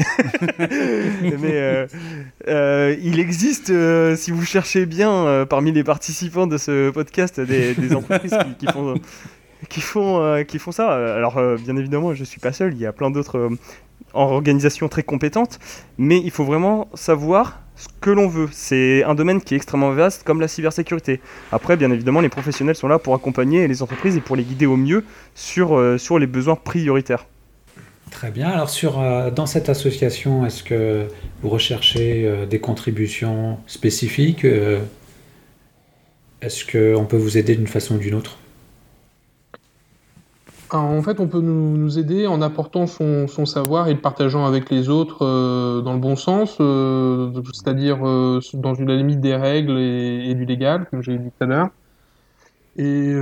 mais 1.41 1.87
euh, 2.47 2.95
il 3.03 3.19
existe, 3.19 3.69
si 4.15 4.31
vous 4.31 4.45
cherchez 4.45 4.85
bien, 4.85 5.45
parmi 5.49 5.73
les 5.73 5.83
participants 5.83 6.47
de 6.47 6.57
ce 6.57 6.91
podcast, 6.91 7.41
des, 7.41 7.93
entreprises 7.93 8.37
qui, 8.57 8.67
font. 8.67 8.93
Qui 9.69 9.81
font, 9.81 10.43
qui 10.47 10.59
font 10.59 10.71
ça. 10.71 11.15
Alors, 11.15 11.35
bien 11.57 11.75
évidemment, 11.77 12.13
je 12.13 12.23
suis 12.23 12.39
pas 12.39 12.51
seul. 12.51 12.73
Il 12.73 12.79
y 12.79 12.85
a 12.85 12.93
plein 12.93 13.09
d'autres 13.09 13.49
organisations 14.13 14.87
très 14.89 15.03
compétentes, 15.03 15.59
mais 15.97 16.19
il 16.23 16.31
faut 16.31 16.45
vraiment 16.45 16.87
savoir 16.93 17.61
ce 17.75 17.87
que 18.01 18.09
l'on 18.09 18.27
veut. 18.27 18.47
C'est 18.51 19.03
un 19.03 19.15
domaine 19.15 19.41
qui 19.41 19.53
est 19.53 19.57
extrêmement 19.57 19.91
vaste 19.91 20.23
comme 20.23 20.41
la 20.41 20.47
cybersécurité. 20.47 21.19
Après, 21.51 21.75
bien 21.77 21.91
évidemment, 21.91 22.21
les 22.21 22.29
professionnels 22.29 22.75
sont 22.75 22.87
là 22.87 22.99
pour 22.99 23.13
accompagner 23.13 23.67
les 23.67 23.83
entreprises 23.83 24.15
et 24.15 24.21
pour 24.21 24.35
les 24.35 24.43
guider 24.43 24.65
au 24.65 24.77
mieux 24.77 25.03
sur, 25.35 25.77
euh, 25.77 25.97
sur 25.97 26.17
les 26.17 26.27
besoins 26.27 26.55
prioritaires. 26.55 27.25
Très 28.11 28.31
bien. 28.31 28.47
Alors, 28.47 28.69
sur, 28.69 28.99
euh, 28.99 29.29
dans 29.29 29.45
cette 29.45 29.67
association, 29.67 30.45
est-ce 30.45 30.63
que 30.63 31.07
vous 31.41 31.49
recherchez 31.49 32.25
euh, 32.25 32.45
des 32.45 32.59
contributions 32.59 33.57
spécifiques 33.67 34.45
Est-ce 36.41 36.63
qu'on 36.65 37.05
peut 37.05 37.17
vous 37.17 37.37
aider 37.37 37.55
d'une 37.55 37.67
façon 37.67 37.95
ou 37.95 37.97
d'une 37.97 38.13
autre? 38.13 38.37
En 40.71 41.01
fait, 41.01 41.19
on 41.19 41.27
peut 41.27 41.41
nous, 41.41 41.99
aider 41.99 42.27
en 42.27 42.41
apportant 42.41 42.87
son, 42.87 43.27
savoir 43.45 43.87
et 43.87 43.93
le 43.93 44.01
partageant 44.01 44.45
avec 44.45 44.69
les 44.69 44.89
autres 44.89 45.25
euh, 45.25 45.81
dans 45.81 45.93
le 45.93 45.99
bon 45.99 46.15
sens, 46.15 46.57
euh, 46.59 47.31
c'est-à-dire 47.53 48.05
euh, 48.05 48.39
dans 48.53 48.73
la 48.73 48.95
limite 48.95 49.21
des 49.21 49.35
règles 49.35 49.77
et, 49.77 50.33
du 50.33 50.45
légal, 50.45 50.87
comme 50.89 51.01
j'ai 51.01 51.17
dit 51.17 51.29
tout 51.29 51.43
à 51.43 51.45
l'heure. 51.45 51.69
Et 52.77 53.13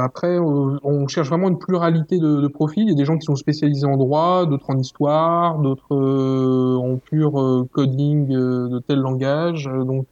après, 0.00 0.36
on 0.40 1.06
cherche 1.06 1.28
vraiment 1.28 1.48
une 1.48 1.58
pluralité 1.58 2.18
de, 2.18 2.40
de, 2.40 2.48
profils. 2.48 2.82
Il 2.82 2.88
y 2.88 2.92
a 2.92 2.96
des 2.96 3.04
gens 3.04 3.16
qui 3.16 3.24
sont 3.24 3.36
spécialisés 3.36 3.86
en 3.86 3.96
droit, 3.96 4.46
d'autres 4.46 4.70
en 4.70 4.78
histoire, 4.78 5.58
d'autres 5.60 5.94
en 5.94 6.96
pur 6.96 7.66
coding 7.70 8.26
de 8.26 8.80
tel 8.80 8.98
langage. 8.98 9.70
Donc 9.72 10.06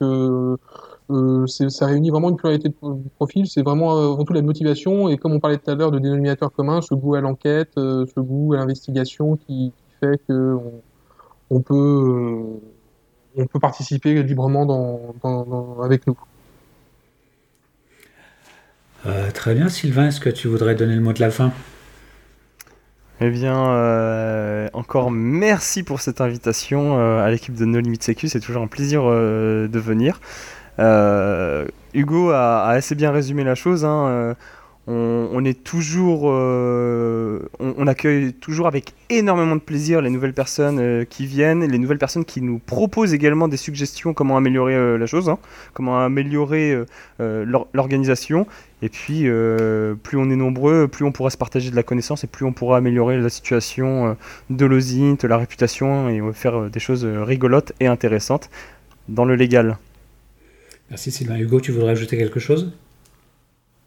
euh, 1.11 1.47
ça 1.47 1.87
réunit 1.87 2.11
vraiment 2.11 2.31
une 2.31 2.37
pluralité 2.37 2.69
de 2.69 2.75
profils. 3.17 3.47
C'est 3.47 3.63
vraiment 3.63 3.97
euh, 3.97 4.13
avant 4.13 4.25
tout 4.25 4.33
la 4.33 4.43
motivation 4.43 5.09
et 5.09 5.17
comme 5.17 5.33
on 5.33 5.41
parlait 5.41 5.59
tout 5.59 5.71
à 5.71 5.75
l'heure 5.75 5.91
de 5.91 5.99
dénominateur 5.99 6.53
commun, 6.53 6.81
ce 6.81 6.95
goût 6.95 7.15
à 7.15 7.21
l'enquête, 7.21 7.71
euh, 7.79 8.07
ce 8.15 8.21
goût 8.21 8.55
à 8.55 8.57
l'investigation 8.57 9.37
qui, 9.37 9.73
fait 10.01 10.21
que 10.29 10.57
on, 11.49 11.61
peut 11.63 12.43
on 13.37 13.47
peut 13.47 13.61
participer 13.61 14.23
librement 14.23 14.67
dans, 14.67 15.81
avec 15.83 16.07
nous. 16.07 16.19
très 19.33 19.55
bien, 19.55 19.69
Sylvain. 19.69 20.09
Est-ce 20.09 20.21
que 20.21 20.29
tu 20.29 20.49
voudrais 20.49 20.75
donner 20.75 20.97
le 20.97 21.01
mot 21.01 21.15
de 21.15 21.21
la 21.21 21.31
fin? 21.31 21.53
Eh 23.23 23.31
bien, 23.31 24.69
encore 24.75 25.11
merci 25.11 25.83
pour 25.83 26.03
cette 26.03 26.21
invitation 26.21 26.99
à 26.99 27.31
l'équipe 27.31 27.55
de 27.55 27.65
No 27.65 27.81
Limit 27.81 28.03
Sécu. 28.03 28.29
C'est 28.29 28.41
toujours 28.41 28.63
un 28.63 28.67
plaisir 28.67 29.05
de 29.05 29.79
venir. 29.79 30.21
Euh, 30.79 31.67
Hugo 31.95 32.31
a, 32.31 32.69
assez 32.69 32.95
bien 32.95 33.11
résumé 33.11 33.45
la 33.45 33.55
chose. 33.55 33.85
Hein. 33.85 34.07
Euh, 34.09 34.35
on, 34.89 35.45
est 35.45 35.65
toujours, 35.65 36.27
on, 36.27 37.41
on, 37.59 37.87
accueille 37.89 38.33
toujours 38.35 38.69
avec 38.69 38.95
énormément 39.11 39.57
de 39.57 39.61
plaisir 39.61 40.01
les 40.01 40.11
nouvelles 40.11 40.33
personnes 40.33 41.05
qui 41.07 41.27
viennent, 41.27 41.65
les 41.65 41.79
nouvelles 41.79 41.99
personnes 41.99 42.25
qui 42.25 42.41
nous 42.41 42.61
proposent 42.61 43.13
également 43.13 43.49
des 43.49 43.57
suggestions 43.57 44.15
comment 44.15 44.37
améliorer 44.37 44.97
la 44.97 45.07
chose, 45.07 45.29
hein, 45.29 45.39
comment 45.75 45.99
améliorer 45.99 46.85
l'organisation. 47.19 48.47
Et 48.81 48.89
puis, 48.89 49.29
plus 50.05 50.19
on 50.19 50.31
est 50.31 50.37
nombreux, 50.37 50.87
plus 50.87 51.05
on 51.05 51.11
pourra 51.11 51.31
se 51.31 51.37
partager 51.37 51.73
de 51.73 51.77
la 51.77 51.83
connaissance 51.83 52.23
et 52.23 52.29
plus 52.29 52.47
on 52.47 52.53
pourra 52.53 52.77
améliorer 52.77 53.19
la 53.19 53.29
situation 53.29 54.17
de 54.51 54.67
l'OSINT, 54.67 55.19
la 55.25 55.39
réputation 55.39 56.09
et 56.09 56.23
faire 56.33 56.71
des 56.71 56.81
choses 56.81 57.05
rigolotes 57.05 57.73
et 57.81 57.89
intéressantes 57.89 58.51
dans 59.09 59.25
le 59.25 59.35
légal. 59.35 59.79
Merci 60.91 61.11
Sylvain. 61.11 61.37
Hugo, 61.37 61.61
tu 61.61 61.73
voudrais 61.73 61.91
ajouter 61.91 62.17
quelque 62.17 62.41
chose? 62.41 62.73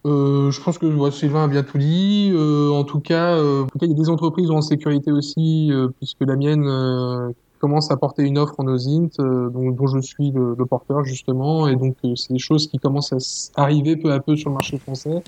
Euh, 0.06 0.50
je 0.52 0.62
pense 0.62 0.78
que 0.78 1.12
Sylvain 1.12 1.44
a 1.44 1.48
bien 1.48 1.64
tout 1.64 1.78
dit. 1.78 2.32
Euh, 2.34 2.70
en, 2.72 2.84
tout 2.84 3.00
cas, 3.00 3.36
euh, 3.36 3.66
il 3.82 3.90
y 3.90 3.92
a 3.92 3.96
des 3.96 4.10
entreprises 4.10 4.50
en 4.50 4.62
sécurité 4.62 5.12
aussi, 5.12 5.72
puisque 5.98 6.22
la 6.22 6.36
mienne 6.36 7.34
commence 7.60 7.92
à 7.92 7.98
porter 7.98 8.24
une 8.24 8.38
offre 8.38 8.56
en 8.58 8.68
OSINT, 8.68 9.10
dont, 9.18 9.72
dont, 9.72 9.88
je 9.88 10.00
suis 10.00 10.32
le, 10.32 10.56
porteur 10.66 11.04
justement, 11.04 11.68
et 11.68 11.76
donc 11.76 11.98
c'est 12.16 12.32
des 12.34 12.40
choses 12.40 12.68
qui 12.68 12.78
commencent 12.78 13.52
à 13.56 13.64
arriver 13.64 13.98
peu 13.98 14.14
à 14.14 14.22
peu 14.22 14.38
sur 14.38 14.50
le 14.50 14.54
marché 14.54 14.78
français, 14.78 15.22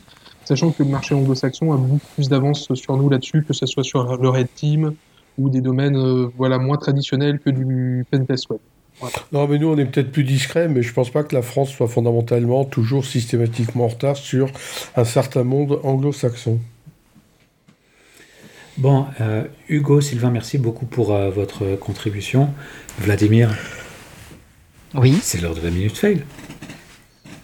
sachant 0.46 0.72
que 0.72 0.84
le 0.84 0.90
marché 0.90 1.14
anglo-saxon 1.14 1.74
a 1.74 1.78
beaucoup 1.78 2.08
plus 2.16 2.30
d'avance 2.30 2.74
sur 2.74 2.96
nous 2.96 3.10
là-dessus, 3.10 3.44
que 3.44 3.54
ce 3.54 3.66
soit 3.66 3.84
sur 3.84 4.18
le 4.18 4.30
Red 4.30 4.48
Team 4.56 4.94
ou 5.38 5.50
des 5.50 5.60
domaines 5.60 6.30
voilà 6.38 6.58
moins 6.58 6.78
traditionnels 6.78 7.40
que 7.40 7.50
du 7.50 8.06
pentest 8.10 8.50
web. 8.50 8.60
Non, 9.32 9.48
mais 9.48 9.58
nous, 9.58 9.68
on 9.68 9.78
est 9.78 9.86
peut-être 9.86 10.12
plus 10.12 10.24
discret, 10.24 10.68
mais 10.68 10.84
je 10.84 10.94
pense 10.94 11.10
pas 11.10 11.24
que 11.24 11.36
la 11.36 11.42
France 11.42 11.72
soit 11.72 11.88
fondamentalement 11.88 12.66
toujours 12.66 13.06
systématiquement 13.06 13.86
en 13.86 13.88
retard 13.88 14.18
sur 14.18 14.52
un 14.96 15.06
certain 15.06 15.44
monde 15.44 15.80
anglo-saxon. 15.84 16.60
Bon, 18.78 19.06
euh, 19.20 19.44
Hugo, 19.70 20.02
Sylvain, 20.02 20.30
merci 20.30 20.58
beaucoup 20.58 20.86
pour 20.86 21.14
euh, 21.14 21.30
votre 21.30 21.76
contribution. 21.76 22.50
Vladimir? 23.00 23.56
Oui. 24.96 25.18
C'est 25.22 25.42
l'heure 25.42 25.56
de 25.56 25.62
la 25.62 25.70
minute 25.70 25.98
fail. 25.98 26.24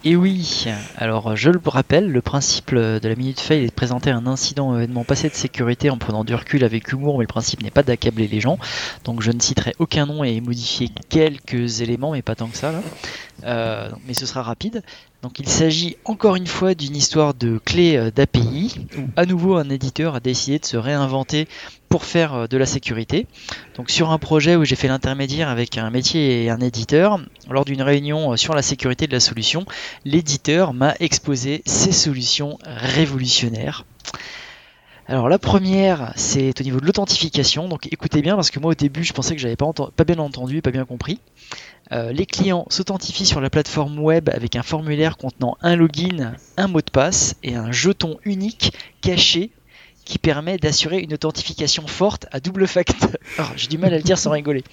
Et 0.08 0.16
oui, 0.16 0.64
alors 0.96 1.36
je 1.36 1.50
le 1.50 1.60
rappelle, 1.66 2.10
le 2.10 2.22
principe 2.22 2.74
de 2.74 2.98
la 3.06 3.14
minute 3.14 3.40
fail 3.40 3.64
est 3.64 3.66
de 3.66 3.72
présenter 3.72 4.10
un 4.10 4.26
incident 4.26 4.72
ou 4.72 4.76
événement 4.76 5.04
passé 5.04 5.28
de 5.28 5.34
sécurité 5.34 5.90
en 5.90 5.98
prenant 5.98 6.24
du 6.24 6.34
recul 6.34 6.64
avec 6.64 6.90
humour, 6.90 7.18
mais 7.18 7.24
le 7.24 7.28
principe 7.28 7.62
n'est 7.62 7.70
pas 7.70 7.82
d'accabler 7.82 8.26
les 8.26 8.40
gens. 8.40 8.58
Donc 9.04 9.20
je 9.20 9.30
ne 9.30 9.38
citerai 9.38 9.74
aucun 9.78 10.06
nom 10.06 10.24
et 10.24 10.40
modifier 10.40 10.88
quelques 11.10 11.82
éléments, 11.82 12.12
mais 12.12 12.22
pas 12.22 12.34
tant 12.36 12.46
que 12.46 12.56
ça 12.56 12.72
là. 12.72 12.80
Euh, 13.44 13.90
mais 14.06 14.14
ce 14.14 14.24
sera 14.24 14.42
rapide. 14.42 14.82
Donc 15.22 15.40
il 15.40 15.48
s'agit 15.48 15.96
encore 16.04 16.36
une 16.36 16.46
fois 16.46 16.74
d'une 16.74 16.94
histoire 16.94 17.34
de 17.34 17.58
clé 17.64 17.96
euh, 17.96 18.10
d'API 18.12 18.86
où 18.96 19.02
à 19.16 19.26
nouveau 19.26 19.56
un 19.56 19.68
éditeur 19.68 20.14
a 20.14 20.20
décidé 20.20 20.60
de 20.60 20.64
se 20.64 20.76
réinventer 20.76 21.48
pour 21.88 22.04
faire 22.04 22.34
euh, 22.34 22.46
de 22.46 22.56
la 22.56 22.66
sécurité. 22.66 23.26
Donc 23.76 23.90
sur 23.90 24.10
un 24.10 24.18
projet 24.18 24.54
où 24.54 24.64
j'ai 24.64 24.76
fait 24.76 24.86
l'intermédiaire 24.86 25.48
avec 25.48 25.76
un 25.76 25.90
métier 25.90 26.44
et 26.44 26.50
un 26.50 26.60
éditeur, 26.60 27.20
lors 27.50 27.64
d'une 27.64 27.82
réunion 27.82 28.36
sur 28.36 28.54
la 28.54 28.62
sécurité 28.62 29.08
de 29.08 29.12
la 29.12 29.20
solution, 29.20 29.66
l'éditeur 30.04 30.72
m'a 30.72 30.94
exposé 31.00 31.62
ses 31.66 31.92
solutions 31.92 32.58
révolutionnaires. 32.64 33.84
Alors 35.10 35.30
la 35.30 35.38
première, 35.38 36.12
c'est 36.16 36.60
au 36.60 36.64
niveau 36.64 36.80
de 36.80 36.84
l'authentification. 36.84 37.66
Donc 37.66 37.86
écoutez 37.90 38.20
bien 38.20 38.34
parce 38.34 38.50
que 38.50 38.60
moi 38.60 38.72
au 38.72 38.74
début 38.74 39.04
je 39.04 39.14
pensais 39.14 39.34
que 39.34 39.40
j'avais 39.40 39.56
pas, 39.56 39.72
pas 39.72 40.04
bien 40.04 40.18
entendu 40.18 40.60
pas 40.60 40.70
bien 40.70 40.84
compris. 40.84 41.18
Euh, 41.92 42.12
les 42.12 42.26
clients 42.26 42.66
s'authentifient 42.68 43.24
sur 43.24 43.40
la 43.40 43.48
plateforme 43.48 43.98
web 43.98 44.28
avec 44.28 44.54
un 44.54 44.62
formulaire 44.62 45.16
contenant 45.16 45.56
un 45.62 45.76
login, 45.76 46.34
un 46.58 46.68
mot 46.68 46.82
de 46.82 46.90
passe 46.90 47.36
et 47.42 47.54
un 47.54 47.72
jeton 47.72 48.18
unique 48.24 48.74
caché 49.00 49.50
qui 50.08 50.18
permet 50.18 50.56
d'assurer 50.56 51.00
une 51.00 51.12
authentification 51.12 51.86
forte 51.86 52.26
à 52.32 52.40
double 52.40 52.66
facteur. 52.66 53.10
J'ai 53.56 53.68
du 53.68 53.76
mal 53.76 53.92
à 53.92 53.98
le 53.98 54.02
dire 54.02 54.16
sans 54.16 54.30
rigoler. 54.30 54.64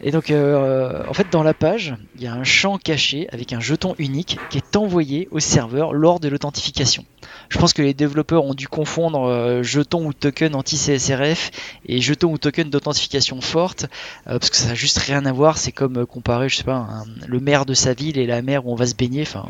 Et 0.00 0.10
donc, 0.10 0.30
euh, 0.30 1.04
en 1.06 1.12
fait, 1.12 1.26
dans 1.30 1.42
la 1.42 1.52
page, 1.52 1.94
il 2.16 2.22
y 2.22 2.26
a 2.26 2.32
un 2.32 2.44
champ 2.44 2.78
caché 2.78 3.28
avec 3.30 3.52
un 3.52 3.60
jeton 3.60 3.94
unique 3.98 4.38
qui 4.48 4.56
est 4.56 4.76
envoyé 4.76 5.28
au 5.30 5.38
serveur 5.38 5.92
lors 5.92 6.18
de 6.18 6.28
l'authentification. 6.28 7.04
Je 7.50 7.58
pense 7.58 7.74
que 7.74 7.82
les 7.82 7.92
développeurs 7.92 8.46
ont 8.46 8.54
dû 8.54 8.66
confondre 8.66 9.28
euh, 9.28 9.62
jeton 9.62 10.06
ou 10.06 10.14
token 10.14 10.54
anti-CSRF 10.54 11.50
et 11.86 12.00
jeton 12.00 12.32
ou 12.32 12.38
token 12.38 12.70
d'authentification 12.70 13.42
forte, 13.42 13.84
euh, 14.26 14.38
parce 14.38 14.48
que 14.48 14.56
ça 14.56 14.68
n'a 14.68 14.74
juste 14.74 14.96
rien 14.96 15.26
à 15.26 15.32
voir. 15.32 15.58
C'est 15.58 15.72
comme 15.72 16.06
comparer, 16.06 16.48
je 16.48 16.56
sais 16.56 16.64
pas, 16.64 17.04
le 17.26 17.38
maire 17.38 17.66
de 17.66 17.74
sa 17.74 17.92
ville 17.92 18.16
et 18.16 18.26
la 18.26 18.40
mer 18.40 18.66
où 18.66 18.72
on 18.72 18.76
va 18.76 18.86
se 18.86 18.94
baigner. 18.94 19.22
Enfin, 19.22 19.46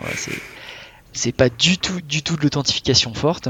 c'est 1.12 1.30
pas 1.30 1.50
du 1.50 1.78
tout, 1.78 2.00
du 2.00 2.24
tout 2.24 2.34
de 2.34 2.42
l'authentification 2.42 3.14
forte. 3.14 3.48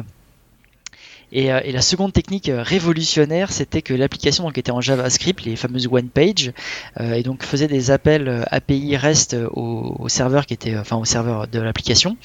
Euh, 1.35 1.61
et, 1.65 1.73
la 1.73 1.83
seconde 1.83 2.13
technique 2.13 2.49
euh, 2.49 2.63
révolutionnaire, 2.63 3.53
c'était 3.53 3.83
que 3.83 3.95
l'application 3.95 4.51
était 4.51 4.71
en 4.71 4.81
JavaScript, 4.81 5.45
les 5.45 5.57
fameuses 5.57 5.89
one 5.91 6.09
page, 6.09 6.53
euh, 7.01 7.15
et 7.15 7.23
donc 7.23 7.43
faisait 7.43 7.67
des 7.67 7.91
appels 7.91 8.45
API 8.51 8.97
REST 8.97 9.37
au, 9.53 10.09
serveur 10.09 10.47
qui 10.47 10.55
était, 10.55 10.77
enfin 10.77 10.97
au 10.97 11.05
serveur 11.05 11.49
de 11.49 11.61
l'application. 11.61 12.17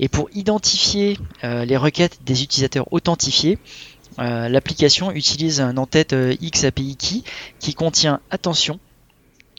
Et 0.00 0.08
pour 0.08 0.28
identifier 0.34 1.18
les 1.42 1.76
requêtes 1.76 2.20
des 2.24 2.42
utilisateurs 2.42 2.92
authentifiés, 2.92 3.58
l'application 4.18 5.12
utilise 5.12 5.60
un 5.60 5.76
en-tête 5.76 6.14
X 6.40 6.64
API 6.64 6.96
key 6.96 7.22
qui 7.60 7.74
contient, 7.74 8.20
attention, 8.30 8.80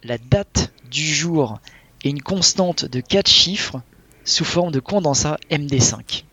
la 0.04 0.18
date 0.18 0.74
du 0.90 1.06
jour 1.06 1.60
et 2.04 2.10
une 2.10 2.22
constante 2.22 2.86
de 2.86 3.00
4 3.00 3.30
chiffres 3.30 3.82
sous 4.26 4.46
forme 4.46 4.72
de 4.72 4.80
condensat 4.80 5.38
MD5. 5.52 6.24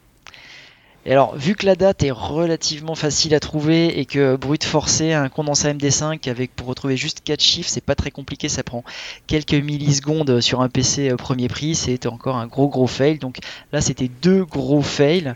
Et 1.07 1.13
alors, 1.13 1.37
vu 1.37 1.55
que 1.55 1.67
la 1.67 1.75
date 1.75 2.03
est 2.03 2.11
relativement 2.11 2.95
facile 2.95 3.35
à 3.35 3.41
trouver 3.41 3.99
et 3.99 4.07
que 4.07 4.37
brut 4.37 4.65
forcé, 4.65 5.13
un 5.13 5.29
condensat 5.29 5.75
MD5 5.75 6.31
avec 6.31 6.57
pour 6.57 6.67
retrouver 6.67 6.97
juste 6.97 7.21
4 7.23 7.43
chiffres, 7.43 7.69
c'est 7.69 7.85
pas 7.85 7.95
très 7.95 8.11
compliqué, 8.11 8.49
ça 8.49 8.63
prend 8.63 8.85
quelques 9.27 9.55
millisecondes 9.55 10.41
sur 10.41 10.63
un 10.63 10.71
PC 10.71 11.11
euh, 11.11 11.17
premier 11.17 11.49
prix, 11.49 11.75
c'est 11.75 12.07
encore 12.07 12.37
un 12.37 12.47
gros 12.47 12.69
gros 12.69 12.87
fail. 12.87 13.19
Donc 13.19 13.39
là, 13.73 13.83
c'était 13.83 14.11
deux 14.23 14.45
gros 14.45 14.81
fails. 14.81 15.35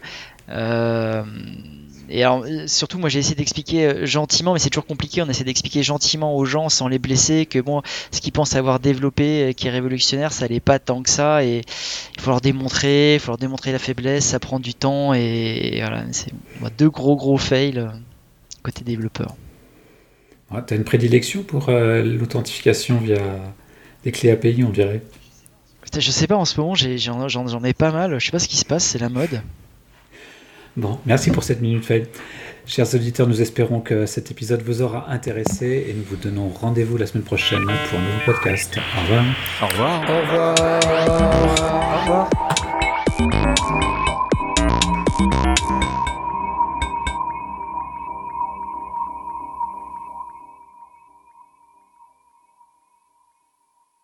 Euh, 0.48 1.22
et 2.10 2.22
alors, 2.24 2.44
euh, 2.44 2.66
surtout, 2.66 2.98
moi 2.98 3.08
j'ai 3.08 3.18
essayé 3.18 3.34
d'expliquer 3.34 3.86
euh, 3.86 4.06
gentiment, 4.06 4.54
mais 4.54 4.58
c'est 4.58 4.70
toujours 4.70 4.86
compliqué. 4.86 5.22
On 5.22 5.28
essaie 5.28 5.44
d'expliquer 5.44 5.82
gentiment 5.82 6.34
aux 6.34 6.44
gens 6.44 6.68
sans 6.68 6.88
les 6.88 6.98
blesser 6.98 7.44
que 7.44 7.58
bon, 7.58 7.82
ce 8.10 8.20
qu'ils 8.20 8.32
pensent 8.32 8.54
avoir 8.56 8.80
développé, 8.80 9.50
euh, 9.50 9.52
qui 9.52 9.68
est 9.68 9.70
révolutionnaire, 9.70 10.32
ça 10.32 10.48
n'est 10.48 10.60
pas 10.60 10.78
tant 10.78 11.02
que 11.02 11.10
ça. 11.10 11.44
Et 11.44 11.62
il 12.16 12.20
faut 12.20 12.30
leur 12.30 12.40
démontrer, 12.40 13.14
il 13.14 13.20
faut 13.20 13.32
leur 13.32 13.38
démontrer 13.38 13.72
la 13.72 13.78
faiblesse, 13.78 14.24
ça 14.24 14.38
prend 14.38 14.58
du 14.58 14.74
temps. 14.74 15.12
Et, 15.12 15.78
voilà, 15.80 16.04
c'est 16.12 16.32
deux 16.78 16.90
gros 16.90 17.16
gros 17.16 17.38
fails 17.38 17.86
côté 18.62 18.84
développeur. 18.84 19.36
tu 20.66 20.74
as 20.74 20.76
une 20.76 20.84
prédilection 20.84 21.42
pour 21.42 21.70
l'authentification 21.70 22.98
via 22.98 23.18
des 24.04 24.12
clés 24.12 24.30
API, 24.30 24.64
on 24.64 24.70
dirait? 24.70 25.02
Je 25.96 26.10
sais 26.10 26.26
pas, 26.26 26.36
en 26.36 26.44
ce 26.44 26.60
moment 26.60 26.74
j'en 26.74 27.64
ai 27.64 27.74
pas 27.74 27.92
mal. 27.92 28.18
Je 28.18 28.24
sais 28.24 28.32
pas 28.32 28.38
ce 28.38 28.48
qui 28.48 28.56
se 28.56 28.64
passe, 28.64 28.84
c'est 28.84 28.98
la 28.98 29.08
mode. 29.08 29.42
Bon, 30.78 30.96
merci 31.06 31.32
pour 31.32 31.42
cette 31.42 31.60
minute 31.60 31.84
fail. 31.84 32.06
Chers 32.64 32.94
auditeurs, 32.94 33.26
nous 33.26 33.42
espérons 33.42 33.80
que 33.80 34.06
cet 34.06 34.30
épisode 34.30 34.62
vous 34.62 34.80
aura 34.80 35.10
intéressé 35.10 35.86
et 35.88 35.92
nous 35.92 36.04
vous 36.04 36.14
donnons 36.14 36.50
rendez-vous 36.50 36.96
la 36.96 37.06
semaine 37.06 37.24
prochaine 37.24 37.64
pour 37.64 37.98
un 37.98 38.02
nouveau 38.02 38.20
podcast. 38.24 38.78
Au 38.96 39.00
revoir. 39.02 39.24
Au 39.60 39.66
revoir. 39.66 40.02
Au 40.08 40.20
revoir. 40.20 40.54
Au 43.18 43.22
revoir. 43.24 43.97